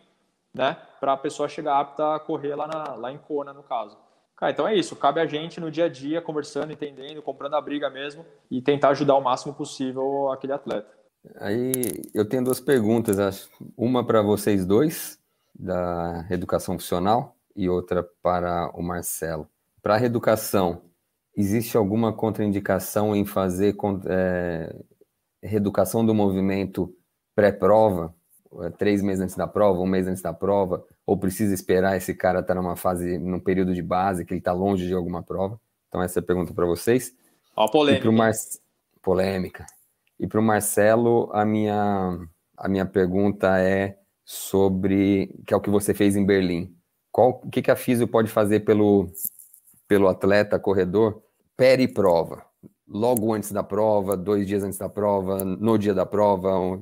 né? 0.53 0.77
Para 0.99 1.13
a 1.13 1.17
pessoa 1.17 1.49
chegar 1.49 1.79
apta 1.79 2.13
a 2.13 2.19
correr 2.19 2.53
lá, 2.53 2.67
na, 2.67 2.93
lá 2.93 3.11
em 3.11 3.17
Kona, 3.17 3.53
no 3.53 3.63
caso. 3.63 3.97
Cara, 4.35 4.51
então 4.51 4.67
é 4.67 4.75
isso. 4.75 4.95
Cabe 4.95 5.19
a 5.19 5.25
gente 5.25 5.59
no 5.59 5.71
dia 5.71 5.85
a 5.85 5.89
dia, 5.89 6.21
conversando, 6.21 6.71
entendendo, 6.71 7.23
comprando 7.23 7.55
a 7.55 7.61
briga 7.61 7.89
mesmo 7.89 8.23
e 8.51 8.61
tentar 8.61 8.89
ajudar 8.89 9.15
o 9.15 9.21
máximo 9.21 9.51
possível 9.51 10.31
aquele 10.31 10.53
atleta. 10.53 10.91
Aí 11.39 12.03
eu 12.13 12.29
tenho 12.29 12.43
duas 12.43 12.59
perguntas, 12.59 13.17
acho. 13.17 13.49
Uma 13.75 14.05
para 14.05 14.21
vocês 14.21 14.63
dois 14.63 15.17
da 15.55 16.21
reeducação 16.21 16.77
funcional 16.77 17.35
e 17.55 17.67
outra 17.67 18.07
para 18.21 18.69
o 18.75 18.83
Marcelo. 18.83 19.49
Para 19.81 19.95
a 19.95 19.97
reeducação, 19.97 20.83
existe 21.35 21.75
alguma 21.75 22.13
contraindicação 22.13 23.15
em 23.15 23.25
fazer 23.25 23.75
é, 24.07 24.75
reeducação 25.41 26.05
do 26.05 26.13
movimento 26.13 26.93
pré-prova, 27.35 28.13
é, 28.61 28.69
três 28.71 29.01
meses 29.01 29.23
antes 29.23 29.35
da 29.35 29.47
prova, 29.47 29.79
um 29.79 29.85
mês 29.85 30.07
antes 30.07 30.21
da 30.21 30.33
prova, 30.33 30.83
ou 31.05 31.17
precisa 31.17 31.53
esperar 31.53 31.95
esse 31.97 32.13
cara 32.13 32.39
estar 32.39 32.55
tá 32.55 32.61
numa 32.61 32.75
fase, 32.75 33.17
num 33.17 33.39
período 33.39 33.73
de 33.73 33.81
base, 33.81 34.25
que 34.25 34.33
ele 34.33 34.39
está 34.39 34.51
longe 34.51 34.87
de 34.87 34.93
alguma 34.93 35.21
prova? 35.21 35.59
Então, 35.87 36.01
essa 36.01 36.19
é 36.19 36.21
a 36.21 36.25
pergunta 36.25 36.53
para 36.53 36.65
vocês. 36.65 37.15
Ó, 37.55 37.67
polêmica. 37.67 38.11
Mar... 38.11 38.31
Polêmica. 39.01 39.65
E 40.19 40.27
para 40.27 40.39
o 40.39 40.43
Marcelo, 40.43 41.29
a 41.31 41.45
minha, 41.45 42.17
a 42.57 42.67
minha 42.67 42.85
pergunta 42.85 43.59
é 43.59 43.97
sobre 44.25 45.33
que 45.45 45.53
é 45.53 45.57
o 45.57 45.61
que 45.61 45.69
você 45.69 45.93
fez 45.93 46.15
em 46.15 46.25
Berlim. 46.25 46.75
Qual, 47.11 47.41
o 47.43 47.49
que, 47.49 47.61
que 47.61 47.71
a 47.71 47.75
Físio 47.75 48.07
pode 48.07 48.29
fazer 48.29 48.61
pelo, 48.61 49.07
pelo 49.87 50.07
atleta 50.07 50.59
corredor 50.59 51.23
peri-prova? 51.55 52.46
Logo 52.87 53.33
antes 53.33 53.51
da 53.51 53.63
prova, 53.63 54.15
dois 54.15 54.47
dias 54.47 54.63
antes 54.63 54.77
da 54.77 54.87
prova, 54.87 55.43
no 55.43 55.77
dia 55.77 55.93
da 55.93 56.05
prova, 56.05 56.81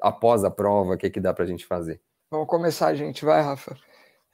após 0.00 0.44
a 0.44 0.50
prova, 0.50 0.94
o 0.94 0.98
que, 0.98 1.08
que 1.08 1.20
dá 1.20 1.32
para 1.32 1.44
a 1.44 1.46
gente 1.46 1.64
fazer? 1.64 2.00
Vamos 2.30 2.46
começar, 2.46 2.94
gente. 2.94 3.24
Vai, 3.24 3.40
Rafa. 3.40 3.76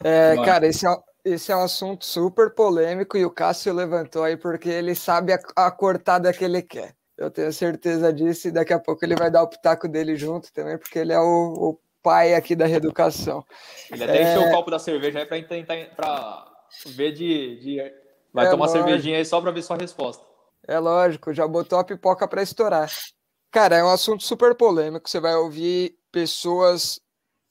É, 0.02 0.34
cara, 0.44 0.66
esse 0.66 0.86
é, 0.86 0.90
esse 1.24 1.52
é 1.52 1.56
um 1.56 1.62
assunto 1.62 2.04
super 2.04 2.52
polêmico 2.52 3.16
e 3.16 3.24
o 3.24 3.30
Cássio 3.30 3.72
levantou 3.72 4.24
aí 4.24 4.36
porque 4.36 4.68
ele 4.68 4.94
sabe 4.94 5.32
a, 5.32 5.38
a 5.54 5.70
cortada 5.70 6.32
que 6.32 6.44
ele 6.44 6.62
quer. 6.62 6.94
Eu 7.16 7.30
tenho 7.30 7.52
certeza 7.52 8.12
disso 8.12 8.48
e 8.48 8.50
daqui 8.50 8.72
a 8.72 8.80
pouco 8.80 9.04
ele 9.04 9.14
vai 9.14 9.30
dar 9.30 9.42
o 9.42 9.48
pitaco 9.48 9.86
dele 9.86 10.16
junto 10.16 10.52
também, 10.52 10.76
porque 10.76 10.98
ele 10.98 11.12
é 11.12 11.20
o, 11.20 11.22
o 11.22 11.78
pai 12.02 12.34
aqui 12.34 12.56
da 12.56 12.66
reeducação. 12.66 13.44
Ele 13.90 14.02
até 14.02 14.18
é... 14.18 14.22
encheu 14.22 14.48
o 14.48 14.50
copo 14.50 14.70
da 14.70 14.78
cerveja 14.78 15.20
aí 15.20 15.26
para 15.26 15.40
tentar 15.42 15.76
para 15.94 16.46
ver 16.86 17.12
de, 17.12 17.60
de... 17.60 17.92
vai 18.32 18.46
é 18.46 18.50
tomar 18.50 18.66
lógico. 18.66 18.84
cervejinha 18.84 19.18
aí 19.18 19.24
só 19.24 19.40
para 19.40 19.52
ver 19.52 19.62
sua 19.62 19.76
resposta. 19.76 20.31
É 20.66 20.78
lógico, 20.78 21.32
já 21.34 21.46
botou 21.46 21.78
a 21.78 21.84
pipoca 21.84 22.26
para 22.28 22.42
estourar. 22.42 22.90
Cara, 23.50 23.76
é 23.76 23.84
um 23.84 23.90
assunto 23.90 24.22
super 24.22 24.54
polêmico. 24.54 25.08
Você 25.08 25.20
vai 25.20 25.34
ouvir 25.34 25.96
pessoas 26.10 27.00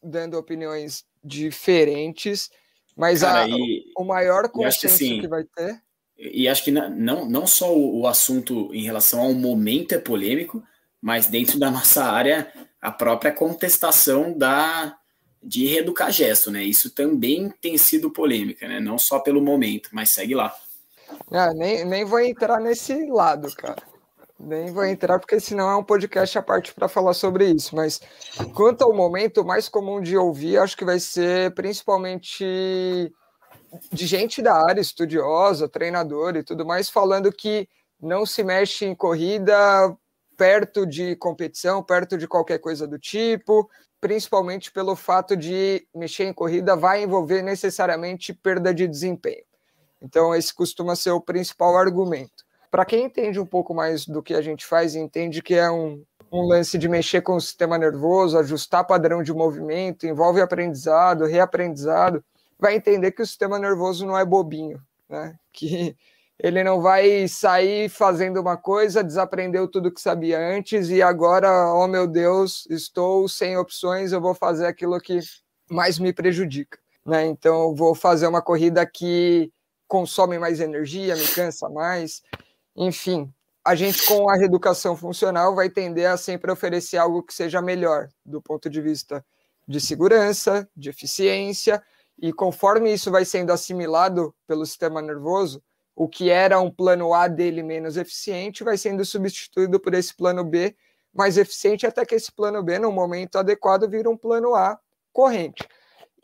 dando 0.01 0.37
opiniões 0.37 1.03
diferentes, 1.23 2.49
mas 2.95 3.21
Cara, 3.21 3.43
a, 3.43 3.49
e, 3.49 3.85
o 3.95 4.03
maior 4.03 4.49
consenso 4.49 4.87
assim, 4.87 5.21
que 5.21 5.27
vai 5.27 5.43
ter. 5.43 5.81
E 6.17 6.47
acho 6.47 6.63
que 6.63 6.71
não, 6.71 7.25
não 7.25 7.47
só 7.47 7.75
o 7.75 8.07
assunto 8.07 8.73
em 8.73 8.83
relação 8.83 9.21
ao 9.21 9.33
momento 9.33 9.93
é 9.93 9.97
polêmico, 9.97 10.63
mas 11.01 11.27
dentro 11.27 11.59
da 11.59 11.69
nossa 11.69 12.03
área 12.03 12.51
a 12.81 12.91
própria 12.91 13.31
contestação 13.31 14.35
da 14.35 14.97
de 15.43 15.65
reeducar 15.65 16.11
gesto, 16.11 16.51
né? 16.51 16.63
Isso 16.63 16.91
também 16.91 17.51
tem 17.61 17.75
sido 17.75 18.11
polêmica, 18.11 18.67
né? 18.67 18.79
Não 18.79 18.99
só 18.99 19.19
pelo 19.19 19.41
momento, 19.41 19.89
mas 19.91 20.11
segue 20.11 20.35
lá. 20.35 20.55
Ah, 21.29 21.53
nem, 21.53 21.85
nem 21.85 22.05
vou 22.05 22.19
entrar 22.19 22.59
nesse 22.59 23.05
lado, 23.09 23.53
cara. 23.55 23.83
Nem 24.39 24.71
vou 24.71 24.83
entrar, 24.85 25.19
porque 25.19 25.39
senão 25.39 25.69
é 25.69 25.75
um 25.75 25.83
podcast 25.83 26.37
à 26.37 26.41
parte 26.41 26.73
para 26.73 26.87
falar 26.87 27.13
sobre 27.13 27.45
isso. 27.51 27.75
Mas 27.75 27.99
quanto 28.55 28.83
ao 28.83 28.93
momento, 28.93 29.45
mais 29.45 29.69
comum 29.69 30.01
de 30.01 30.17
ouvir, 30.17 30.57
acho 30.57 30.75
que 30.75 30.85
vai 30.85 30.99
ser 30.99 31.53
principalmente 31.53 33.13
de 33.91 34.07
gente 34.07 34.41
da 34.41 34.53
área, 34.53 34.81
estudiosa, 34.81 35.69
treinador 35.69 36.35
e 36.35 36.43
tudo 36.43 36.65
mais, 36.65 36.89
falando 36.89 37.31
que 37.31 37.69
não 38.01 38.25
se 38.25 38.43
mexe 38.43 38.85
em 38.85 38.95
corrida 38.95 39.95
perto 40.35 40.87
de 40.87 41.15
competição, 41.17 41.83
perto 41.83 42.17
de 42.17 42.27
qualquer 42.27 42.57
coisa 42.57 42.87
do 42.87 42.97
tipo, 42.97 43.69
principalmente 43.99 44.71
pelo 44.71 44.95
fato 44.95 45.37
de 45.37 45.87
mexer 45.93 46.25
em 46.25 46.33
corrida 46.33 46.75
vai 46.75 47.03
envolver 47.03 47.43
necessariamente 47.43 48.33
perda 48.33 48.73
de 48.73 48.87
desempenho. 48.87 49.43
Então, 50.01 50.33
esse 50.33 50.53
costuma 50.53 50.95
ser 50.95 51.11
o 51.11 51.21
principal 51.21 51.77
argumento. 51.77 52.43
Para 52.69 52.85
quem 52.85 53.05
entende 53.05 53.39
um 53.39 53.45
pouco 53.45 53.73
mais 53.73 54.05
do 54.05 54.23
que 54.23 54.33
a 54.33 54.41
gente 54.41 54.65
faz, 54.65 54.95
entende 54.95 55.41
que 55.41 55.53
é 55.53 55.69
um, 55.69 56.03
um 56.31 56.47
lance 56.47 56.77
de 56.77 56.87
mexer 56.87 57.21
com 57.21 57.35
o 57.35 57.41
sistema 57.41 57.77
nervoso, 57.77 58.37
ajustar 58.37 58.87
padrão 58.87 59.21
de 59.21 59.33
movimento, 59.33 60.07
envolve 60.07 60.39
aprendizado, 60.39 61.25
reaprendizado, 61.25 62.23
vai 62.57 62.75
entender 62.75 63.11
que 63.11 63.21
o 63.21 63.25
sistema 63.25 63.59
nervoso 63.59 64.05
não 64.05 64.17
é 64.17 64.23
bobinho, 64.23 64.81
né? 65.09 65.37
Que 65.51 65.97
ele 66.39 66.63
não 66.63 66.81
vai 66.81 67.27
sair 67.27 67.87
fazendo 67.87 68.41
uma 68.41 68.57
coisa, 68.57 69.03
desaprendeu 69.03 69.67
tudo 69.67 69.91
que 69.91 70.01
sabia 70.01 70.39
antes 70.39 70.89
e 70.89 70.99
agora, 70.99 71.71
oh 71.73 71.87
meu 71.87 72.07
Deus, 72.07 72.65
estou 72.67 73.27
sem 73.27 73.57
opções, 73.57 74.11
eu 74.11 74.19
vou 74.19 74.33
fazer 74.33 74.65
aquilo 74.65 74.99
que 74.99 75.19
mais 75.69 75.99
me 75.99 76.11
prejudica. 76.11 76.79
Né? 77.05 77.27
Então, 77.27 77.75
vou 77.75 77.93
fazer 77.93 78.25
uma 78.25 78.41
corrida 78.41 78.83
que 78.87 79.51
consome 79.91 80.39
mais 80.39 80.61
energia, 80.61 81.17
me 81.17 81.27
cansa 81.27 81.67
mais. 81.67 82.21
Enfim, 82.73 83.29
a 83.61 83.75
gente, 83.75 84.05
com 84.05 84.29
a 84.29 84.37
reeducação 84.37 84.95
funcional, 84.95 85.53
vai 85.53 85.69
tender 85.69 86.07
a 86.09 86.15
sempre 86.15 86.49
oferecer 86.49 86.95
algo 86.95 87.21
que 87.21 87.33
seja 87.33 87.61
melhor, 87.61 88.07
do 88.25 88.41
ponto 88.41 88.69
de 88.69 88.79
vista 88.79 89.21
de 89.67 89.81
segurança, 89.81 90.65
de 90.77 90.89
eficiência, 90.89 91.83
e 92.17 92.31
conforme 92.31 92.93
isso 92.93 93.11
vai 93.11 93.25
sendo 93.25 93.51
assimilado 93.51 94.33
pelo 94.47 94.65
sistema 94.65 95.01
nervoso, 95.01 95.61
o 95.93 96.07
que 96.07 96.29
era 96.29 96.57
um 96.61 96.71
plano 96.71 97.13
A 97.13 97.27
dele 97.27 97.61
menos 97.61 97.97
eficiente 97.97 98.63
vai 98.63 98.77
sendo 98.77 99.03
substituído 99.03 99.77
por 99.77 99.93
esse 99.93 100.15
plano 100.15 100.45
B 100.45 100.73
mais 101.13 101.37
eficiente, 101.37 101.85
até 101.85 102.05
que 102.05 102.15
esse 102.15 102.31
plano 102.31 102.63
B, 102.63 102.79
no 102.79 102.93
momento 102.93 103.37
adequado, 103.37 103.89
vira 103.89 104.09
um 104.09 104.15
plano 104.15 104.55
A 104.55 104.79
corrente. 105.11 105.67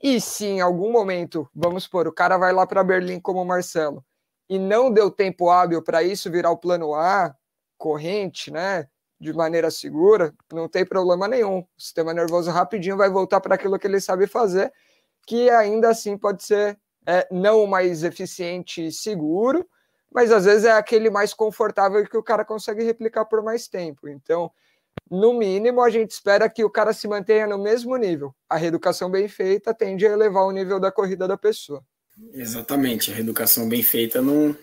E 0.01 0.21
se 0.21 0.45
em 0.45 0.61
algum 0.61 0.91
momento, 0.91 1.49
vamos 1.55 1.83
supor, 1.83 2.07
o 2.07 2.13
cara 2.13 2.37
vai 2.37 2.53
lá 2.53 2.67
para 2.67 2.83
Berlim 2.83 3.19
como 3.19 3.41
o 3.41 3.45
Marcelo, 3.45 4.05
e 4.49 4.59
não 4.59 4.91
deu 4.91 5.11
tempo 5.11 5.49
hábil 5.49 5.81
para 5.81 6.03
isso 6.03 6.31
virar 6.31 6.51
o 6.51 6.57
plano 6.57 6.93
A 6.93 7.35
corrente, 7.77 8.51
né? 8.51 8.87
De 9.19 9.33
maneira 9.33 9.71
segura, 9.71 10.33
não 10.53 10.69
tem 10.69 10.85
problema 10.85 11.27
nenhum. 11.27 11.59
O 11.59 11.67
sistema 11.77 12.13
nervoso 12.13 12.51
rapidinho 12.51 12.95
vai 12.95 13.09
voltar 13.09 13.41
para 13.41 13.55
aquilo 13.55 13.77
que 13.79 13.87
ele 13.87 13.99
sabe 13.99 14.27
fazer, 14.27 14.71
que 15.25 15.49
ainda 15.49 15.89
assim 15.89 16.17
pode 16.17 16.43
ser 16.43 16.79
é, 17.05 17.27
não 17.31 17.63
o 17.63 17.67
mais 17.67 18.03
eficiente 18.03 18.85
e 18.85 18.91
seguro, 18.91 19.67
mas 20.11 20.31
às 20.31 20.45
vezes 20.45 20.65
é 20.65 20.71
aquele 20.71 21.09
mais 21.09 21.33
confortável 21.33 22.05
que 22.07 22.17
o 22.17 22.23
cara 22.23 22.45
consegue 22.45 22.83
replicar 22.83 23.25
por 23.25 23.43
mais 23.43 23.67
tempo. 23.67 24.07
Então, 24.07 24.51
no 25.09 25.33
mínimo, 25.33 25.81
a 25.81 25.89
gente 25.89 26.11
espera 26.11 26.49
que 26.49 26.63
o 26.63 26.69
cara 26.69 26.93
se 26.93 27.07
mantenha 27.07 27.47
no 27.47 27.61
mesmo 27.61 27.95
nível. 27.95 28.33
A 28.49 28.57
reeducação 28.57 29.09
bem 29.09 29.27
feita 29.27 29.73
tende 29.73 30.05
a 30.05 30.11
elevar 30.11 30.43
o 30.45 30.51
nível 30.51 30.79
da 30.79 30.91
corrida 30.91 31.27
da 31.27 31.37
pessoa. 31.37 31.83
Exatamente, 32.33 33.11
a 33.11 33.15
reeducação 33.15 33.69
bem 33.69 33.83
feita 33.83 34.21
não, 34.21 34.55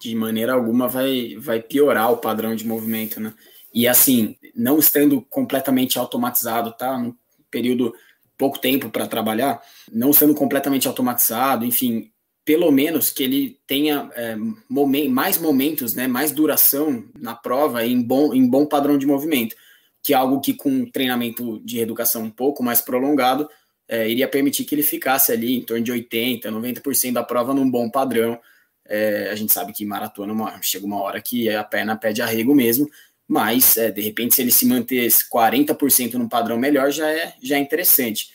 de 0.00 0.14
maneira 0.14 0.52
alguma 0.52 0.88
vai, 0.88 1.36
vai 1.38 1.62
piorar 1.62 2.12
o 2.12 2.16
padrão 2.16 2.54
de 2.54 2.66
movimento, 2.66 3.20
né? 3.20 3.32
E 3.72 3.86
assim, 3.86 4.36
não 4.54 4.78
estando 4.78 5.22
completamente 5.22 5.98
automatizado, 5.98 6.72
tá? 6.72 6.96
Um 6.96 7.14
período 7.50 7.94
pouco 8.36 8.58
tempo 8.58 8.90
para 8.90 9.06
trabalhar, 9.06 9.60
não 9.92 10.12
sendo 10.12 10.34
completamente 10.34 10.88
automatizado, 10.88 11.64
enfim, 11.64 12.10
pelo 12.44 12.70
menos 12.70 13.10
que 13.10 13.22
ele 13.22 13.60
tenha 13.66 14.10
é, 14.14 14.36
momen 14.70 15.08
mais 15.08 15.38
momentos, 15.38 15.94
né, 15.94 16.08
mais 16.08 16.32
duração 16.32 17.04
na 17.18 17.34
prova 17.34 17.84
em 17.84 18.00
bom, 18.00 18.32
em 18.32 18.48
bom 18.48 18.64
padrão 18.64 18.96
de 18.96 19.06
movimento, 19.06 19.54
que 20.02 20.12
é 20.12 20.16
algo 20.16 20.40
que 20.40 20.54
com 20.54 20.86
treinamento 20.90 21.60
de 21.64 21.76
reeducação 21.76 22.22
um 22.22 22.30
pouco 22.30 22.62
mais 22.62 22.80
prolongado 22.80 23.48
é, 23.88 24.08
iria 24.08 24.28
permitir 24.28 24.64
que 24.64 24.74
ele 24.74 24.82
ficasse 24.82 25.32
ali 25.32 25.56
em 25.56 25.62
torno 25.62 25.82
de 25.82 25.92
80%, 25.92 26.42
90% 26.42 27.12
da 27.12 27.22
prova 27.22 27.54
num 27.54 27.68
bom 27.68 27.88
padrão. 27.88 28.38
É, 28.86 29.30
a 29.30 29.34
gente 29.34 29.52
sabe 29.52 29.72
que 29.72 29.84
maratona 29.84 30.32
uma, 30.32 30.60
chega 30.62 30.84
uma 30.84 31.00
hora 31.00 31.20
que 31.20 31.48
a 31.48 31.64
perna 31.64 31.96
pede 31.96 32.20
arrego 32.20 32.54
mesmo, 32.54 32.88
mas 33.26 33.76
é, 33.76 33.90
de 33.90 34.00
repente 34.02 34.34
se 34.34 34.42
ele 34.42 34.50
se 34.50 34.66
manter 34.66 35.06
40% 35.06 36.14
num 36.14 36.28
padrão 36.28 36.58
melhor 36.58 36.90
já 36.90 37.10
é, 37.10 37.34
já 37.42 37.56
é 37.56 37.58
interessante. 37.58 38.30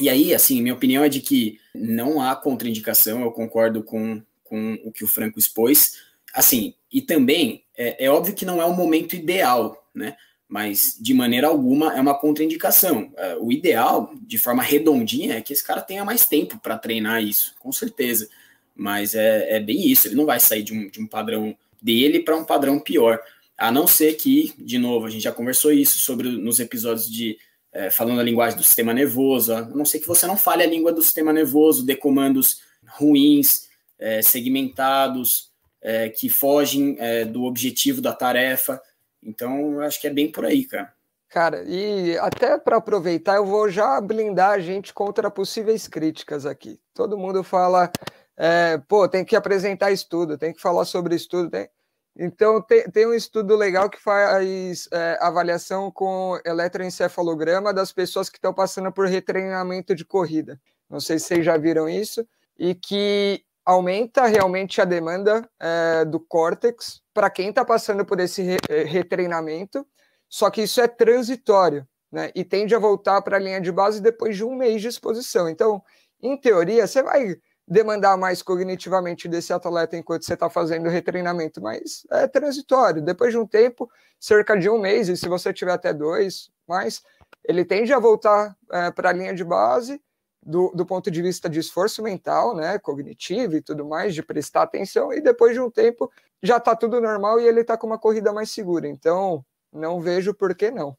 E 0.00 0.08
aí, 0.08 0.32
assim, 0.32 0.62
minha 0.62 0.74
opinião 0.74 1.02
é 1.02 1.08
de 1.08 1.20
que 1.20 1.58
não 1.74 2.20
há 2.20 2.34
contraindicação, 2.36 3.22
eu 3.22 3.32
concordo 3.32 3.82
com, 3.82 4.22
com 4.44 4.78
o 4.84 4.92
que 4.92 5.02
o 5.02 5.08
Franco 5.08 5.40
expôs. 5.40 5.94
Assim, 6.32 6.74
e 6.92 7.02
também 7.02 7.64
é, 7.76 8.04
é 8.06 8.10
óbvio 8.10 8.34
que 8.34 8.44
não 8.44 8.62
é 8.62 8.64
o 8.64 8.74
momento 8.74 9.16
ideal, 9.16 9.88
né? 9.92 10.16
Mas 10.48 10.96
de 10.98 11.12
maneira 11.12 11.48
alguma 11.48 11.94
é 11.94 12.00
uma 12.00 12.18
contraindicação. 12.18 13.12
É, 13.16 13.36
o 13.36 13.52
ideal, 13.52 14.12
de 14.22 14.38
forma 14.38 14.62
redondinha, 14.62 15.34
é 15.34 15.40
que 15.42 15.52
esse 15.52 15.62
cara 15.62 15.82
tenha 15.82 16.04
mais 16.04 16.26
tempo 16.26 16.58
para 16.58 16.78
treinar 16.78 17.22
isso, 17.22 17.54
com 17.58 17.70
certeza. 17.70 18.28
Mas 18.74 19.14
é, 19.14 19.56
é, 19.56 19.60
bem 19.60 19.86
isso, 19.86 20.08
ele 20.08 20.14
não 20.14 20.24
vai 20.24 20.40
sair 20.40 20.62
de 20.62 20.72
um, 20.72 20.88
de 20.88 21.00
um 21.00 21.06
padrão 21.06 21.54
dele 21.82 22.20
para 22.20 22.36
um 22.36 22.44
padrão 22.44 22.80
pior. 22.80 23.20
A 23.58 23.70
não 23.70 23.86
ser 23.86 24.14
que, 24.14 24.54
de 24.58 24.78
novo, 24.78 25.06
a 25.06 25.10
gente 25.10 25.22
já 25.22 25.32
conversou 25.32 25.72
isso 25.72 25.98
sobre 25.98 26.28
nos 26.28 26.60
episódios 26.60 27.10
de 27.10 27.36
é, 27.72 27.90
falando 27.90 28.20
a 28.20 28.24
linguagem 28.24 28.56
do 28.56 28.64
sistema 28.64 28.94
nervoso, 28.94 29.52
a 29.52 29.60
não 29.62 29.84
ser 29.84 29.98
que 30.00 30.08
você 30.08 30.26
não 30.26 30.36
fale 30.36 30.62
a 30.62 30.66
língua 30.66 30.92
do 30.92 31.02
sistema 31.02 31.32
nervoso, 31.32 31.84
dê 31.84 31.94
comandos 31.94 32.60
ruins, 32.86 33.68
é, 33.98 34.22
segmentados, 34.22 35.50
é, 35.82 36.08
que 36.08 36.28
fogem 36.28 36.96
é, 36.98 37.24
do 37.24 37.44
objetivo 37.44 38.00
da 38.00 38.12
tarefa. 38.12 38.80
Então, 39.22 39.80
acho 39.80 40.00
que 40.00 40.06
é 40.06 40.12
bem 40.12 40.30
por 40.30 40.44
aí, 40.44 40.64
cara. 40.64 40.92
Cara, 41.28 41.62
e 41.64 42.16
até 42.18 42.56
para 42.56 42.78
aproveitar, 42.78 43.36
eu 43.36 43.44
vou 43.44 43.68
já 43.68 44.00
blindar 44.00 44.52
a 44.52 44.58
gente 44.58 44.94
contra 44.94 45.30
possíveis 45.30 45.86
críticas 45.86 46.46
aqui. 46.46 46.80
Todo 46.94 47.18
mundo 47.18 47.44
fala, 47.44 47.92
é, 48.34 48.78
pô, 48.88 49.06
tem 49.06 49.24
que 49.24 49.36
apresentar 49.36 49.90
estudo, 49.90 50.38
tem 50.38 50.54
que 50.54 50.60
falar 50.60 50.86
sobre 50.86 51.14
estudo. 51.14 51.50
Tem... 51.50 51.68
Então, 52.16 52.62
tem, 52.62 52.82
tem, 52.90 53.06
um 53.06 53.12
estudo 53.12 53.54
legal 53.56 53.90
que 53.90 54.00
faz 54.00 54.88
é, 54.90 55.18
avaliação 55.20 55.90
com 55.90 56.40
eletroencefalograma 56.46 57.74
das 57.74 57.92
pessoas 57.92 58.30
que 58.30 58.38
estão 58.38 58.54
passando 58.54 58.90
por 58.90 59.06
retreinamento 59.06 59.94
de 59.94 60.06
corrida. 60.06 60.58
Não 60.88 60.98
sei 60.98 61.18
se 61.18 61.26
vocês 61.26 61.44
já 61.44 61.58
viram 61.58 61.88
isso. 61.88 62.26
E 62.58 62.74
que 62.74 63.44
aumenta 63.68 64.24
realmente 64.24 64.80
a 64.80 64.86
demanda 64.86 65.46
é, 65.60 66.02
do 66.06 66.18
córtex 66.18 67.02
para 67.12 67.28
quem 67.28 67.50
está 67.50 67.62
passando 67.66 68.02
por 68.02 68.18
esse 68.18 68.40
re 68.40 68.56
eh, 68.66 68.84
retreinamento, 68.84 69.86
só 70.26 70.48
que 70.48 70.62
isso 70.62 70.80
é 70.80 70.88
transitório, 70.88 71.86
né? 72.10 72.30
E 72.34 72.44
tende 72.44 72.74
a 72.74 72.78
voltar 72.78 73.20
para 73.20 73.36
a 73.36 73.38
linha 73.38 73.60
de 73.60 73.70
base 73.70 74.00
depois 74.00 74.34
de 74.38 74.42
um 74.42 74.54
mês 74.54 74.80
de 74.80 74.88
exposição. 74.88 75.50
Então, 75.50 75.82
em 76.22 76.34
teoria, 76.40 76.86
você 76.86 77.02
vai 77.02 77.36
demandar 77.66 78.16
mais 78.16 78.40
cognitivamente 78.40 79.28
desse 79.28 79.52
atleta 79.52 79.98
enquanto 79.98 80.24
você 80.24 80.32
está 80.32 80.48
fazendo 80.48 80.86
o 80.86 80.90
retreinamento, 80.90 81.60
mas 81.60 82.06
é 82.10 82.26
transitório. 82.26 83.02
Depois 83.02 83.32
de 83.32 83.38
um 83.38 83.46
tempo, 83.46 83.86
cerca 84.18 84.58
de 84.58 84.70
um 84.70 84.78
mês, 84.78 85.10
e 85.10 85.16
se 85.16 85.28
você 85.28 85.52
tiver 85.52 85.72
até 85.72 85.92
dois, 85.92 86.50
mais, 86.66 87.02
ele 87.44 87.66
tende 87.66 87.92
a 87.92 87.98
voltar 87.98 88.56
é, 88.72 88.90
para 88.90 89.10
a 89.10 89.12
linha 89.12 89.34
de 89.34 89.44
base 89.44 90.00
do, 90.48 90.72
do 90.74 90.86
ponto 90.86 91.10
de 91.10 91.20
vista 91.20 91.46
de 91.46 91.58
esforço 91.60 92.02
mental, 92.02 92.56
né, 92.56 92.78
cognitivo 92.78 93.54
e 93.54 93.60
tudo 93.60 93.84
mais, 93.84 94.14
de 94.14 94.22
prestar 94.22 94.62
atenção, 94.62 95.12
e 95.12 95.20
depois 95.20 95.52
de 95.52 95.60
um 95.60 95.70
tempo 95.70 96.10
já 96.42 96.56
está 96.56 96.74
tudo 96.74 97.02
normal 97.02 97.38
e 97.38 97.46
ele 97.46 97.60
está 97.60 97.76
com 97.76 97.86
uma 97.86 97.98
corrida 97.98 98.32
mais 98.32 98.50
segura. 98.50 98.88
Então, 98.88 99.44
não 99.70 100.00
vejo 100.00 100.32
por 100.32 100.54
que 100.54 100.70
não. 100.70 100.96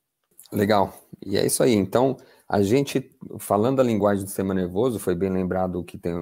Legal. 0.51 0.93
E 1.25 1.35
é 1.35 1.43
isso 1.43 1.63
aí. 1.63 1.73
Então, 1.73 2.15
a 2.47 2.61
gente, 2.61 3.09
falando 3.39 3.79
a 3.79 3.83
linguagem 3.83 4.23
do 4.23 4.27
sistema 4.27 4.53
nervoso, 4.53 4.99
foi 4.99 5.15
bem 5.15 5.31
lembrado 5.31 5.83
que 5.83 5.97
tem, 5.97 6.13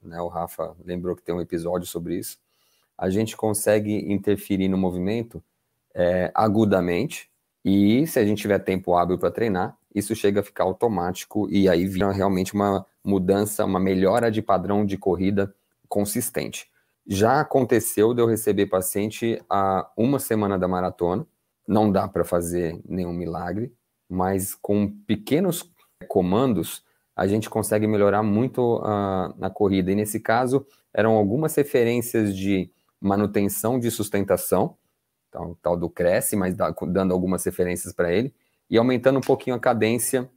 né, 0.00 0.20
o 0.20 0.28
Rafa 0.28 0.76
lembrou 0.84 1.16
que 1.16 1.22
tem 1.22 1.34
um 1.34 1.40
episódio 1.40 1.88
sobre 1.88 2.16
isso. 2.16 2.38
A 2.96 3.10
gente 3.10 3.36
consegue 3.36 4.12
interferir 4.12 4.68
no 4.68 4.78
movimento 4.78 5.42
é, 5.92 6.30
agudamente, 6.32 7.28
e 7.64 8.06
se 8.06 8.20
a 8.20 8.24
gente 8.24 8.40
tiver 8.40 8.60
tempo 8.60 8.94
hábil 8.94 9.18
para 9.18 9.32
treinar, 9.32 9.76
isso 9.96 10.14
chega 10.14 10.40
a 10.40 10.42
ficar 10.42 10.64
automático 10.64 11.48
e 11.50 11.70
aí 11.70 11.86
vira 11.86 12.12
realmente 12.12 12.52
uma 12.52 12.84
mudança, 13.02 13.64
uma 13.64 13.80
melhora 13.80 14.30
de 14.30 14.42
padrão 14.42 14.84
de 14.84 14.98
corrida 14.98 15.54
consistente. 15.88 16.70
Já 17.06 17.40
aconteceu 17.40 18.12
de 18.12 18.20
eu 18.20 18.26
receber 18.26 18.66
paciente 18.66 19.42
a 19.48 19.90
uma 19.96 20.18
semana 20.18 20.58
da 20.58 20.68
maratona, 20.68 21.26
não 21.66 21.90
dá 21.90 22.06
para 22.06 22.24
fazer 22.24 22.78
nenhum 22.86 23.12
milagre, 23.14 23.72
mas 24.06 24.54
com 24.54 24.86
pequenos 25.06 25.72
comandos 26.08 26.84
a 27.16 27.26
gente 27.26 27.48
consegue 27.48 27.86
melhorar 27.86 28.22
muito 28.22 28.76
uh, 28.80 29.32
na 29.38 29.48
corrida. 29.48 29.90
E 29.90 29.94
nesse 29.94 30.20
caso, 30.20 30.66
eram 30.92 31.12
algumas 31.12 31.54
referências 31.54 32.36
de 32.36 32.70
manutenção 33.00 33.80
de 33.80 33.90
sustentação, 33.90 34.76
então, 35.28 35.56
tal 35.62 35.74
do 35.74 35.88
cresce, 35.88 36.36
mas 36.36 36.54
dando 36.54 37.14
algumas 37.14 37.42
referências 37.44 37.94
para 37.94 38.12
ele, 38.12 38.34
e 38.70 38.76
aumentando 38.76 39.18
um 39.18 39.22
pouquinho 39.22 39.56
a 39.56 39.60
cadência 39.60 40.28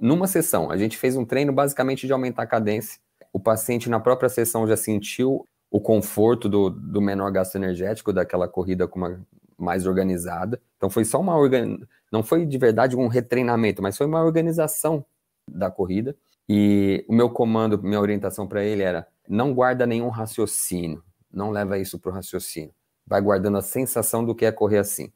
numa 0.00 0.26
sessão. 0.26 0.70
A 0.70 0.76
gente 0.76 0.96
fez 0.96 1.16
um 1.16 1.24
treino 1.24 1.52
basicamente 1.52 2.06
de 2.06 2.12
aumentar 2.12 2.42
a 2.42 2.46
cadência. 2.46 3.00
O 3.32 3.40
paciente 3.40 3.88
na 3.88 4.00
própria 4.00 4.28
sessão 4.28 4.66
já 4.66 4.76
sentiu 4.76 5.46
o 5.70 5.80
conforto 5.80 6.48
do, 6.48 6.70
do 6.70 7.00
menor 7.00 7.30
gasto 7.30 7.56
energético 7.56 8.12
daquela 8.12 8.48
corrida 8.48 8.86
com 8.86 8.98
uma 8.98 9.20
mais 9.58 9.86
organizada. 9.86 10.60
Então 10.76 10.88
foi 10.88 11.04
só 11.04 11.20
uma 11.20 11.36
organ... 11.36 11.78
não 12.12 12.22
foi 12.22 12.46
de 12.46 12.56
verdade 12.56 12.96
um 12.96 13.08
retreinamento, 13.08 13.82
mas 13.82 13.96
foi 13.96 14.06
uma 14.06 14.22
organização 14.22 15.04
da 15.46 15.70
corrida. 15.70 16.16
E 16.48 17.04
o 17.08 17.14
meu 17.14 17.28
comando, 17.28 17.82
minha 17.82 18.00
orientação 18.00 18.46
para 18.46 18.62
ele 18.62 18.82
era: 18.82 19.06
não 19.28 19.52
guarda 19.52 19.86
nenhum 19.86 20.08
raciocínio, 20.08 21.02
não 21.30 21.50
leva 21.50 21.78
isso 21.78 21.98
para 21.98 22.10
o 22.10 22.14
raciocínio. 22.14 22.72
Vai 23.06 23.20
guardando 23.20 23.58
a 23.58 23.62
sensação 23.62 24.24
do 24.24 24.34
que 24.34 24.46
é 24.46 24.52
correr 24.52 24.78
assim. 24.78 25.12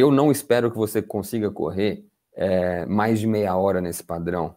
Eu 0.00 0.10
não 0.10 0.32
espero 0.32 0.70
que 0.70 0.78
você 0.78 1.02
consiga 1.02 1.50
correr 1.50 2.06
é, 2.34 2.86
mais 2.86 3.20
de 3.20 3.26
meia 3.26 3.54
hora 3.54 3.82
nesse 3.82 4.02
padrão, 4.02 4.56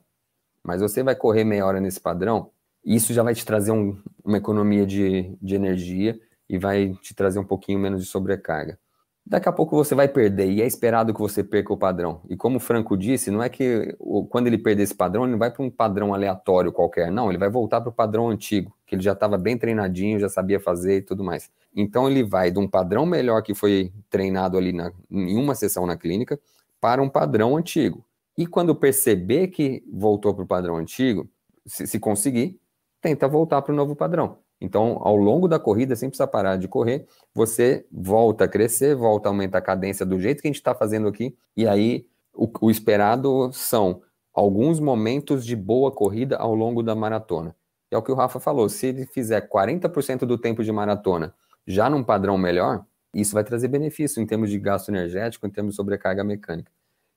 mas 0.64 0.80
você 0.80 1.04
vai 1.04 1.18
correr 1.18 1.44
meia 1.44 1.66
hora 1.66 1.82
nesse 1.82 2.00
padrão, 2.00 2.50
isso 2.86 3.14
já 3.14 3.22
vai 3.24 3.36
te 3.36 3.46
trazer 3.46 3.72
um, 3.72 4.02
uma 4.24 4.38
economia 4.38 4.86
de, 4.86 5.38
de 5.42 5.54
energia 5.54 6.18
e 6.48 6.58
vai 6.58 6.94
te 7.02 7.14
trazer 7.14 7.40
um 7.40 7.44
pouquinho 7.44 7.78
menos 7.78 8.02
de 8.02 8.08
sobrecarga. 8.08 8.80
Daqui 9.26 9.50
a 9.50 9.52
pouco 9.52 9.76
você 9.76 9.94
vai 9.94 10.08
perder 10.08 10.50
e 10.50 10.62
é 10.62 10.66
esperado 10.66 11.14
que 11.14 11.20
você 11.20 11.44
perca 11.44 11.74
o 11.74 11.78
padrão. 11.78 12.22
E 12.30 12.38
como 12.38 12.56
o 12.56 12.62
Franco 12.62 12.96
disse, 12.96 13.30
não 13.30 13.44
é 13.44 13.50
que 13.50 13.98
quando 14.30 14.48
ele 14.48 14.58
perder 14.58 14.84
esse 14.84 14.96
padrão, 14.96 15.24
ele 15.24 15.34
não 15.34 15.40
vai 15.40 15.52
para 15.52 15.62
um 15.64 15.70
padrão 15.70 16.14
aleatório 16.14 16.72
qualquer, 16.72 17.12
não, 17.12 17.30
ele 17.30 17.38
vai 17.38 17.50
voltar 17.50 17.82
para 17.82 17.90
o 17.90 17.94
padrão 17.94 18.30
antigo, 18.30 18.74
que 18.88 18.96
ele 18.96 19.02
já 19.02 19.12
estava 19.12 19.38
bem 19.38 19.58
treinadinho, 19.58 20.22
já 20.22 20.30
sabia 20.30 20.60
fazer 20.60 21.00
e 21.00 21.02
tudo 21.02 21.22
mais. 21.22 21.52
Então 21.76 22.10
ele 22.10 22.24
vai 22.24 22.52
de 22.52 22.60
um 22.60 22.68
padrão 22.68 23.06
melhor 23.06 23.42
que 23.42 23.54
foi 23.54 23.92
treinado 24.10 24.58
ali 24.58 24.72
na, 24.72 24.92
em 25.10 25.38
uma 25.38 25.56
sessão 25.56 25.86
na 25.86 25.98
clínica 25.98 26.40
para 26.80 27.02
um 27.02 27.10
padrão 27.10 27.58
antigo. 27.58 28.06
E 28.38 28.46
quando 28.46 28.76
perceber 28.76 29.48
que 29.48 29.84
voltou 29.92 30.34
para 30.34 30.44
o 30.44 30.48
padrão 30.48 30.78
antigo, 30.78 31.28
se, 31.66 31.88
se 31.88 32.00
conseguir, 32.00 32.60
tenta 33.02 33.28
voltar 33.28 33.62
para 33.62 33.74
o 33.74 33.76
novo 33.76 33.96
padrão. 33.96 34.38
Então, 34.60 34.98
ao 35.02 35.16
longo 35.16 35.48
da 35.48 35.60
corrida, 35.60 35.96
sem 35.96 36.10
precisar 36.10 36.28
parar 36.28 36.56
de 36.56 36.68
correr, 36.68 37.06
você 37.34 37.86
volta 37.92 38.46
a 38.46 38.48
crescer, 38.48 38.96
volta 38.96 39.28
a 39.28 39.32
aumentar 39.32 39.58
a 39.58 39.62
cadência 39.62 40.06
do 40.06 40.20
jeito 40.20 40.42
que 40.42 40.48
a 40.48 40.50
gente 40.50 40.56
está 40.56 40.74
fazendo 40.74 41.08
aqui, 41.08 41.36
e 41.56 41.68
aí 41.68 42.08
o, 42.34 42.50
o 42.62 42.72
esperado 42.72 43.52
são 43.52 44.02
alguns 44.34 44.80
momentos 44.80 45.46
de 45.46 45.56
boa 45.56 45.92
corrida 45.92 46.38
ao 46.38 46.56
longo 46.56 46.82
da 46.82 46.96
maratona. 46.96 47.56
É 47.92 47.98
o 47.98 48.02
que 48.02 48.12
o 48.12 48.16
Rafa 48.16 48.40
falou, 48.40 48.70
se 48.70 48.88
ele 48.88 49.06
fizer 49.06 49.48
40% 49.48 50.20
do 50.20 50.38
tempo 50.38 50.64
de 50.64 50.72
maratona 50.72 51.36
já 51.66 51.90
num 51.90 52.04
padrão 52.04 52.38
melhor, 52.38 52.86
isso 53.14 53.34
vai 53.34 53.44
trazer 53.44 53.68
benefício 53.68 54.22
em 54.22 54.26
termos 54.26 54.50
de 54.50 54.60
gasto 54.60 54.90
energético, 54.90 55.46
em 55.46 55.50
termos 55.50 55.74
de 55.74 55.76
sobrecarga 55.76 56.24
mecânica. 56.24 56.72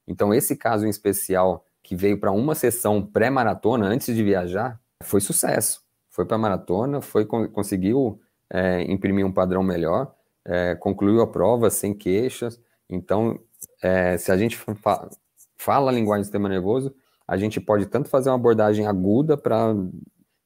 Então, 0.06 0.32
esse 0.32 0.56
caso 0.56 0.86
em 0.86 0.90
especial, 0.90 1.64
que 1.82 1.96
veio 1.96 2.18
para 2.18 2.32
uma 2.32 2.54
sessão 2.54 3.04
pré-maratona 3.04 3.86
antes 3.86 4.14
de 4.14 4.22
viajar, 4.22 4.80
foi 5.02 5.20
sucesso 5.20 5.86
foi 6.16 6.24
para 6.24 6.36
a 6.36 6.38
maratona, 6.38 7.02
foi 7.02 7.26
conseguiu 7.26 8.18
é, 8.50 8.82
imprimir 8.90 9.26
um 9.26 9.30
padrão 9.30 9.62
melhor, 9.62 10.14
é, 10.46 10.74
concluiu 10.74 11.20
a 11.20 11.26
prova 11.26 11.68
sem 11.68 11.92
queixas. 11.92 12.58
Então, 12.88 13.38
é, 13.82 14.16
se 14.16 14.32
a 14.32 14.36
gente 14.38 14.56
fa 14.56 15.10
fala 15.58 15.90
a 15.90 15.94
linguagem 15.94 16.22
do 16.22 16.24
sistema 16.24 16.48
nervoso, 16.48 16.94
a 17.28 17.36
gente 17.36 17.60
pode 17.60 17.84
tanto 17.86 18.08
fazer 18.08 18.30
uma 18.30 18.36
abordagem 18.36 18.86
aguda 18.86 19.36
para 19.36 19.74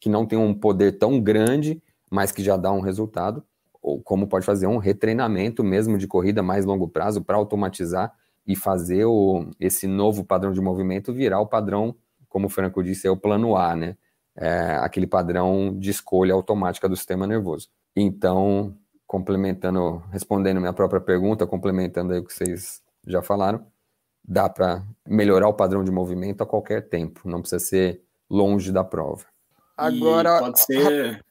que 0.01 0.09
não 0.09 0.27
tem 0.27 0.39
um 0.39 0.53
poder 0.53 0.99
tão 0.99 1.21
grande, 1.21 1.81
mas 2.11 2.33
que 2.33 2.43
já 2.43 2.57
dá 2.57 2.73
um 2.73 2.81
resultado, 2.81 3.45
ou 3.83 4.01
como 4.03 4.27
pode 4.27 4.45
fazer 4.45 4.67
um 4.67 4.79
retreinamento 4.79 5.65
mesmo 5.65 5.97
de 5.97 6.07
corrida 6.07 6.43
mais 6.43 6.65
longo 6.65 6.89
prazo 6.89 7.23
para 7.23 7.37
automatizar 7.37 8.13
e 8.47 8.55
fazer 8.57 9.05
o, 9.05 9.47
esse 9.59 9.87
novo 9.87 10.25
padrão 10.25 10.53
de 10.53 10.61
movimento 10.61 11.13
virar 11.13 11.41
o 11.41 11.47
padrão, 11.47 11.95
como 12.29 12.47
o 12.47 12.51
Franco 12.51 12.83
disse, 12.83 13.07
é 13.07 13.11
o 13.11 13.17
plano 13.17 13.57
A, 13.57 13.75
né? 13.75 13.97
é, 14.37 14.77
aquele 14.81 15.07
padrão 15.07 15.77
de 15.79 15.91
escolha 15.91 16.35
automática 16.35 16.89
do 16.89 16.97
sistema 16.97 17.27
nervoso. 17.27 17.69
Então, 17.95 18.75
complementando, 19.07 20.03
respondendo 20.11 20.61
minha 20.61 20.73
própria 20.73 21.01
pergunta, 21.01 21.47
complementando 21.47 22.13
aí 22.13 22.21
o 22.21 22.25
que 22.25 22.33
vocês 22.33 22.83
já 23.07 23.23
falaram, 23.23 23.67
dá 24.25 24.49
para 24.49 24.83
melhorar 25.07 25.49
o 25.49 25.55
padrão 25.55 25.85
de 25.85 25.91
movimento 25.91 26.43
a 26.43 26.47
qualquer 26.47 26.89
tempo, 26.89 27.29
não 27.29 27.41
precisa 27.41 27.63
ser 27.63 28.03
longe 28.31 28.73
da 28.73 28.85
prova. 28.85 29.27
Agora 29.77 30.37
e 30.37 30.41
pode 30.41 30.61
ser 30.61 31.25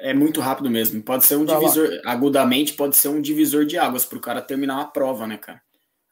é 0.00 0.14
muito 0.14 0.40
rápido 0.40 0.70
mesmo, 0.70 1.02
pode 1.02 1.24
ser 1.24 1.36
um 1.36 1.44
divisor, 1.44 2.00
agudamente 2.04 2.72
pode 2.72 2.96
ser 2.96 3.08
um 3.08 3.20
divisor 3.20 3.64
de 3.64 3.78
águas 3.78 4.04
para 4.04 4.18
o 4.18 4.20
cara 4.20 4.40
terminar 4.40 4.76
uma 4.76 4.90
prova, 4.90 5.26
né, 5.26 5.36
cara? 5.36 5.60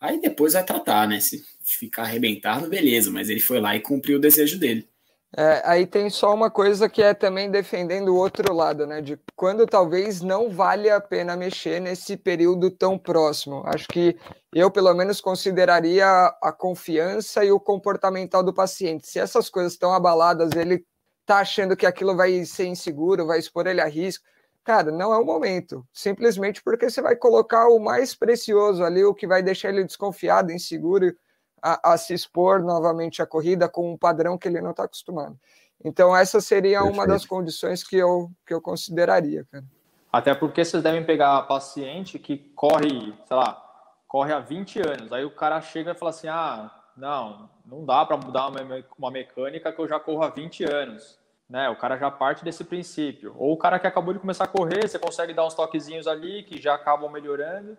Aí 0.00 0.20
depois 0.20 0.52
vai 0.52 0.64
tratar, 0.64 1.08
né? 1.08 1.18
Se 1.18 1.42
ficar 1.60 2.02
arrebentado, 2.02 2.68
beleza, 2.68 3.10
mas 3.10 3.28
ele 3.28 3.40
foi 3.40 3.60
lá 3.60 3.74
e 3.74 3.80
cumpriu 3.80 4.18
o 4.18 4.20
desejo 4.20 4.58
dele. 4.58 4.88
É, 5.36 5.60
aí 5.64 5.86
tem 5.86 6.08
só 6.08 6.32
uma 6.32 6.50
coisa 6.50 6.88
que 6.88 7.02
é 7.02 7.12
também 7.12 7.50
defendendo 7.50 8.08
o 8.08 8.16
outro 8.16 8.54
lado, 8.54 8.86
né? 8.86 9.02
De 9.02 9.18
quando 9.36 9.66
talvez 9.66 10.22
não 10.22 10.48
vale 10.48 10.88
a 10.88 11.00
pena 11.00 11.36
mexer 11.36 11.80
nesse 11.80 12.16
período 12.16 12.70
tão 12.70 12.96
próximo. 12.96 13.62
Acho 13.66 13.86
que 13.88 14.16
eu, 14.54 14.70
pelo 14.70 14.94
menos, 14.94 15.20
consideraria 15.20 16.06
a 16.42 16.52
confiança 16.52 17.44
e 17.44 17.50
o 17.50 17.60
comportamental 17.60 18.42
do 18.42 18.54
paciente. 18.54 19.06
Se 19.06 19.18
essas 19.18 19.50
coisas 19.50 19.72
estão 19.72 19.92
abaladas, 19.92 20.52
ele 20.56 20.82
tá 21.28 21.40
achando 21.40 21.76
que 21.76 21.84
aquilo 21.84 22.16
vai 22.16 22.42
ser 22.46 22.66
inseguro, 22.66 23.26
vai 23.26 23.38
expor 23.38 23.66
ele 23.66 23.82
a 23.82 23.86
risco. 23.86 24.24
Cara, 24.64 24.90
não 24.90 25.12
é 25.12 25.18
o 25.18 25.24
momento. 25.26 25.86
Simplesmente 25.92 26.62
porque 26.62 26.88
você 26.88 27.02
vai 27.02 27.16
colocar 27.16 27.68
o 27.68 27.78
mais 27.78 28.14
precioso 28.14 28.82
ali, 28.82 29.04
o 29.04 29.14
que 29.14 29.26
vai 29.26 29.42
deixar 29.42 29.68
ele 29.68 29.84
desconfiado, 29.84 30.52
inseguro 30.52 31.14
a, 31.62 31.92
a 31.92 31.98
se 31.98 32.14
expor 32.14 32.62
novamente 32.62 33.20
à 33.20 33.26
corrida 33.26 33.68
com 33.68 33.92
um 33.92 33.96
padrão 33.96 34.38
que 34.38 34.48
ele 34.48 34.62
não 34.62 34.70
está 34.70 34.84
acostumado. 34.84 35.38
Então, 35.84 36.16
essa 36.16 36.40
seria 36.40 36.78
Perfeito. 36.78 36.94
uma 36.94 37.06
das 37.06 37.26
condições 37.26 37.84
que 37.84 37.96
eu, 37.96 38.30
que 38.46 38.54
eu 38.54 38.60
consideraria, 38.60 39.46
cara. 39.52 39.64
Até 40.10 40.34
porque 40.34 40.64
vocês 40.64 40.82
devem 40.82 41.04
pegar 41.04 41.42
paciente 41.42 42.18
que 42.18 42.38
corre, 42.56 43.14
sei 43.26 43.36
lá, 43.36 43.62
corre 44.06 44.32
há 44.32 44.40
20 44.40 44.80
anos. 44.80 45.12
Aí 45.12 45.26
o 45.26 45.30
cara 45.30 45.60
chega 45.60 45.92
e 45.92 45.94
fala 45.94 46.10
assim: 46.10 46.28
ah, 46.28 46.70
não, 46.96 47.50
não 47.66 47.84
dá 47.84 48.04
para 48.06 48.16
mudar 48.16 48.50
uma 48.96 49.10
mecânica 49.10 49.70
que 49.70 49.78
eu 49.78 49.86
já 49.86 50.00
corro 50.00 50.22
há 50.22 50.30
20 50.30 50.64
anos. 50.64 51.17
Né? 51.48 51.68
O 51.70 51.76
cara 51.76 51.96
já 51.96 52.10
parte 52.10 52.44
desse 52.44 52.62
princípio. 52.62 53.34
Ou 53.38 53.52
o 53.52 53.56
cara 53.56 53.78
que 53.78 53.86
acabou 53.86 54.12
de 54.12 54.20
começar 54.20 54.44
a 54.44 54.48
correr, 54.48 54.86
você 54.86 54.98
consegue 54.98 55.32
dar 55.32 55.46
uns 55.46 55.54
toquezinhos 55.54 56.06
ali 56.06 56.42
que 56.42 56.60
já 56.60 56.74
acabam 56.74 57.10
melhorando. 57.10 57.76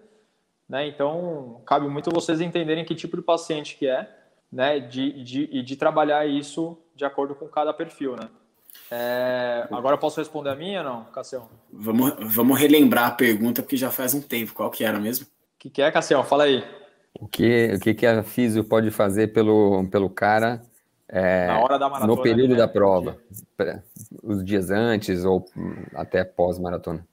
Né? 0.67 0.87
Então, 0.87 1.61
cabe 1.65 1.87
muito 1.87 2.11
vocês 2.11 2.41
entenderem 2.41 2.85
que 2.85 2.95
tipo 2.95 3.17
de 3.17 3.23
paciente 3.23 3.75
que 3.75 3.87
é, 3.87 4.09
né? 4.51 4.79
De, 4.79 5.23
de, 5.23 5.49
e 5.51 5.61
de 5.61 5.75
trabalhar 5.75 6.25
isso 6.25 6.77
de 6.95 7.05
acordo 7.05 7.35
com 7.35 7.47
cada 7.47 7.73
perfil, 7.73 8.15
né? 8.15 8.29
É, 8.91 9.67
agora 9.71 9.97
posso 9.97 10.19
responder 10.19 10.49
a 10.49 10.55
minha 10.55 10.83
não, 10.83 11.05
Cassião? 11.05 11.49
Vamos, 11.71 12.13
vamos 12.19 12.59
relembrar 12.59 13.07
a 13.07 13.11
pergunta, 13.11 13.61
porque 13.61 13.77
já 13.77 13.91
faz 13.91 14.13
um 14.13 14.21
tempo. 14.21 14.53
Qual 14.53 14.69
que 14.69 14.83
era 14.83 14.99
mesmo? 14.99 15.25
O 15.25 15.29
que, 15.59 15.69
que 15.69 15.81
é, 15.81 15.91
Cassião? 15.91 16.23
Fala 16.23 16.43
aí. 16.43 16.63
O 17.19 17.27
que, 17.27 17.73
o 17.75 17.79
que, 17.79 17.93
que 17.93 18.05
a 18.05 18.23
físio 18.23 18.63
pode 18.63 18.91
fazer 18.91 19.33
pelo, 19.33 19.87
pelo 19.89 20.09
cara 20.09 20.61
é, 21.11 21.47
Na 21.47 21.59
hora 21.59 21.79
da 21.79 21.89
maratona, 21.89 22.15
no 22.15 22.21
período 22.21 22.51
né? 22.51 22.57
da 22.57 22.67
prova? 22.67 23.17
Os 24.21 24.45
dias 24.45 24.69
antes 24.69 25.25
ou 25.25 25.43
até 25.95 26.23
pós-maratona? 26.23 27.05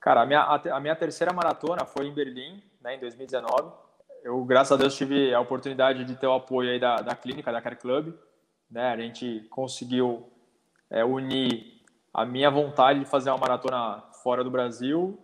Cara, 0.00 0.22
a 0.22 0.26
minha, 0.26 0.42
a 0.42 0.80
minha 0.80 0.96
terceira 0.96 1.32
maratona 1.32 1.86
foi 1.86 2.06
em 2.08 2.12
Berlim, 2.12 2.60
né, 2.82 2.96
em 2.96 3.00
2019. 3.00 3.72
Eu, 4.24 4.44
graças 4.44 4.72
a 4.72 4.76
Deus, 4.76 4.96
tive 4.96 5.32
a 5.32 5.40
oportunidade 5.40 6.04
de 6.04 6.16
ter 6.16 6.26
o 6.26 6.32
apoio 6.32 6.70
aí 6.70 6.80
da, 6.80 6.96
da 6.96 7.14
clínica, 7.14 7.52
da 7.52 7.62
Care 7.62 7.76
Club. 7.76 8.12
Né? 8.70 8.88
A 8.88 8.96
gente 8.96 9.46
conseguiu 9.50 10.28
é, 10.90 11.04
unir 11.04 11.80
a 12.12 12.24
minha 12.24 12.50
vontade 12.50 13.00
de 13.00 13.04
fazer 13.04 13.30
uma 13.30 13.38
maratona 13.38 14.02
fora 14.22 14.42
do 14.42 14.50
Brasil 14.50 15.18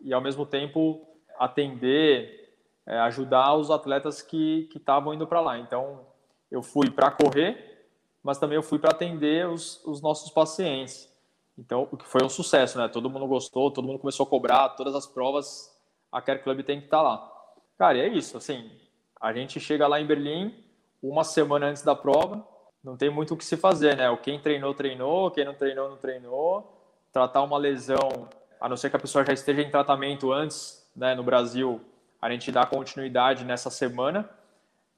e, 0.00 0.12
ao 0.12 0.20
mesmo 0.20 0.44
tempo, 0.44 1.06
atender, 1.38 2.54
é, 2.86 2.98
ajudar 3.00 3.54
os 3.54 3.70
atletas 3.70 4.20
que 4.20 4.68
estavam 4.74 5.14
indo 5.14 5.26
para 5.26 5.40
lá. 5.40 5.58
Então, 5.58 6.11
eu 6.52 6.62
fui 6.62 6.90
para 6.90 7.10
correr, 7.10 7.88
mas 8.22 8.38
também 8.38 8.56
eu 8.56 8.62
fui 8.62 8.78
para 8.78 8.90
atender 8.90 9.48
os, 9.48 9.82
os 9.84 10.02
nossos 10.02 10.30
pacientes. 10.30 11.10
Então, 11.58 11.88
o 11.90 11.96
que 11.96 12.06
foi 12.06 12.22
um 12.22 12.28
sucesso, 12.28 12.78
né? 12.78 12.88
Todo 12.88 13.08
mundo 13.08 13.26
gostou, 13.26 13.70
todo 13.70 13.86
mundo 13.86 13.98
começou 13.98 14.24
a 14.24 14.28
cobrar, 14.28 14.68
todas 14.70 14.94
as 14.94 15.06
provas 15.06 15.72
a 16.10 16.20
Care 16.20 16.42
Club 16.42 16.62
tem 16.62 16.78
que 16.78 16.84
estar 16.84 16.98
tá 16.98 17.02
lá. 17.02 17.32
Cara, 17.78 17.98
é 17.98 18.06
isso, 18.06 18.36
assim, 18.36 18.70
a 19.18 19.32
gente 19.32 19.58
chega 19.58 19.86
lá 19.86 19.98
em 19.98 20.06
Berlim 20.06 20.54
uma 21.02 21.24
semana 21.24 21.66
antes 21.66 21.82
da 21.82 21.96
prova, 21.96 22.46
não 22.84 22.96
tem 22.96 23.08
muito 23.08 23.32
o 23.32 23.36
que 23.36 23.44
se 23.44 23.56
fazer, 23.56 23.96
né? 23.96 24.14
Quem 24.22 24.38
treinou, 24.38 24.74
treinou, 24.74 25.30
quem 25.30 25.44
não 25.44 25.54
treinou, 25.54 25.88
não 25.88 25.96
treinou. 25.96 26.78
Tratar 27.12 27.42
uma 27.42 27.56
lesão, 27.56 28.28
a 28.60 28.68
não 28.68 28.76
ser 28.76 28.90
que 28.90 28.96
a 28.96 28.98
pessoa 28.98 29.24
já 29.24 29.32
esteja 29.32 29.62
em 29.62 29.70
tratamento 29.70 30.32
antes, 30.32 30.86
né, 30.94 31.14
no 31.14 31.22
Brasil, 31.22 31.80
a 32.20 32.30
gente 32.30 32.52
dá 32.52 32.66
continuidade 32.66 33.44
nessa 33.44 33.70
semana. 33.70 34.28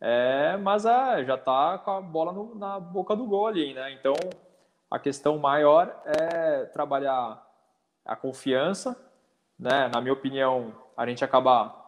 É, 0.00 0.56
mas 0.56 0.84
é, 0.84 1.24
já 1.24 1.34
está 1.34 1.78
com 1.78 1.90
a 1.90 2.00
bola 2.00 2.32
no, 2.32 2.54
na 2.54 2.78
boca 2.78 3.14
do 3.16 3.26
gol 3.26 3.46
ali, 3.46 3.72
né? 3.72 3.92
Então, 3.92 4.14
a 4.90 4.98
questão 4.98 5.38
maior 5.38 6.02
é 6.04 6.64
trabalhar 6.66 7.42
a 8.04 8.14
confiança, 8.14 8.96
né? 9.58 9.88
Na 9.92 10.00
minha 10.00 10.12
opinião, 10.12 10.74
a 10.96 11.06
gente 11.06 11.24
acaba 11.24 11.84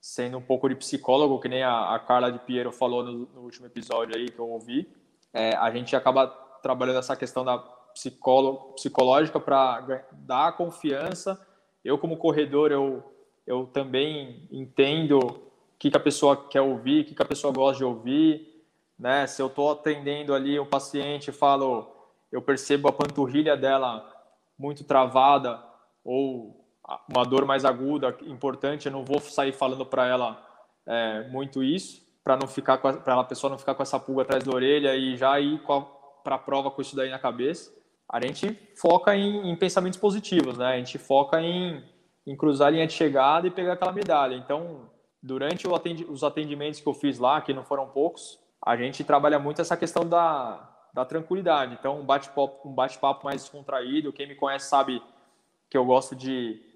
sendo 0.00 0.38
um 0.38 0.42
pouco 0.42 0.68
de 0.68 0.76
psicólogo, 0.76 1.40
que 1.40 1.48
nem 1.48 1.62
a, 1.62 1.94
a 1.94 1.98
Carla 1.98 2.30
de 2.30 2.38
Piero 2.38 2.70
falou 2.70 3.02
no, 3.02 3.26
no, 3.26 3.40
último 3.40 3.66
episódio 3.66 4.16
aí 4.16 4.30
que 4.30 4.38
eu 4.38 4.48
ouvi. 4.48 4.88
É, 5.32 5.56
a 5.56 5.70
gente 5.70 5.96
acaba 5.96 6.28
trabalhando 6.62 6.98
essa 6.98 7.16
questão 7.16 7.44
da 7.44 7.58
psicólogo, 7.92 8.74
psicológica 8.74 9.40
para 9.40 10.06
dar 10.12 10.56
confiança. 10.56 11.44
Eu, 11.84 11.98
como 11.98 12.16
corredor, 12.16 12.70
eu, 12.70 13.02
eu 13.46 13.66
também 13.66 14.46
entendo 14.50 15.42
que, 15.78 15.90
que 15.90 15.96
a 15.96 16.00
pessoa 16.00 16.48
quer 16.48 16.60
ouvir, 16.60 17.02
o 17.02 17.04
que, 17.04 17.14
que 17.14 17.22
a 17.22 17.26
pessoa 17.26 17.52
gosta 17.52 17.78
de 17.78 17.84
ouvir. 17.84 18.64
Né? 18.98 19.26
Se 19.26 19.42
eu 19.42 19.46
estou 19.46 19.72
atendendo 19.72 20.34
ali 20.34 20.58
o 20.58 20.66
paciente 20.66 21.32
falo, 21.32 21.92
eu 22.32 22.40
percebo 22.40 22.88
a 22.88 22.92
panturrilha 22.92 23.56
dela 23.56 24.10
muito 24.58 24.84
travada 24.84 25.62
ou 26.04 26.64
uma 27.12 27.24
dor 27.24 27.44
mais 27.44 27.64
aguda, 27.64 28.16
importante, 28.22 28.86
eu 28.86 28.92
não 28.92 29.04
vou 29.04 29.20
sair 29.20 29.52
falando 29.52 29.84
para 29.84 30.06
ela 30.06 30.46
é, 30.86 31.28
muito 31.28 31.62
isso, 31.62 32.00
para 32.22 32.36
não 32.36 32.46
ficar 32.46 32.78
para 32.78 33.20
a 33.20 33.24
pessoa 33.24 33.50
não 33.50 33.58
ficar 33.58 33.74
com 33.74 33.82
essa 33.82 33.98
pulga 33.98 34.22
atrás 34.22 34.44
da 34.44 34.52
orelha 34.52 34.94
e 34.94 35.16
já 35.16 35.38
ir 35.40 35.60
para 36.22 36.36
a 36.36 36.38
prova 36.38 36.70
com 36.70 36.80
isso 36.80 36.94
daí 36.94 37.10
na 37.10 37.18
cabeça. 37.18 37.74
A 38.08 38.20
gente 38.20 38.56
foca 38.76 39.16
em, 39.16 39.50
em 39.50 39.56
pensamentos 39.56 39.98
positivos, 39.98 40.56
né? 40.56 40.66
A 40.66 40.76
gente 40.76 40.96
foca 40.96 41.40
em, 41.40 41.82
em, 42.24 42.36
cruzar 42.36 42.68
a 42.68 42.70
linha 42.70 42.86
de 42.86 42.92
chegada 42.92 43.48
e 43.48 43.50
pegar 43.50 43.72
aquela 43.72 43.92
medalha. 43.92 44.36
Então, 44.36 44.88
durante 45.22 45.66
atendi, 45.72 46.04
os 46.04 46.22
atendimentos 46.22 46.80
que 46.80 46.86
eu 46.86 46.94
fiz 46.94 47.18
lá, 47.18 47.40
que 47.40 47.52
não 47.52 47.64
foram 47.64 47.88
poucos, 47.88 48.38
a 48.64 48.76
gente 48.76 49.04
trabalha 49.04 49.38
muito 49.38 49.60
essa 49.60 49.76
questão 49.76 50.06
da, 50.06 50.68
da 50.92 51.04
tranquilidade. 51.04 51.76
Então, 51.78 52.00
um 52.00 52.04
bate-papo 52.04 52.68
um 52.68 52.74
bate 52.74 52.98
mais 53.24 53.42
descontraído. 53.42 54.12
Quem 54.12 54.26
me 54.26 54.34
conhece 54.34 54.68
sabe 54.68 55.02
que 55.68 55.76
eu 55.76 55.84
gosto 55.84 56.14
de 56.14 56.66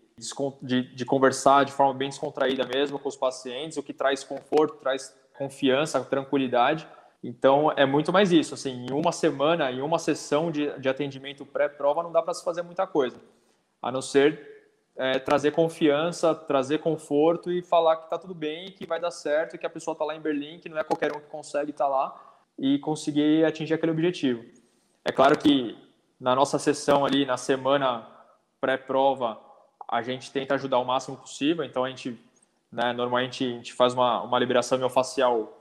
de, 0.63 0.95
de 0.95 1.05
conversar 1.05 1.65
de 1.65 1.73
forma 1.73 1.95
bem 1.95 2.09
descontraída 2.09 2.67
mesmo 2.67 2.99
com 2.99 3.09
os 3.09 3.17
pacientes, 3.17 3.79
o 3.79 3.83
que 3.83 3.93
traz 3.93 4.23
conforto, 4.23 4.77
traz 4.77 5.17
confiança, 5.37 6.03
tranquilidade. 6.05 6.87
Então 7.23 7.73
é 7.73 7.87
muito 7.87 8.13
mais 8.13 8.33
isso. 8.33 8.55
Assim, 8.55 8.87
em 8.87 8.93
uma 8.93 9.13
semana, 9.13 9.71
em 9.71 9.81
uma 9.81 9.99
sessão 9.99 10.51
de, 10.51 10.79
de 10.79 10.89
atendimento 10.89 11.47
pré-prova, 11.47 12.03
não 12.03 12.13
dá 12.13 12.23
para 12.23 12.35
se 12.35 12.45
fazer 12.45 12.63
muita 12.63 12.87
coisa, 12.87 13.17
a 13.81 13.91
não 13.91 14.03
ser 14.03 14.50
é, 14.97 15.19
trazer 15.19 15.53
confiança, 15.53 16.35
trazer 16.35 16.79
conforto 16.79 17.51
e 17.51 17.63
falar 17.63 17.97
que 17.97 18.05
está 18.05 18.19
tudo 18.19 18.35
bem, 18.35 18.71
que 18.73 18.87
vai 18.87 19.01
dar 19.01 19.11
certo, 19.11 19.57
que 19.57 19.67
a 19.67 19.71
pessoa 19.71 19.93
está 19.93 20.05
lá 20.05 20.15
em 20.15 20.21
Berlim, 20.21 20.59
que 20.59 20.69
não 20.69 20.79
é 20.79 20.85
qualquer 20.85 21.15
um 21.17 21.21
que 21.21 21.27
consegue 21.27 21.71
estar 21.71 21.85
tá 21.85 21.91
lá 21.91 22.31
e 22.59 22.79
conseguir 22.79 23.45
atingir 23.45 23.75
aquele 23.75 23.93
objetivo. 23.93 24.45
É 25.05 25.11
claro 25.11 25.39
que 25.39 25.77
na 26.21 26.35
nossa 26.35 26.59
sessão 26.59 27.05
ali, 27.05 27.25
na 27.25 27.39
semana 27.39 28.07
pré-prova, 28.61 29.41
a 29.89 30.03
gente 30.03 30.31
tenta 30.31 30.55
ajudar 30.55 30.79
o 30.79 30.85
máximo 30.85 31.17
possível, 31.17 31.65
então 31.65 31.85
a 31.85 31.89
gente, 31.89 32.19
né, 32.71 32.93
normalmente 32.93 33.45
a 33.45 33.49
gente 33.49 33.73
faz 33.73 33.95
uma, 33.95 34.21
uma 34.23 34.39
liberação 34.39 34.79
miofascial 34.79 35.57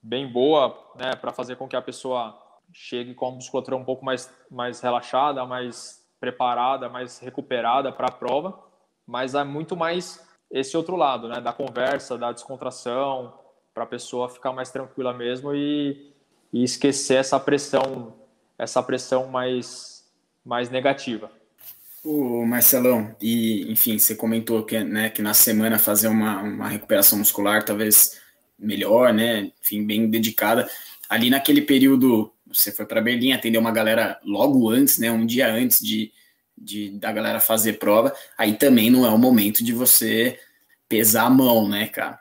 bem 0.00 0.30
boa, 0.30 0.78
né, 0.94 1.16
para 1.16 1.32
fazer 1.32 1.56
com 1.56 1.66
que 1.66 1.74
a 1.74 1.82
pessoa 1.82 2.40
chegue 2.72 3.14
com 3.14 3.26
a 3.26 3.30
musculatura 3.30 3.76
um 3.76 3.84
pouco 3.84 4.04
mais, 4.04 4.32
mais 4.50 4.80
relaxada, 4.80 5.44
mais 5.44 6.06
preparada, 6.20 6.88
mais 6.88 7.18
recuperada 7.18 7.92
para 7.92 8.06
a 8.06 8.12
prova, 8.12 8.58
mas 9.06 9.34
é 9.34 9.44
muito 9.44 9.76
mais 9.76 10.20
esse 10.50 10.76
outro 10.76 10.96
lado, 10.96 11.28
né, 11.28 11.40
da 11.40 11.52
conversa, 11.52 12.16
da 12.16 12.32
descontração, 12.32 13.34
para 13.72 13.84
a 13.84 13.86
pessoa 13.86 14.28
ficar 14.28 14.52
mais 14.52 14.70
tranquila 14.70 15.12
mesmo 15.12 15.54
e, 15.54 16.12
e 16.52 16.62
esquecer 16.62 17.16
essa 17.16 17.40
pressão, 17.40 18.14
essa 18.56 18.82
pressão 18.82 19.26
mais, 19.26 20.04
mais 20.44 20.70
negativa. 20.70 21.30
O 22.04 22.44
Marcelão, 22.44 23.16
e 23.20 23.70
enfim, 23.72 23.98
você 23.98 24.14
comentou 24.14 24.62
que, 24.62 24.78
né, 24.84 25.08
que 25.08 25.22
na 25.22 25.34
semana 25.34 25.78
fazer 25.78 26.08
uma, 26.08 26.42
uma 26.42 26.68
recuperação 26.68 27.18
muscular 27.18 27.64
talvez 27.64 28.20
melhor, 28.58 29.12
né? 29.12 29.50
Enfim, 29.62 29.84
bem 29.86 30.08
dedicada. 30.08 30.68
Ali 31.08 31.30
naquele 31.30 31.62
período, 31.62 32.32
você 32.46 32.70
foi 32.70 32.86
para 32.86 33.00
Berlim, 33.00 33.32
atendeu 33.32 33.60
uma 33.60 33.72
galera 33.72 34.20
logo 34.22 34.68
antes, 34.68 34.98
né? 34.98 35.10
Um 35.10 35.26
dia 35.26 35.50
antes 35.50 35.80
de, 35.80 36.12
de 36.56 36.90
da 36.90 37.12
galera 37.12 37.40
fazer 37.40 37.74
prova. 37.74 38.14
Aí 38.36 38.54
também 38.54 38.90
não 38.90 39.06
é 39.06 39.10
o 39.10 39.18
momento 39.18 39.62
de 39.64 39.72
você 39.72 40.38
pesar 40.88 41.24
a 41.24 41.30
mão, 41.30 41.68
né, 41.68 41.86
cara? 41.88 42.18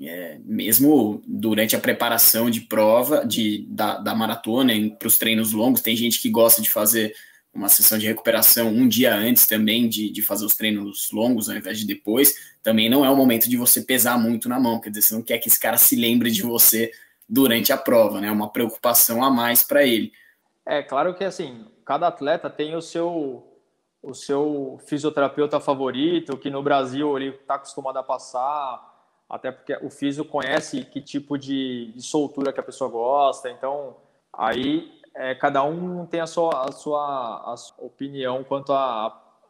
É, 0.00 0.38
mesmo 0.44 1.22
durante 1.26 1.76
a 1.76 1.80
preparação 1.80 2.50
de 2.50 2.62
prova, 2.62 3.24
de, 3.24 3.64
da, 3.68 3.98
da 3.98 4.14
maratona, 4.14 4.72
para 4.98 5.06
os 5.06 5.16
treinos 5.16 5.52
longos, 5.52 5.80
tem 5.80 5.94
gente 5.94 6.20
que 6.20 6.28
gosta 6.28 6.60
de 6.60 6.68
fazer 6.68 7.14
uma 7.54 7.68
sessão 7.68 7.98
de 7.98 8.06
recuperação 8.06 8.68
um 8.68 8.88
dia 8.88 9.14
antes 9.14 9.46
também 9.46 9.88
de, 9.88 10.10
de 10.10 10.22
fazer 10.22 10.44
os 10.44 10.56
treinos 10.56 11.10
longos 11.12 11.48
ao 11.48 11.56
invés 11.56 11.78
de 11.78 11.86
depois, 11.86 12.34
também 12.62 12.88
não 12.88 13.04
é 13.04 13.10
o 13.10 13.16
momento 13.16 13.48
de 13.48 13.56
você 13.56 13.82
pesar 13.82 14.18
muito 14.18 14.48
na 14.48 14.58
mão, 14.58 14.80
quer 14.80 14.88
dizer, 14.90 15.02
você 15.02 15.14
não 15.14 15.22
quer 15.22 15.38
que 15.38 15.48
esse 15.48 15.60
cara 15.60 15.76
se 15.76 15.94
lembre 15.94 16.30
de 16.30 16.42
você 16.42 16.90
durante 17.28 17.72
a 17.72 17.76
prova, 17.76 18.20
né? 18.20 18.28
É 18.28 18.32
uma 18.32 18.50
preocupação 18.50 19.22
a 19.22 19.30
mais 19.30 19.62
para 19.62 19.84
ele. 19.84 20.12
É 20.66 20.82
claro 20.82 21.14
que 21.14 21.24
assim, 21.24 21.64
cada 21.84 22.08
atleta 22.08 22.48
tem 22.48 22.74
o 22.74 22.80
seu 22.80 23.51
o 24.02 24.14
seu 24.14 24.78
fisioterapeuta 24.86 25.60
favorito, 25.60 26.36
que 26.36 26.50
no 26.50 26.62
Brasil 26.62 27.16
ele 27.16 27.28
está 27.28 27.54
acostumado 27.54 27.98
a 27.98 28.02
passar, 28.02 28.90
até 29.28 29.52
porque 29.52 29.74
o 29.82 29.88
fisio 29.88 30.24
conhece 30.24 30.84
que 30.84 31.00
tipo 31.00 31.38
de, 31.38 31.92
de 31.92 32.02
soltura 32.02 32.52
que 32.52 32.60
a 32.60 32.62
pessoa 32.62 32.90
gosta, 32.90 33.48
então 33.48 33.96
aí 34.32 35.00
é, 35.14 35.34
cada 35.34 35.62
um 35.62 36.04
tem 36.06 36.20
a 36.20 36.26
sua, 36.26 36.68
a 36.68 36.72
sua, 36.72 37.52
a 37.52 37.56
sua 37.56 37.84
opinião 37.84 38.42
quanto 38.42 38.72
a, 38.72 39.06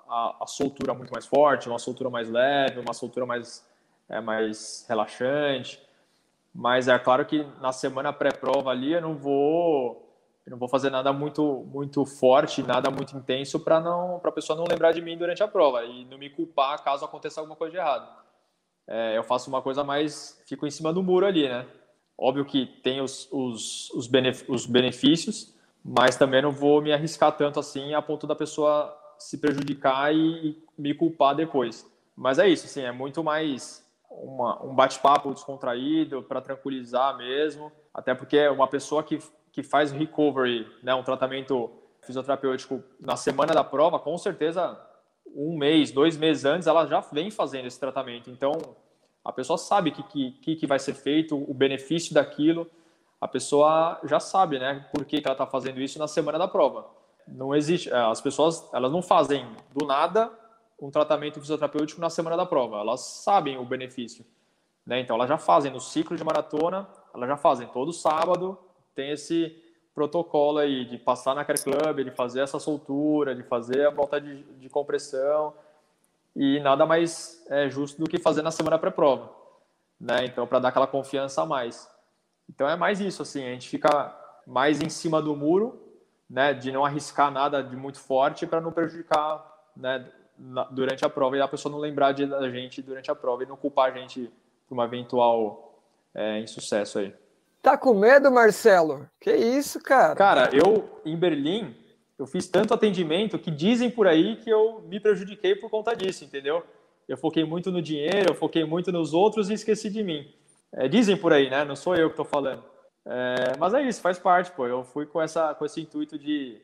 a, 0.08 0.36
a, 0.40 0.46
soltura 0.46 0.92
muito 0.92 1.12
mais 1.12 1.26
forte, 1.26 1.68
uma 1.68 1.78
soltura 1.78 2.10
mais 2.10 2.28
leve, 2.28 2.80
uma 2.80 2.92
soltura 2.92 3.24
mais, 3.24 3.66
é, 4.08 4.20
mais 4.20 4.84
relaxante. 4.88 5.80
Mas 6.54 6.88
é 6.88 6.98
claro 6.98 7.24
que 7.24 7.46
na 7.60 7.72
semana 7.72 8.12
pré-prova 8.12 8.70
ali 8.70 8.92
eu 8.92 9.00
não 9.00 9.16
vou 9.16 10.01
eu 10.46 10.50
não 10.50 10.58
vou 10.58 10.68
fazer 10.68 10.90
nada 10.90 11.12
muito 11.12 11.64
muito 11.72 12.04
forte, 12.04 12.62
nada 12.62 12.90
muito 12.90 13.16
intenso 13.16 13.60
para 13.60 13.80
não 13.80 14.18
para 14.18 14.30
a 14.30 14.34
pessoa 14.34 14.56
não 14.56 14.64
lembrar 14.68 14.92
de 14.92 15.00
mim 15.00 15.16
durante 15.16 15.42
a 15.42 15.48
prova 15.48 15.84
e 15.84 16.04
não 16.06 16.18
me 16.18 16.30
culpar 16.30 16.82
caso 16.82 17.04
aconteça 17.04 17.40
alguma 17.40 17.56
coisa 17.56 17.72
de 17.72 17.78
errado. 17.78 18.08
É, 18.88 19.16
eu 19.16 19.22
faço 19.22 19.48
uma 19.48 19.62
coisa 19.62 19.84
mais 19.84 20.42
fico 20.46 20.66
em 20.66 20.70
cima 20.70 20.92
do 20.92 21.02
muro 21.02 21.26
ali, 21.26 21.48
né? 21.48 21.66
Óbvio 22.18 22.44
que 22.44 22.66
tem 22.66 23.00
os, 23.00 23.28
os, 23.32 23.90
os, 23.90 24.08
os 24.48 24.66
benefícios, 24.66 25.54
mas 25.84 26.16
também 26.16 26.42
não 26.42 26.52
vou 26.52 26.80
me 26.80 26.92
arriscar 26.92 27.32
tanto 27.32 27.58
assim 27.58 27.94
a 27.94 28.02
ponto 28.02 28.26
da 28.26 28.36
pessoa 28.36 28.96
se 29.18 29.38
prejudicar 29.38 30.14
e 30.14 30.62
me 30.76 30.94
culpar 30.94 31.34
depois. 31.34 31.86
Mas 32.16 32.38
é 32.38 32.48
isso, 32.48 32.66
assim, 32.66 32.82
é 32.82 32.92
muito 32.92 33.24
mais 33.24 33.84
uma, 34.10 34.62
um 34.62 34.74
bate-papo 34.74 35.32
descontraído 35.32 36.22
para 36.22 36.40
tranquilizar 36.40 37.16
mesmo, 37.16 37.72
até 37.94 38.14
porque 38.14 38.46
uma 38.48 38.68
pessoa 38.68 39.02
que, 39.02 39.18
que 39.52 39.62
faz 39.62 39.92
recovery, 39.92 40.66
né, 40.82 40.94
um 40.94 41.02
tratamento 41.02 41.70
fisioterapêutico 42.02 42.82
na 42.98 43.16
semana 43.16 43.52
da 43.52 43.62
prova, 43.62 43.98
com 43.98 44.16
certeza 44.16 44.80
um 45.34 45.56
mês, 45.56 45.92
dois 45.92 46.16
meses 46.16 46.44
antes, 46.44 46.66
ela 46.66 46.86
já 46.86 47.00
vem 47.00 47.30
fazendo 47.30 47.66
esse 47.66 47.78
tratamento. 47.78 48.30
Então, 48.30 48.52
a 49.24 49.32
pessoa 49.32 49.56
sabe 49.56 49.90
o 49.90 49.92
que, 49.92 50.32
que, 50.32 50.56
que 50.56 50.66
vai 50.66 50.78
ser 50.78 50.94
feito, 50.94 51.36
o 51.36 51.54
benefício 51.54 52.12
daquilo, 52.12 52.68
a 53.20 53.28
pessoa 53.28 54.00
já 54.04 54.18
sabe, 54.18 54.58
né, 54.58 54.86
por 54.92 55.04
que, 55.04 55.20
que 55.20 55.26
ela 55.26 55.34
está 55.34 55.46
fazendo 55.46 55.80
isso 55.80 55.98
na 55.98 56.08
semana 56.08 56.38
da 56.38 56.48
prova. 56.48 56.86
Não 57.28 57.54
existe, 57.54 57.88
é, 57.88 57.96
as 57.96 58.20
pessoas, 58.20 58.68
elas 58.72 58.90
não 58.90 59.00
fazem 59.00 59.46
do 59.72 59.86
nada 59.86 60.30
um 60.80 60.90
tratamento 60.90 61.38
fisioterapêutico 61.38 62.00
na 62.00 62.10
semana 62.10 62.36
da 62.36 62.44
prova, 62.44 62.78
elas 62.78 63.00
sabem 63.00 63.56
o 63.56 63.64
benefício, 63.64 64.26
né, 64.84 64.98
então 64.98 65.14
elas 65.14 65.28
já 65.28 65.38
fazem 65.38 65.70
no 65.70 65.78
ciclo 65.78 66.16
de 66.16 66.24
maratona, 66.24 66.88
elas 67.14 67.28
já 67.28 67.36
fazem 67.36 67.68
todo 67.68 67.92
sábado, 67.92 68.58
tem 68.94 69.10
esse 69.10 69.56
protocolo 69.94 70.58
aí 70.58 70.84
de 70.84 70.98
passar 70.98 71.34
na 71.34 71.44
Care 71.44 71.62
Club, 71.62 72.04
de 72.04 72.10
fazer 72.10 72.40
essa 72.40 72.58
soltura, 72.58 73.34
de 73.34 73.42
fazer 73.42 73.86
a 73.86 73.90
volta 73.90 74.20
de, 74.20 74.42
de 74.42 74.68
compressão, 74.68 75.54
e 76.34 76.60
nada 76.60 76.86
mais 76.86 77.44
é, 77.50 77.68
justo 77.68 78.02
do 78.02 78.08
que 78.08 78.18
fazer 78.18 78.42
na 78.42 78.50
semana 78.50 78.78
pré-prova, 78.78 79.30
né? 80.00 80.24
Então, 80.24 80.46
para 80.46 80.58
dar 80.58 80.68
aquela 80.68 80.86
confiança 80.86 81.42
a 81.42 81.46
mais. 81.46 81.90
Então, 82.48 82.68
é 82.68 82.76
mais 82.76 83.00
isso, 83.00 83.22
assim, 83.22 83.42
a 83.44 83.50
gente 83.52 83.68
fica 83.68 84.18
mais 84.46 84.80
em 84.80 84.88
cima 84.88 85.20
do 85.20 85.36
muro, 85.36 85.80
né, 86.28 86.54
de 86.54 86.72
não 86.72 86.84
arriscar 86.84 87.30
nada 87.30 87.62
de 87.62 87.76
muito 87.76 88.00
forte 88.00 88.46
para 88.46 88.60
não 88.60 88.72
prejudicar, 88.72 89.46
né, 89.76 90.10
na, 90.38 90.64
durante 90.64 91.04
a 91.04 91.10
prova 91.10 91.36
e 91.36 91.40
a 91.40 91.46
pessoa 91.46 91.70
não 91.70 91.78
lembrar 91.78 92.12
de, 92.12 92.26
da 92.26 92.50
gente 92.50 92.80
durante 92.80 93.10
a 93.10 93.14
prova 93.14 93.42
e 93.42 93.46
não 93.46 93.56
culpar 93.56 93.92
a 93.92 93.98
gente 93.98 94.32
por 94.66 94.74
uma 94.74 94.86
eventual 94.86 95.78
é, 96.14 96.40
insucesso 96.40 96.98
aí. 96.98 97.14
Tá 97.62 97.78
com 97.78 97.94
medo, 97.94 98.30
Marcelo? 98.30 99.08
Que 99.20 99.32
isso, 99.32 99.80
cara? 99.80 100.16
Cara, 100.16 100.50
eu 100.52 101.00
em 101.04 101.16
Berlim 101.16 101.76
eu 102.18 102.26
fiz 102.26 102.46
tanto 102.46 102.74
atendimento 102.74 103.38
que 103.38 103.50
dizem 103.50 103.90
por 103.90 104.06
aí 104.06 104.36
que 104.36 104.50
eu 104.50 104.80
me 104.82 105.00
prejudiquei 105.00 105.56
por 105.56 105.70
conta 105.70 105.94
disso, 105.94 106.24
entendeu? 106.24 106.62
Eu 107.08 107.16
foquei 107.16 107.44
muito 107.44 107.70
no 107.70 107.82
dinheiro, 107.82 108.30
eu 108.30 108.34
foquei 108.34 108.64
muito 108.64 108.92
nos 108.92 109.12
outros 109.12 109.50
e 109.50 109.54
esqueci 109.54 109.90
de 109.90 110.02
mim. 110.02 110.32
É, 110.72 110.88
dizem 110.88 111.16
por 111.16 111.32
aí, 111.32 111.50
né? 111.50 111.64
Não 111.64 111.74
sou 111.74 111.94
eu 111.94 112.08
que 112.08 112.12
estou 112.12 112.24
falando. 112.24 112.64
É, 113.04 113.56
mas 113.58 113.74
é 113.74 113.82
isso, 113.82 114.00
faz 114.00 114.18
parte, 114.18 114.52
pô. 114.52 114.66
Eu 114.66 114.84
fui 114.84 115.06
com, 115.06 115.20
essa, 115.20 115.54
com 115.54 115.64
esse 115.64 115.80
intuito 115.80 116.18
de, 116.18 116.60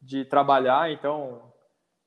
de 0.00 0.24
trabalhar, 0.24 0.90
então 0.90 1.42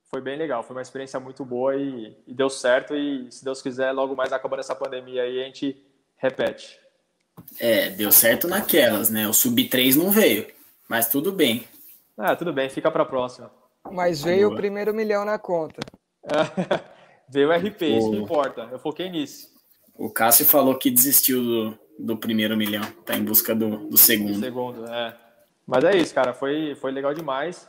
foi 0.09 0.21
bem 0.21 0.37
legal. 0.37 0.63
Foi 0.63 0.75
uma 0.75 0.81
experiência 0.81 1.19
muito 1.19 1.43
boa 1.43 1.75
e, 1.75 2.15
e 2.25 2.33
deu 2.33 2.49
certo. 2.49 2.95
E 2.95 3.29
se 3.31 3.43
Deus 3.43 3.61
quiser, 3.61 3.91
logo 3.91 4.15
mais 4.15 4.31
acabando 4.31 4.61
essa 4.61 4.75
pandemia 4.75 5.23
aí, 5.23 5.41
a 5.41 5.45
gente 5.45 5.81
repete. 6.15 6.82
É, 7.59 7.89
deu 7.89 8.11
certo 8.11 8.47
naquelas, 8.47 9.09
né? 9.09 9.27
O 9.27 9.33
Sub-3 9.33 9.95
não 9.95 10.09
veio, 10.09 10.47
mas 10.87 11.07
tudo 11.09 11.31
bem. 11.31 11.65
Ah, 12.17 12.35
tudo 12.35 12.53
bem, 12.53 12.69
fica 12.69 12.91
para 12.91 13.03
a 13.03 13.05
próxima. 13.05 13.51
Mas 13.91 14.21
veio 14.21 14.47
Boa. 14.47 14.53
o 14.53 14.57
primeiro 14.57 14.93
milhão 14.93 15.25
na 15.25 15.37
conta. 15.37 15.81
veio 17.29 17.49
o 17.49 17.53
RP, 17.53 17.81
isso 17.81 18.11
que 18.11 18.17
importa. 18.17 18.69
Eu 18.71 18.79
foquei 18.79 19.09
nisso. 19.09 19.51
O 19.95 20.09
Cássio 20.09 20.45
falou 20.45 20.75
que 20.75 20.89
desistiu 20.89 21.43
do, 21.43 21.79
do 21.99 22.17
primeiro 22.17 22.57
milhão, 22.57 22.83
tá 23.05 23.15
em 23.15 23.23
busca 23.23 23.53
do, 23.53 23.89
do 23.89 23.97
segundo. 23.97 24.39
segundo, 24.39 24.85
é. 24.85 25.15
Mas 25.65 25.83
é 25.83 25.95
isso, 25.95 26.13
cara, 26.13 26.33
foi, 26.33 26.75
foi 26.75 26.91
legal 26.91 27.13
demais. 27.13 27.67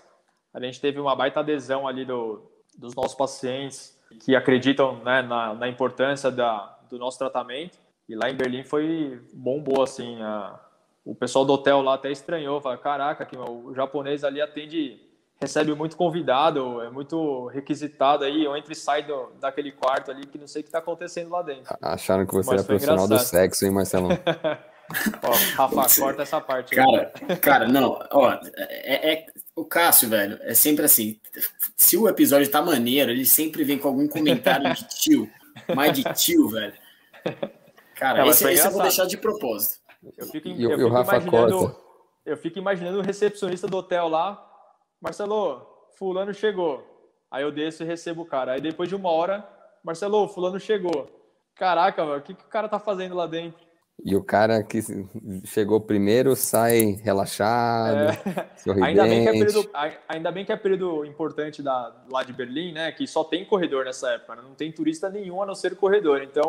A 0.52 0.60
gente 0.60 0.80
teve 0.80 0.98
uma 0.98 1.14
baita 1.14 1.40
adesão 1.40 1.86
ali 1.86 2.04
do, 2.04 2.50
dos 2.76 2.94
nossos 2.94 3.14
pacientes 3.14 3.98
que 4.24 4.34
acreditam 4.34 5.02
né, 5.04 5.22
na, 5.22 5.54
na 5.54 5.68
importância 5.68 6.30
da, 6.30 6.78
do 6.88 6.98
nosso 6.98 7.18
tratamento. 7.18 7.78
E 8.08 8.14
lá 8.14 8.30
em 8.30 8.36
Berlim 8.36 8.64
foi 8.64 9.20
bombou, 9.32 9.82
assim, 9.82 10.20
a, 10.22 10.60
o 11.04 11.14
pessoal 11.14 11.44
do 11.44 11.52
hotel 11.52 11.82
lá 11.82 11.94
até 11.94 12.10
estranhou, 12.10 12.60
falou, 12.60 12.78
caraca, 12.78 13.24
que 13.24 13.36
o 13.36 13.74
japonês 13.74 14.24
ali 14.24 14.40
atende, 14.40 15.00
recebe 15.40 15.74
muito 15.74 15.96
convidado, 15.96 16.80
é 16.82 16.90
muito 16.90 17.46
requisitado 17.46 18.24
aí, 18.24 18.44
eu 18.44 18.56
entro 18.56 18.72
e 18.72 18.76
saio 18.76 19.06
do, 19.06 19.32
daquele 19.40 19.72
quarto 19.72 20.10
ali 20.10 20.26
que 20.26 20.38
não 20.38 20.46
sei 20.46 20.60
o 20.60 20.62
que 20.62 20.68
está 20.68 20.78
acontecendo 20.78 21.30
lá 21.30 21.42
dentro. 21.42 21.76
Acharam 21.80 22.26
que 22.26 22.34
você 22.34 22.50
Mas 22.50 22.60
era 22.60 22.66
profissional 22.66 23.04
engraçado. 23.06 23.26
do 23.26 23.30
sexo, 23.30 23.64
hein, 23.64 23.70
Marcelo? 23.70 24.08
ó, 25.22 25.30
Rafa, 25.56 26.00
corta 26.00 26.22
essa 26.22 26.40
parte. 26.40 26.74
Cara, 26.74 27.12
aí. 27.28 27.36
cara, 27.36 27.68
não, 27.68 27.98
ó, 28.10 28.38
é, 28.56 29.12
é, 29.12 29.26
O 29.56 29.64
Cássio, 29.64 30.08
velho, 30.08 30.38
é 30.42 30.54
sempre 30.54 30.84
assim. 30.84 31.18
Se 31.76 31.96
o 31.96 32.08
episódio 32.08 32.50
tá 32.50 32.60
maneiro, 32.60 33.10
ele 33.10 33.24
sempre 33.24 33.64
vem 33.64 33.78
com 33.78 33.88
algum 33.88 34.08
comentário 34.08 34.74
de 34.74 34.88
tio. 34.88 35.30
Mais 35.74 35.92
de 35.92 36.04
tio, 36.14 36.48
velho. 36.48 36.74
Cara, 37.94 38.26
esse, 38.26 38.50
esse 38.50 38.66
eu 38.66 38.72
vou 38.72 38.82
deixar 38.82 39.06
de 39.06 39.16
propósito. 39.16 39.82
Eu 40.16 40.26
fico, 40.26 40.48
eu, 40.48 40.70
eu 40.70 40.78
fico 40.78 41.00
imaginando. 41.00 41.76
Eu 42.24 42.36
fico 42.36 42.58
imaginando 42.58 42.98
o 42.98 43.02
recepcionista 43.02 43.66
do 43.66 43.76
hotel 43.76 44.08
lá. 44.08 44.42
Marcelo, 45.00 45.66
fulano 45.98 46.32
chegou. 46.32 46.82
Aí 47.30 47.42
eu 47.42 47.52
desço 47.52 47.82
e 47.82 47.86
recebo 47.86 48.22
o 48.22 48.26
cara. 48.26 48.52
Aí 48.52 48.60
depois 48.60 48.88
de 48.88 48.94
uma 48.94 49.10
hora, 49.10 49.46
Marcelo, 49.82 50.28
fulano 50.28 50.58
chegou. 50.58 51.08
Caraca, 51.54 52.04
mano, 52.04 52.18
o 52.18 52.22
que, 52.22 52.34
que 52.34 52.44
o 52.44 52.48
cara 52.48 52.68
tá 52.68 52.78
fazendo 52.78 53.14
lá 53.14 53.26
dentro? 53.26 53.64
E 54.02 54.16
o 54.16 54.24
cara 54.24 54.62
que 54.62 54.80
chegou 55.44 55.80
primeiro 55.80 56.34
sai 56.34 56.98
relaxado, 57.02 57.96
é. 57.96 58.82
ainda, 58.82 59.04
bem 59.04 59.22
que 59.22 59.28
é 59.28 59.32
período, 59.32 59.70
ainda 60.08 60.32
bem 60.32 60.44
que 60.44 60.52
é 60.52 60.56
período 60.56 61.04
importante 61.04 61.62
da, 61.62 61.94
lá 62.10 62.24
de 62.24 62.32
Berlim, 62.32 62.72
né? 62.72 62.90
Que 62.90 63.06
só 63.06 63.22
tem 63.22 63.44
corredor 63.44 63.84
nessa 63.84 64.10
época, 64.10 64.36
né? 64.36 64.42
não 64.42 64.54
tem 64.54 64.72
turista 64.72 65.08
nenhum 65.08 65.40
a 65.40 65.46
não 65.46 65.54
ser 65.54 65.76
corredor. 65.76 66.22
Então 66.22 66.48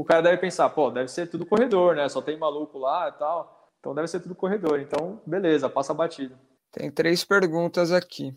o 0.00 0.04
cara 0.04 0.22
deve 0.22 0.38
pensar, 0.38 0.70
pô, 0.70 0.90
deve 0.90 1.08
ser 1.08 1.26
tudo 1.26 1.44
corredor, 1.44 1.94
né? 1.94 2.08
Só 2.08 2.22
tem 2.22 2.34
maluco 2.38 2.78
lá 2.78 3.10
e 3.10 3.18
tal. 3.18 3.70
Então 3.78 3.94
deve 3.94 4.08
ser 4.08 4.20
tudo 4.20 4.34
corredor. 4.34 4.80
Então, 4.80 5.20
beleza, 5.26 5.68
passa 5.68 5.92
batido. 5.92 6.38
Tem 6.72 6.90
três 6.90 7.22
perguntas 7.22 7.92
aqui. 7.92 8.34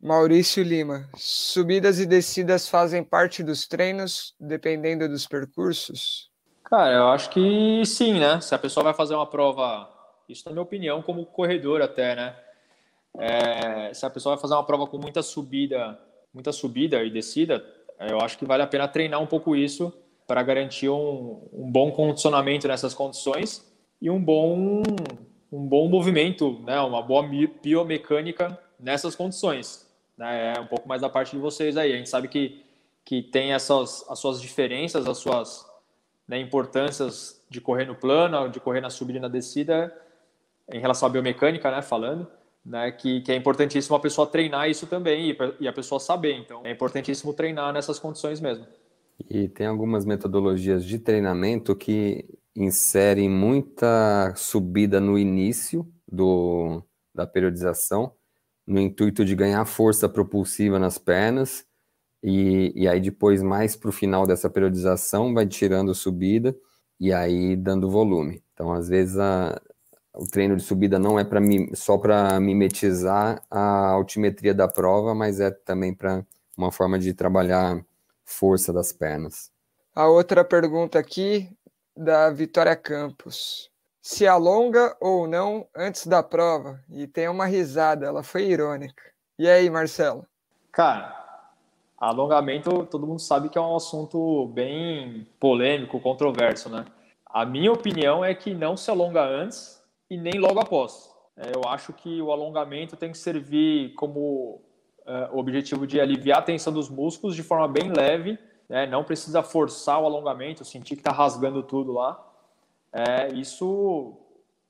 Maurício 0.00 0.62
Lima, 0.62 1.10
subidas 1.16 1.98
e 1.98 2.06
descidas 2.06 2.68
fazem 2.68 3.02
parte 3.02 3.42
dos 3.42 3.66
treinos, 3.66 4.36
dependendo 4.38 5.08
dos 5.08 5.26
percursos? 5.26 6.30
Cara, 6.66 6.94
eu 6.94 7.08
acho 7.08 7.28
que 7.30 7.84
sim, 7.84 8.20
né? 8.20 8.40
Se 8.40 8.54
a 8.54 8.58
pessoa 8.58 8.84
vai 8.84 8.94
fazer 8.94 9.16
uma 9.16 9.26
prova, 9.26 9.90
isso 10.28 10.44
na 10.46 10.52
minha 10.52 10.62
opinião, 10.62 11.02
como 11.02 11.26
corredor 11.26 11.82
até, 11.82 12.14
né? 12.14 12.36
É, 13.18 13.92
se 13.92 14.06
a 14.06 14.10
pessoa 14.10 14.36
vai 14.36 14.40
fazer 14.40 14.54
uma 14.54 14.64
prova 14.64 14.86
com 14.86 14.96
muita 14.96 15.22
subida, 15.22 15.98
muita 16.32 16.52
subida 16.52 17.02
e 17.02 17.10
descida, 17.10 17.64
eu 17.98 18.20
acho 18.20 18.38
que 18.38 18.46
vale 18.46 18.62
a 18.62 18.66
pena 18.68 18.86
treinar 18.86 19.20
um 19.20 19.26
pouco 19.26 19.56
isso 19.56 19.92
para 20.30 20.44
garantir 20.44 20.88
um, 20.88 21.42
um, 21.52 21.68
bom 21.68 21.90
condicionamento 21.90 22.68
nessas 22.68 22.94
condições 22.94 23.68
e 24.00 24.08
um 24.08 24.22
bom, 24.22 24.80
um 25.50 25.66
bom 25.66 25.88
movimento, 25.88 26.60
né? 26.60 26.78
Uma 26.82 27.02
boa 27.02 27.28
biomecânica 27.60 28.56
nessas 28.78 29.16
condições. 29.16 29.92
Né? 30.16 30.54
É 30.56 30.60
um 30.60 30.68
pouco 30.68 30.88
mais 30.88 31.00
da 31.02 31.08
parte 31.08 31.32
de 31.32 31.38
vocês 31.38 31.76
aí. 31.76 31.92
A 31.92 31.96
gente 31.96 32.08
sabe 32.08 32.28
que, 32.28 32.64
que 33.04 33.20
tem 33.20 33.52
essas 33.52 34.08
as 34.08 34.20
suas 34.20 34.40
diferenças, 34.40 35.08
as 35.08 35.18
suas 35.18 35.66
né, 36.28 36.38
importâncias 36.38 37.44
de 37.50 37.60
correr 37.60 37.86
no 37.86 37.96
plano, 37.96 38.48
de 38.48 38.60
correr 38.60 38.80
na 38.80 38.88
subida 38.88 39.18
e 39.18 39.22
na 39.22 39.26
descida, 39.26 39.92
em 40.72 40.78
relação 40.78 41.08
à 41.08 41.10
biomecânica, 41.10 41.72
né, 41.72 41.82
falando, 41.82 42.30
né, 42.64 42.92
que, 42.92 43.20
que 43.22 43.32
é 43.32 43.34
importantíssimo 43.34 43.96
a 43.96 44.00
pessoa 44.00 44.28
treinar 44.28 44.70
isso 44.70 44.86
também 44.86 45.30
e, 45.32 45.36
e 45.58 45.66
a 45.66 45.72
pessoa 45.72 45.98
saber. 45.98 46.34
Então, 46.34 46.60
é 46.62 46.70
importantíssimo 46.70 47.34
treinar 47.34 47.72
nessas 47.72 47.98
condições 47.98 48.40
mesmo. 48.40 48.64
E 49.28 49.48
tem 49.48 49.66
algumas 49.66 50.04
metodologias 50.04 50.84
de 50.84 50.98
treinamento 50.98 51.74
que 51.76 52.24
inserem 52.54 53.28
muita 53.28 54.32
subida 54.36 55.00
no 55.00 55.18
início 55.18 55.86
do, 56.06 56.82
da 57.14 57.26
periodização, 57.26 58.12
no 58.66 58.80
intuito 58.80 59.24
de 59.24 59.34
ganhar 59.34 59.64
força 59.64 60.08
propulsiva 60.08 60.78
nas 60.78 60.98
pernas 60.98 61.64
e, 62.22 62.72
e 62.74 62.86
aí 62.88 63.00
depois, 63.00 63.42
mais 63.42 63.76
para 63.76 63.88
o 63.88 63.92
final 63.92 64.26
dessa 64.26 64.50
periodização, 64.50 65.32
vai 65.32 65.46
tirando 65.46 65.94
subida 65.94 66.54
e 66.98 67.12
aí 67.12 67.56
dando 67.56 67.90
volume. 67.90 68.42
Então, 68.52 68.72
às 68.72 68.88
vezes, 68.88 69.18
a, 69.18 69.60
o 70.14 70.26
treino 70.26 70.56
de 70.56 70.62
subida 70.62 70.98
não 70.98 71.18
é 71.18 71.24
para 71.24 71.40
só 71.74 71.96
para 71.96 72.38
mimetizar 72.40 73.42
a 73.50 73.90
altimetria 73.90 74.54
da 74.54 74.68
prova, 74.68 75.14
mas 75.14 75.40
é 75.40 75.50
também 75.50 75.94
para 75.94 76.24
uma 76.56 76.70
forma 76.70 76.98
de 76.98 77.14
trabalhar 77.14 77.84
força 78.30 78.72
das 78.72 78.92
pernas. 78.92 79.50
A 79.94 80.08
outra 80.08 80.44
pergunta 80.44 80.98
aqui 80.98 81.50
da 81.96 82.30
Vitória 82.30 82.76
Campos. 82.76 83.70
Se 84.00 84.26
alonga 84.26 84.96
ou 85.00 85.26
não 85.26 85.66
antes 85.76 86.06
da 86.06 86.22
prova? 86.22 86.82
E 86.88 87.06
tem 87.06 87.28
uma 87.28 87.44
risada, 87.44 88.06
ela 88.06 88.22
foi 88.22 88.44
irônica. 88.44 89.02
E 89.38 89.48
aí, 89.48 89.68
Marcelo? 89.68 90.26
Cara, 90.72 91.20
Alongamento, 92.00 92.86
todo 92.86 93.06
mundo 93.06 93.20
sabe 93.20 93.50
que 93.50 93.58
é 93.58 93.60
um 93.60 93.76
assunto 93.76 94.46
bem 94.46 95.26
polêmico, 95.38 96.00
controverso, 96.00 96.70
né? 96.70 96.86
A 97.26 97.44
minha 97.44 97.70
opinião 97.70 98.24
é 98.24 98.34
que 98.34 98.54
não 98.54 98.74
se 98.74 98.90
alonga 98.90 99.22
antes 99.22 99.84
e 100.08 100.16
nem 100.16 100.40
logo 100.40 100.58
após. 100.58 101.14
É, 101.36 101.52
eu 101.54 101.68
acho 101.68 101.92
que 101.92 102.22
o 102.22 102.32
alongamento 102.32 102.96
tem 102.96 103.12
que 103.12 103.18
servir 103.18 103.92
como 103.96 104.62
é, 105.06 105.28
objetivo 105.32 105.86
de 105.86 106.00
aliviar 106.00 106.38
a 106.38 106.42
tensão 106.42 106.72
dos 106.72 106.88
músculos 106.88 107.34
de 107.34 107.42
forma 107.42 107.68
bem 107.68 107.92
leve, 107.92 108.38
né? 108.68 108.86
não 108.86 109.04
precisa 109.04 109.42
forçar 109.42 110.00
o 110.00 110.06
alongamento, 110.06 110.64
sentir 110.64 110.94
que 110.94 111.00
está 111.00 111.12
rasgando 111.12 111.62
tudo 111.62 111.92
lá. 111.92 112.26
É, 112.92 113.32
isso, 113.34 114.14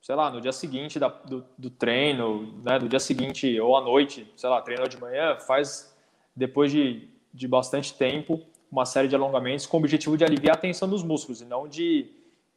sei 0.01 0.15
lá, 0.15 0.29
no 0.29 0.41
dia 0.41 0.51
seguinte 0.51 0.99
da, 0.99 1.07
do, 1.07 1.45
do, 1.57 1.69
treino, 1.69 2.61
né? 2.63 2.79
do 2.79 2.87
dia 2.87 2.99
seguinte 2.99 3.59
ou 3.59 3.75
à 3.75 3.81
noite, 3.81 4.31
sei 4.35 4.49
lá, 4.49 4.61
treinou 4.61 4.87
de 4.87 4.99
manhã, 4.99 5.37
faz 5.37 5.95
depois 6.35 6.71
de 6.71 7.11
de 7.33 7.47
bastante 7.47 7.93
tempo 7.93 8.41
uma 8.71 8.85
série 8.85 9.07
de 9.07 9.15
alongamentos 9.15 9.65
com 9.65 9.77
o 9.77 9.79
objetivo 9.79 10.17
de 10.17 10.23
aliviar 10.23 10.55
a 10.55 10.59
tensão 10.59 10.87
dos 10.87 11.03
músculos 11.03 11.41
e 11.41 11.45
não 11.45 11.67
de, 11.67 12.09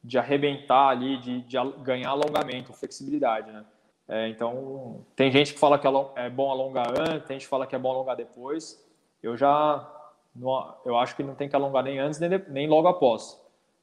de 0.03 0.17
arrebentar 0.17 0.89
ali, 0.89 1.17
de, 1.17 1.41
de 1.41 1.57
ganhar 1.83 2.09
alongamento, 2.09 2.73
flexibilidade, 2.73 3.51
né? 3.51 3.65
É, 4.07 4.29
então, 4.29 5.03
tem 5.15 5.31
gente 5.31 5.53
que 5.53 5.59
fala 5.59 5.79
que 5.79 5.87
é 6.15 6.29
bom 6.29 6.51
alongar 6.51 6.93
antes, 6.99 7.27
tem 7.27 7.35
gente 7.35 7.45
que 7.45 7.49
fala 7.49 7.65
que 7.65 7.75
é 7.75 7.79
bom 7.79 7.91
alongar 7.91 8.15
depois. 8.15 8.79
Eu 9.21 9.35
já, 9.35 9.91
não, 10.35 10.75
eu 10.85 10.97
acho 10.97 11.15
que 11.15 11.23
não 11.23 11.33
tem 11.33 11.49
que 11.49 11.55
alongar 11.55 11.83
nem 11.83 11.97
antes 11.99 12.19
nem, 12.19 12.29
nem 12.49 12.67
logo 12.67 12.87
após. 12.87 13.39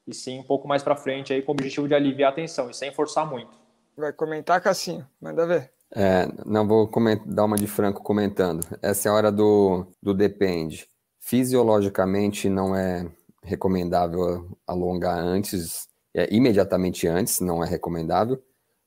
E 0.07 0.13
sim 0.13 0.39
um 0.39 0.43
pouco 0.43 0.67
mais 0.67 0.83
para 0.83 0.95
frente 0.95 1.33
aí 1.33 1.41
com 1.41 1.51
o 1.51 1.55
objetivo 1.55 1.87
de 1.87 1.93
aliviar 1.93 2.31
a 2.31 2.35
tensão 2.35 2.69
e 2.69 2.73
sem 2.73 2.91
forçar 2.91 3.29
muito. 3.29 3.51
Vai 3.97 4.13
comentar, 4.13 4.61
Cassinho? 4.61 5.07
Manda 5.21 5.45
ver. 5.45 5.71
É, 5.95 6.27
não 6.45 6.67
vou 6.67 6.89
dar 7.25 7.45
uma 7.45 7.55
de 7.55 7.67
franco 7.67 8.01
comentando. 8.01 8.65
Essa 8.81 9.09
é 9.09 9.11
a 9.11 9.15
hora 9.15 9.31
do, 9.31 9.85
do 10.01 10.13
depende. 10.13 10.87
Fisiologicamente 11.19 12.49
não 12.49 12.75
é 12.75 13.07
recomendável 13.43 14.57
alongar 14.65 15.17
antes, 15.17 15.87
é, 16.13 16.33
imediatamente 16.33 17.07
antes, 17.07 17.39
não 17.39 17.63
é 17.63 17.67
recomendável, 17.67 18.41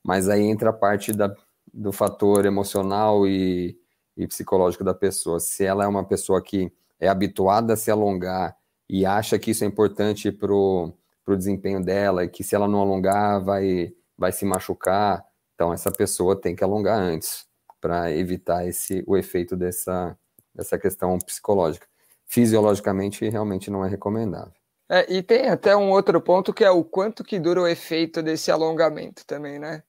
mas 0.07 0.29
aí 0.29 0.43
entra 0.43 0.69
a 0.69 0.73
parte 0.73 1.11
da, 1.11 1.35
do 1.73 1.91
fator 1.91 2.45
emocional 2.45 3.27
e, 3.27 3.77
e 4.15 4.25
psicológico 4.25 4.83
da 4.83 4.93
pessoa. 4.93 5.39
Se 5.39 5.65
ela 5.65 5.83
é 5.83 5.87
uma 5.87 6.05
pessoa 6.05 6.41
que 6.41 6.71
é 6.99 7.09
habituada 7.09 7.73
a 7.73 7.77
se 7.77 7.91
alongar 7.91 8.55
e 8.89 9.05
acha 9.05 9.37
que 9.37 9.51
isso 9.51 9.65
é 9.65 9.67
importante 9.67 10.31
para 10.31 10.53
o 10.53 10.95
desempenho 11.27 11.83
dela 11.83 12.23
e 12.23 12.29
que 12.29 12.43
se 12.43 12.55
ela 12.55 12.67
não 12.67 12.79
alongar 12.79 13.43
vai, 13.43 13.93
vai 14.17 14.31
se 14.31 14.45
machucar, 14.45 15.27
então, 15.57 15.73
essa 15.73 15.91
pessoa 15.91 16.39
tem 16.39 16.55
que 16.55 16.63
alongar 16.63 16.99
antes 16.99 17.47
para 17.81 18.11
evitar 18.11 18.67
esse, 18.67 19.03
o 19.07 19.17
efeito 19.17 19.57
dessa, 19.57 20.15
dessa 20.53 20.77
questão 20.77 21.17
psicológica. 21.17 21.87
Fisiologicamente, 22.27 23.27
realmente 23.27 23.71
não 23.71 23.83
é 23.83 23.89
recomendável. 23.89 24.53
É, 24.87 25.11
e 25.11 25.23
tem 25.23 25.49
até 25.49 25.75
um 25.75 25.89
outro 25.89 26.21
ponto 26.21 26.53
que 26.53 26.63
é 26.63 26.69
o 26.69 26.83
quanto 26.83 27.23
que 27.23 27.39
dura 27.39 27.61
o 27.61 27.67
efeito 27.67 28.21
desse 28.21 28.51
alongamento 28.51 29.25
também, 29.25 29.57
né? 29.57 29.81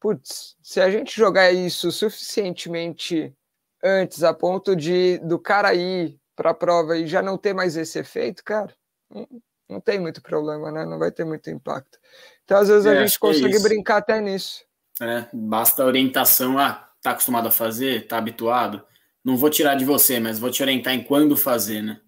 Putz, 0.00 0.56
se 0.62 0.80
a 0.80 0.90
gente 0.90 1.14
jogar 1.14 1.52
isso 1.52 1.92
suficientemente 1.92 3.34
antes, 3.84 4.22
a 4.22 4.32
ponto 4.32 4.74
de 4.74 5.18
do 5.18 5.38
cara 5.38 5.74
ir 5.74 6.18
para 6.34 6.50
a 6.50 6.54
prova 6.54 6.96
e 6.96 7.06
já 7.06 7.20
não 7.20 7.36
ter 7.36 7.52
mais 7.52 7.76
esse 7.76 7.98
efeito, 7.98 8.42
cara, 8.42 8.74
não, 9.10 9.28
não, 9.68 9.80
tem 9.80 10.00
muito 10.00 10.22
problema, 10.22 10.72
né? 10.72 10.86
Não 10.86 10.98
vai 10.98 11.12
ter 11.12 11.24
muito 11.24 11.50
impacto. 11.50 11.98
Então, 12.44 12.58
às 12.58 12.68
vezes, 12.68 12.86
é, 12.86 12.96
a 12.96 13.06
gente 13.06 13.16
é 13.16 13.18
consegue 13.18 13.56
é 13.56 13.60
brincar 13.60 13.98
até 13.98 14.20
nisso 14.20 14.64
né? 15.00 15.28
Basta 15.32 15.82
a 15.82 15.86
orientação, 15.86 16.58
ah, 16.58 16.88
tá 17.02 17.12
acostumado 17.12 17.48
a 17.48 17.52
fazer, 17.52 18.06
tá 18.06 18.18
habituado. 18.18 18.82
Não 19.24 19.36
vou 19.36 19.50
tirar 19.50 19.74
de 19.74 19.84
você, 19.84 20.20
mas 20.20 20.38
vou 20.38 20.50
te 20.50 20.62
orientar 20.62 20.94
em 20.94 21.02
quando 21.02 21.36
fazer, 21.36 21.82
né? 21.82 22.00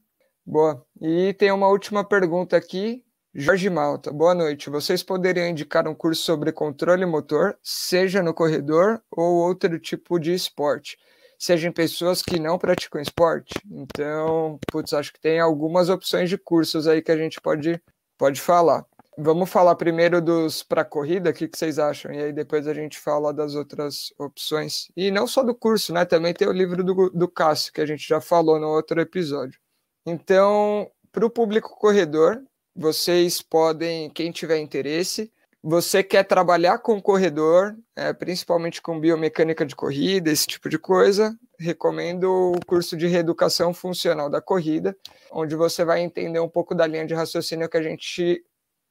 Boa. 0.45 0.85
E 1.01 1.33
tem 1.35 1.51
uma 1.51 1.69
última 1.69 2.05
pergunta 2.05 2.57
aqui. 2.57 3.05
Jorge 3.35 3.71
Malta, 3.71 4.13
boa 4.13 4.35
noite. 4.35 4.69
Vocês 4.69 5.03
poderiam 5.03 5.49
indicar 5.49 5.89
um 5.89 5.95
curso 5.95 6.21
sobre 6.23 6.53
controle 6.53 7.07
motor, 7.07 7.57
seja 7.63 8.23
no 8.23 8.35
corredor 8.35 9.01
ou 9.11 9.37
outro 9.37 9.79
tipo 9.79 10.19
de 10.19 10.35
esporte, 10.35 10.99
sejam 11.39 11.73
pessoas 11.73 12.21
que 12.21 12.39
não 12.39 12.59
praticam 12.59 13.01
esporte? 13.01 13.55
Então, 13.71 14.59
putz, 14.71 14.93
acho 14.93 15.11
que 15.15 15.19
tem 15.19 15.41
algumas 15.41 15.89
opções 15.89 16.29
de 16.29 16.37
cursos 16.37 16.87
aí 16.87 17.01
que 17.01 17.11
a 17.11 17.17
gente 17.17 17.41
pode, 17.41 17.83
pode 18.19 18.39
falar. 18.39 18.85
Vamos 19.17 19.49
falar 19.49 19.77
primeiro 19.77 20.21
dos 20.21 20.63
para 20.63 20.85
corrida, 20.85 21.31
o 21.31 21.33
que, 21.33 21.49
que 21.49 21.57
vocês 21.57 21.79
acham? 21.79 22.13
E 22.13 22.23
aí 22.23 22.33
depois 22.35 22.67
a 22.67 22.75
gente 22.75 22.99
fala 22.99 23.33
das 23.33 23.55
outras 23.55 24.13
opções. 24.19 24.89
E 24.95 25.11
não 25.11 25.27
só 25.27 25.43
do 25.43 25.55
curso, 25.55 25.91
né? 25.95 26.05
Também 26.05 26.35
tem 26.35 26.47
o 26.47 26.53
livro 26.53 26.85
do, 26.85 27.09
do 27.09 27.29
Cássio, 27.29 27.73
que 27.73 27.81
a 27.81 27.87
gente 27.87 28.07
já 28.07 28.21
falou 28.21 28.61
no 28.61 28.69
outro 28.69 29.01
episódio. 29.01 29.59
Então, 30.05 30.91
para 31.11 31.25
o 31.25 31.31
público 31.31 31.71
corredor, 31.79 32.43
vocês 32.75 33.43
podem, 33.43 34.11
quem 34.11 34.31
tiver 34.31 34.59
interesse, 34.59 35.33
você 35.63 36.03
quer 36.03 36.25
trabalhar 36.25 36.79
com 36.79 37.01
corredor, 37.01 37.77
é, 37.95 38.13
principalmente 38.13 38.83
com 38.83 38.99
biomecânica 38.99 39.65
de 39.65 39.77
corrida, 39.77 40.31
esse 40.31 40.47
tipo 40.47 40.69
de 40.69 40.77
coisa, 40.77 41.39
recomendo 41.57 42.53
o 42.57 42.67
curso 42.67 42.97
de 42.97 43.07
reeducação 43.07 43.73
funcional 43.73 44.29
da 44.29 44.41
corrida, 44.41 44.97
onde 45.31 45.55
você 45.55 45.85
vai 45.85 46.01
entender 46.01 46.41
um 46.41 46.49
pouco 46.49 46.75
da 46.75 46.87
linha 46.87 47.07
de 47.07 47.15
raciocínio 47.15 47.69
que 47.69 47.77
a 47.77 47.83
gente 47.83 48.45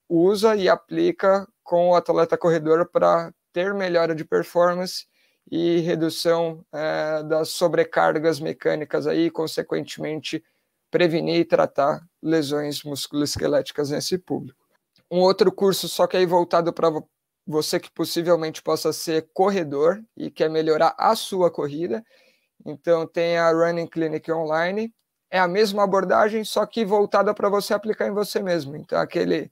usa 0.07 0.55
e 0.55 0.69
aplica 0.69 1.45
com 1.61 1.89
o 1.89 1.95
atleta 1.95 2.37
corredor 2.37 2.89
para 2.89 3.33
ter 3.51 3.73
melhora 3.73 4.15
de 4.15 4.23
performance 4.23 5.05
e 5.51 5.79
redução 5.79 6.65
é, 6.71 7.23
das 7.23 7.49
sobrecargas 7.49 8.39
mecânicas 8.39 9.07
aí, 9.07 9.29
consequentemente 9.29 10.41
prevenir 10.91 11.37
e 11.37 11.45
tratar 11.45 12.05
lesões 12.21 12.83
musculoesqueléticas 12.83 13.89
nesse 13.89 14.17
público. 14.17 14.59
Um 15.09 15.19
outro 15.19 15.51
curso, 15.51 15.87
só 15.89 16.05
que 16.05 16.17
aí 16.17 16.25
voltado 16.25 16.71
para 16.71 16.89
você 17.47 17.79
que 17.79 17.91
possivelmente 17.91 18.61
possa 18.61 18.93
ser 18.93 19.29
corredor 19.33 20.01
e 20.15 20.29
quer 20.29 20.49
melhorar 20.49 20.93
a 20.97 21.15
sua 21.15 21.49
corrida. 21.49 22.03
Então 22.65 23.07
tem 23.07 23.37
a 23.37 23.51
Running 23.51 23.87
Clinic 23.87 24.31
Online. 24.31 24.93
É 25.29 25.39
a 25.39 25.47
mesma 25.47 25.83
abordagem, 25.83 26.43
só 26.43 26.65
que 26.65 26.85
voltada 26.85 27.33
para 27.33 27.49
você 27.49 27.73
aplicar 27.73 28.07
em 28.07 28.13
você 28.13 28.41
mesmo. 28.41 28.75
Então 28.75 28.99
aquele 28.99 29.51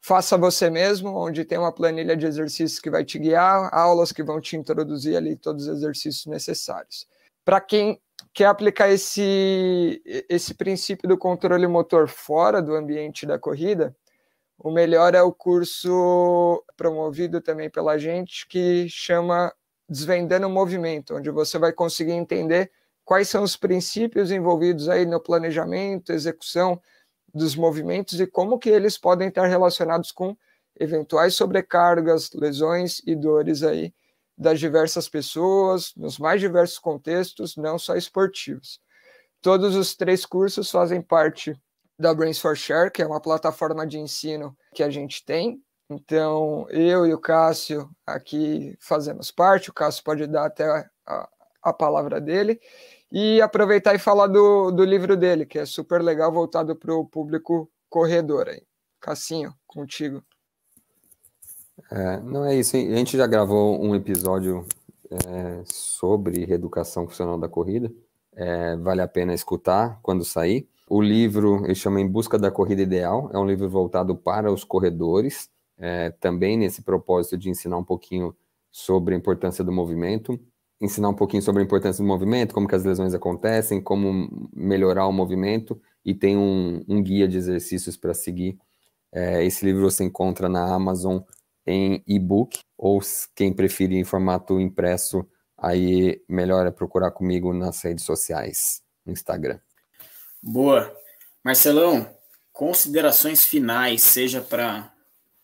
faça 0.00 0.38
você 0.38 0.70
mesmo, 0.70 1.10
onde 1.10 1.44
tem 1.44 1.58
uma 1.58 1.72
planilha 1.72 2.16
de 2.16 2.26
exercícios 2.26 2.78
que 2.78 2.90
vai 2.90 3.04
te 3.04 3.18
guiar, 3.18 3.68
aulas 3.74 4.12
que 4.12 4.22
vão 4.22 4.40
te 4.40 4.56
introduzir 4.56 5.16
ali 5.16 5.36
todos 5.36 5.66
os 5.66 5.78
exercícios 5.78 6.26
necessários. 6.26 7.08
Para 7.44 7.60
quem 7.60 8.00
quer 8.36 8.44
aplicar 8.44 8.90
esse, 8.90 10.02
esse 10.28 10.52
princípio 10.52 11.08
do 11.08 11.16
controle 11.16 11.66
motor 11.66 12.06
fora 12.06 12.60
do 12.60 12.74
ambiente 12.74 13.24
da 13.24 13.38
corrida, 13.38 13.96
o 14.58 14.70
melhor 14.70 15.14
é 15.14 15.22
o 15.22 15.32
curso 15.32 16.62
promovido 16.76 17.40
também 17.40 17.70
pela 17.70 17.96
gente 17.96 18.46
que 18.46 18.90
chama 18.90 19.50
Desvendando 19.88 20.48
o 20.48 20.50
Movimento, 20.50 21.16
onde 21.16 21.30
você 21.30 21.58
vai 21.58 21.72
conseguir 21.72 22.12
entender 22.12 22.70
quais 23.06 23.26
são 23.26 23.42
os 23.42 23.56
princípios 23.56 24.30
envolvidos 24.30 24.90
aí 24.90 25.06
no 25.06 25.18
planejamento, 25.18 26.12
execução 26.12 26.78
dos 27.32 27.56
movimentos 27.56 28.20
e 28.20 28.26
como 28.26 28.58
que 28.58 28.68
eles 28.68 28.98
podem 28.98 29.28
estar 29.28 29.46
relacionados 29.46 30.12
com 30.12 30.36
eventuais 30.78 31.34
sobrecargas, 31.34 32.30
lesões 32.34 33.00
e 33.06 33.16
dores 33.16 33.62
aí 33.62 33.94
das 34.36 34.60
diversas 34.60 35.08
pessoas, 35.08 35.92
nos 35.96 36.18
mais 36.18 36.40
diversos 36.40 36.78
contextos, 36.78 37.56
não 37.56 37.78
só 37.78 37.96
esportivos. 37.96 38.80
Todos 39.40 39.74
os 39.74 39.94
três 39.94 40.26
cursos 40.26 40.70
fazem 40.70 41.00
parte 41.00 41.54
da 41.98 42.12
Brains 42.12 42.38
for 42.38 42.56
Share, 42.56 42.90
que 42.90 43.02
é 43.02 43.06
uma 43.06 43.20
plataforma 43.20 43.86
de 43.86 43.98
ensino 43.98 44.56
que 44.74 44.82
a 44.82 44.90
gente 44.90 45.24
tem. 45.24 45.62
Então, 45.88 46.66
eu 46.68 47.06
e 47.06 47.14
o 47.14 47.18
Cássio 47.18 47.88
aqui 48.04 48.76
fazemos 48.80 49.30
parte, 49.30 49.70
o 49.70 49.72
Cássio 49.72 50.04
pode 50.04 50.26
dar 50.26 50.46
até 50.46 50.66
a, 51.06 51.28
a 51.62 51.72
palavra 51.72 52.20
dele, 52.20 52.60
e 53.10 53.40
aproveitar 53.40 53.94
e 53.94 53.98
falar 53.98 54.26
do, 54.26 54.70
do 54.70 54.84
livro 54.84 55.16
dele, 55.16 55.46
que 55.46 55.58
é 55.58 55.64
super 55.64 56.02
legal, 56.02 56.32
voltado 56.32 56.74
para 56.74 56.92
o 56.92 57.06
público 57.06 57.70
corredor. 57.88 58.48
Aí. 58.48 58.62
Cassinho, 59.00 59.54
contigo. 59.66 60.24
É, 61.90 62.20
não 62.20 62.44
é 62.44 62.56
isso, 62.56 62.76
a 62.76 62.80
gente 62.80 63.16
já 63.16 63.26
gravou 63.26 63.82
um 63.82 63.94
episódio 63.94 64.64
é, 65.10 65.62
sobre 65.64 66.44
reeducação 66.44 67.06
funcional 67.06 67.38
da 67.38 67.48
corrida, 67.48 67.92
é, 68.34 68.76
vale 68.76 69.02
a 69.02 69.08
pena 69.08 69.34
escutar 69.34 69.98
quando 70.02 70.24
sair. 70.24 70.68
O 70.88 71.02
livro 71.02 71.64
ele 71.64 71.74
chama 71.74 72.00
Em 72.00 72.08
Busca 72.08 72.38
da 72.38 72.50
Corrida 72.50 72.82
Ideal, 72.82 73.30
é 73.32 73.38
um 73.38 73.46
livro 73.46 73.68
voltado 73.68 74.16
para 74.16 74.52
os 74.52 74.64
corredores, 74.64 75.50
é, 75.78 76.10
também 76.20 76.56
nesse 76.56 76.82
propósito 76.82 77.36
de 77.36 77.50
ensinar 77.50 77.76
um 77.76 77.84
pouquinho 77.84 78.34
sobre 78.70 79.14
a 79.14 79.18
importância 79.18 79.64
do 79.64 79.72
movimento, 79.72 80.38
ensinar 80.80 81.08
um 81.08 81.14
pouquinho 81.14 81.42
sobre 81.42 81.62
a 81.62 81.64
importância 81.64 82.02
do 82.02 82.08
movimento, 82.08 82.54
como 82.54 82.68
que 82.68 82.74
as 82.74 82.84
lesões 82.84 83.14
acontecem, 83.14 83.80
como 83.80 84.48
melhorar 84.54 85.06
o 85.06 85.12
movimento, 85.12 85.80
e 86.04 86.14
tem 86.14 86.36
um, 86.36 86.84
um 86.88 87.02
guia 87.02 87.26
de 87.26 87.36
exercícios 87.36 87.96
para 87.96 88.14
seguir. 88.14 88.58
É, 89.12 89.44
esse 89.44 89.64
livro 89.64 89.82
você 89.82 90.04
encontra 90.04 90.48
na 90.48 90.74
Amazon 90.74 91.20
em 91.66 92.02
e-book, 92.06 92.60
ou 92.78 93.00
quem 93.34 93.52
preferir 93.52 93.98
em 93.98 94.04
formato 94.04 94.60
impresso, 94.60 95.26
aí 95.58 96.22
melhor 96.28 96.66
é 96.66 96.70
procurar 96.70 97.10
comigo 97.10 97.52
nas 97.52 97.82
redes 97.82 98.04
sociais, 98.04 98.82
no 99.04 99.12
Instagram. 99.12 99.58
Boa. 100.42 100.94
Marcelão, 101.42 102.08
considerações 102.52 103.44
finais, 103.44 104.02
seja 104.02 104.40
para 104.40 104.92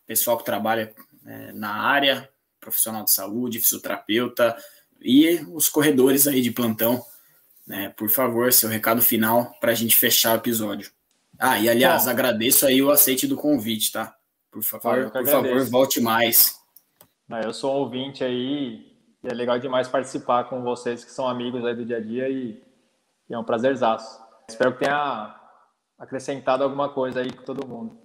pessoal 0.05 0.37
que 0.37 0.45
trabalha 0.45 0.93
é, 1.25 1.51
na 1.53 1.73
área, 1.73 2.29
profissional 2.59 3.03
de 3.03 3.11
saúde, 3.11 3.59
fisioterapeuta 3.59 4.55
e 5.01 5.45
os 5.51 5.67
corredores 5.67 6.27
aí 6.27 6.41
de 6.41 6.51
plantão. 6.51 7.03
Né? 7.67 7.89
Por 7.97 8.09
favor, 8.09 8.51
seu 8.51 8.69
recado 8.69 9.01
final 9.01 9.53
para 9.59 9.71
a 9.71 9.75
gente 9.75 9.95
fechar 9.95 10.33
o 10.33 10.37
episódio. 10.37 10.91
Ah, 11.39 11.59
e 11.59 11.67
aliás, 11.67 12.05
Bom, 12.05 12.11
agradeço 12.11 12.65
aí 12.65 12.81
o 12.81 12.91
aceite 12.91 13.27
do 13.27 13.35
convite, 13.35 13.91
tá? 13.91 14.15
Por 14.53 14.61
favor, 14.61 15.09
por 15.09 15.25
favor, 15.25 15.65
volte 15.65 15.99
mais. 15.99 16.61
Eu 17.43 17.51
sou 17.51 17.73
um 17.73 17.79
ouvinte 17.79 18.23
aí 18.23 18.85
e 19.23 19.27
é 19.27 19.33
legal 19.33 19.57
demais 19.57 19.87
participar 19.87 20.43
com 20.43 20.61
vocês 20.61 21.03
que 21.03 21.09
são 21.09 21.27
amigos 21.27 21.65
aí 21.65 21.75
do 21.75 21.83
dia 21.83 21.97
a 21.97 21.99
dia 21.99 22.29
e, 22.29 22.61
e 23.27 23.33
é 23.33 23.39
um 23.39 23.43
prazerzaço. 23.43 24.21
Espero 24.47 24.73
que 24.73 24.85
tenha 24.85 25.35
acrescentado 25.97 26.63
alguma 26.63 26.89
coisa 26.89 27.21
aí 27.21 27.33
com 27.33 27.43
todo 27.43 27.67
mundo. 27.67 27.97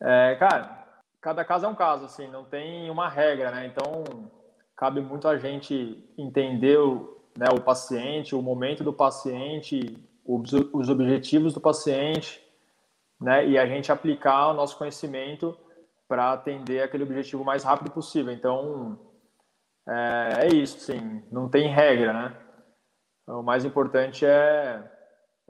É, 0.00 0.36
cara, 0.36 0.86
cada 1.20 1.44
caso 1.44 1.66
é 1.66 1.68
um 1.68 1.74
caso, 1.74 2.04
assim, 2.04 2.28
não 2.28 2.44
tem 2.44 2.88
uma 2.88 3.08
regra, 3.08 3.50
né? 3.50 3.66
Então, 3.66 4.30
cabe 4.76 5.00
muito 5.00 5.26
a 5.26 5.36
gente 5.38 6.08
entender 6.16 6.78
o, 6.78 7.20
né, 7.36 7.46
o 7.52 7.60
paciente, 7.60 8.36
o 8.36 8.42
momento 8.42 8.84
do 8.84 8.92
paciente, 8.92 9.98
os, 10.24 10.52
os 10.52 10.88
objetivos 10.88 11.52
do 11.52 11.60
paciente, 11.60 12.40
né? 13.20 13.44
E 13.48 13.58
a 13.58 13.66
gente 13.66 13.90
aplicar 13.90 14.48
o 14.48 14.54
nosso 14.54 14.78
conhecimento 14.78 15.58
para 16.10 16.32
atender 16.32 16.82
aquele 16.82 17.04
objetivo 17.04 17.44
o 17.44 17.46
mais 17.46 17.62
rápido 17.62 17.92
possível. 17.92 18.32
Então, 18.32 18.98
é, 19.88 20.46
é 20.46 20.48
isso, 20.48 20.80
sim, 20.80 21.22
não 21.30 21.48
tem 21.48 21.68
regra, 21.68 22.12
né? 22.12 22.36
O 23.28 23.44
mais 23.44 23.64
importante 23.64 24.26
é 24.26 24.82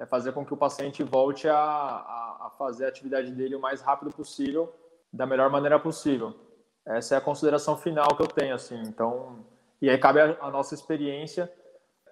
é 0.00 0.06
fazer 0.06 0.32
com 0.32 0.46
que 0.46 0.54
o 0.54 0.56
paciente 0.56 1.02
volte 1.02 1.46
a, 1.46 1.54
a, 1.54 2.46
a, 2.46 2.50
fazer 2.56 2.86
a 2.86 2.88
atividade 2.88 3.30
dele 3.32 3.54
o 3.54 3.60
mais 3.60 3.82
rápido 3.82 4.10
possível, 4.10 4.74
da 5.12 5.26
melhor 5.26 5.50
maneira 5.50 5.78
possível. 5.78 6.34
Essa 6.86 7.16
é 7.16 7.18
a 7.18 7.20
consideração 7.20 7.76
final 7.76 8.16
que 8.16 8.22
eu 8.22 8.26
tenho, 8.26 8.54
assim. 8.54 8.80
Então, 8.80 9.44
e 9.80 9.90
aí 9.90 9.98
cabe 9.98 10.20
a, 10.20 10.38
a 10.40 10.50
nossa 10.50 10.74
experiência 10.74 11.52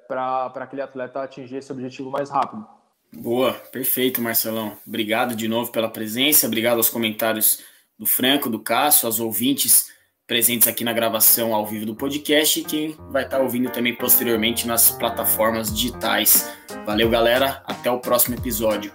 para 0.06 0.52
aquele 0.56 0.82
atleta 0.82 1.22
atingir 1.22 1.56
esse 1.56 1.72
objetivo 1.72 2.10
mais 2.10 2.28
rápido. 2.28 2.66
Boa, 3.10 3.54
perfeito, 3.54 4.20
Marcelão. 4.20 4.76
Obrigado 4.86 5.34
de 5.34 5.48
novo 5.48 5.72
pela 5.72 5.88
presença, 5.88 6.46
obrigado 6.46 6.76
aos 6.76 6.90
comentários 6.90 7.64
do 7.98 8.06
Franco, 8.06 8.48
do 8.48 8.60
Cássio, 8.60 9.06
aos 9.06 9.18
ouvintes 9.18 9.86
presentes 10.26 10.68
aqui 10.68 10.84
na 10.84 10.92
gravação 10.92 11.54
ao 11.54 11.66
vivo 11.66 11.86
do 11.86 11.96
podcast 11.96 12.60
e 12.60 12.62
quem 12.62 12.94
vai 13.10 13.24
estar 13.24 13.40
ouvindo 13.40 13.70
também 13.70 13.94
posteriormente 13.94 14.66
nas 14.66 14.90
plataformas 14.90 15.74
digitais. 15.74 16.54
Valeu, 16.84 17.08
galera. 17.08 17.62
Até 17.66 17.90
o 17.90 17.98
próximo 17.98 18.36
episódio. 18.36 18.92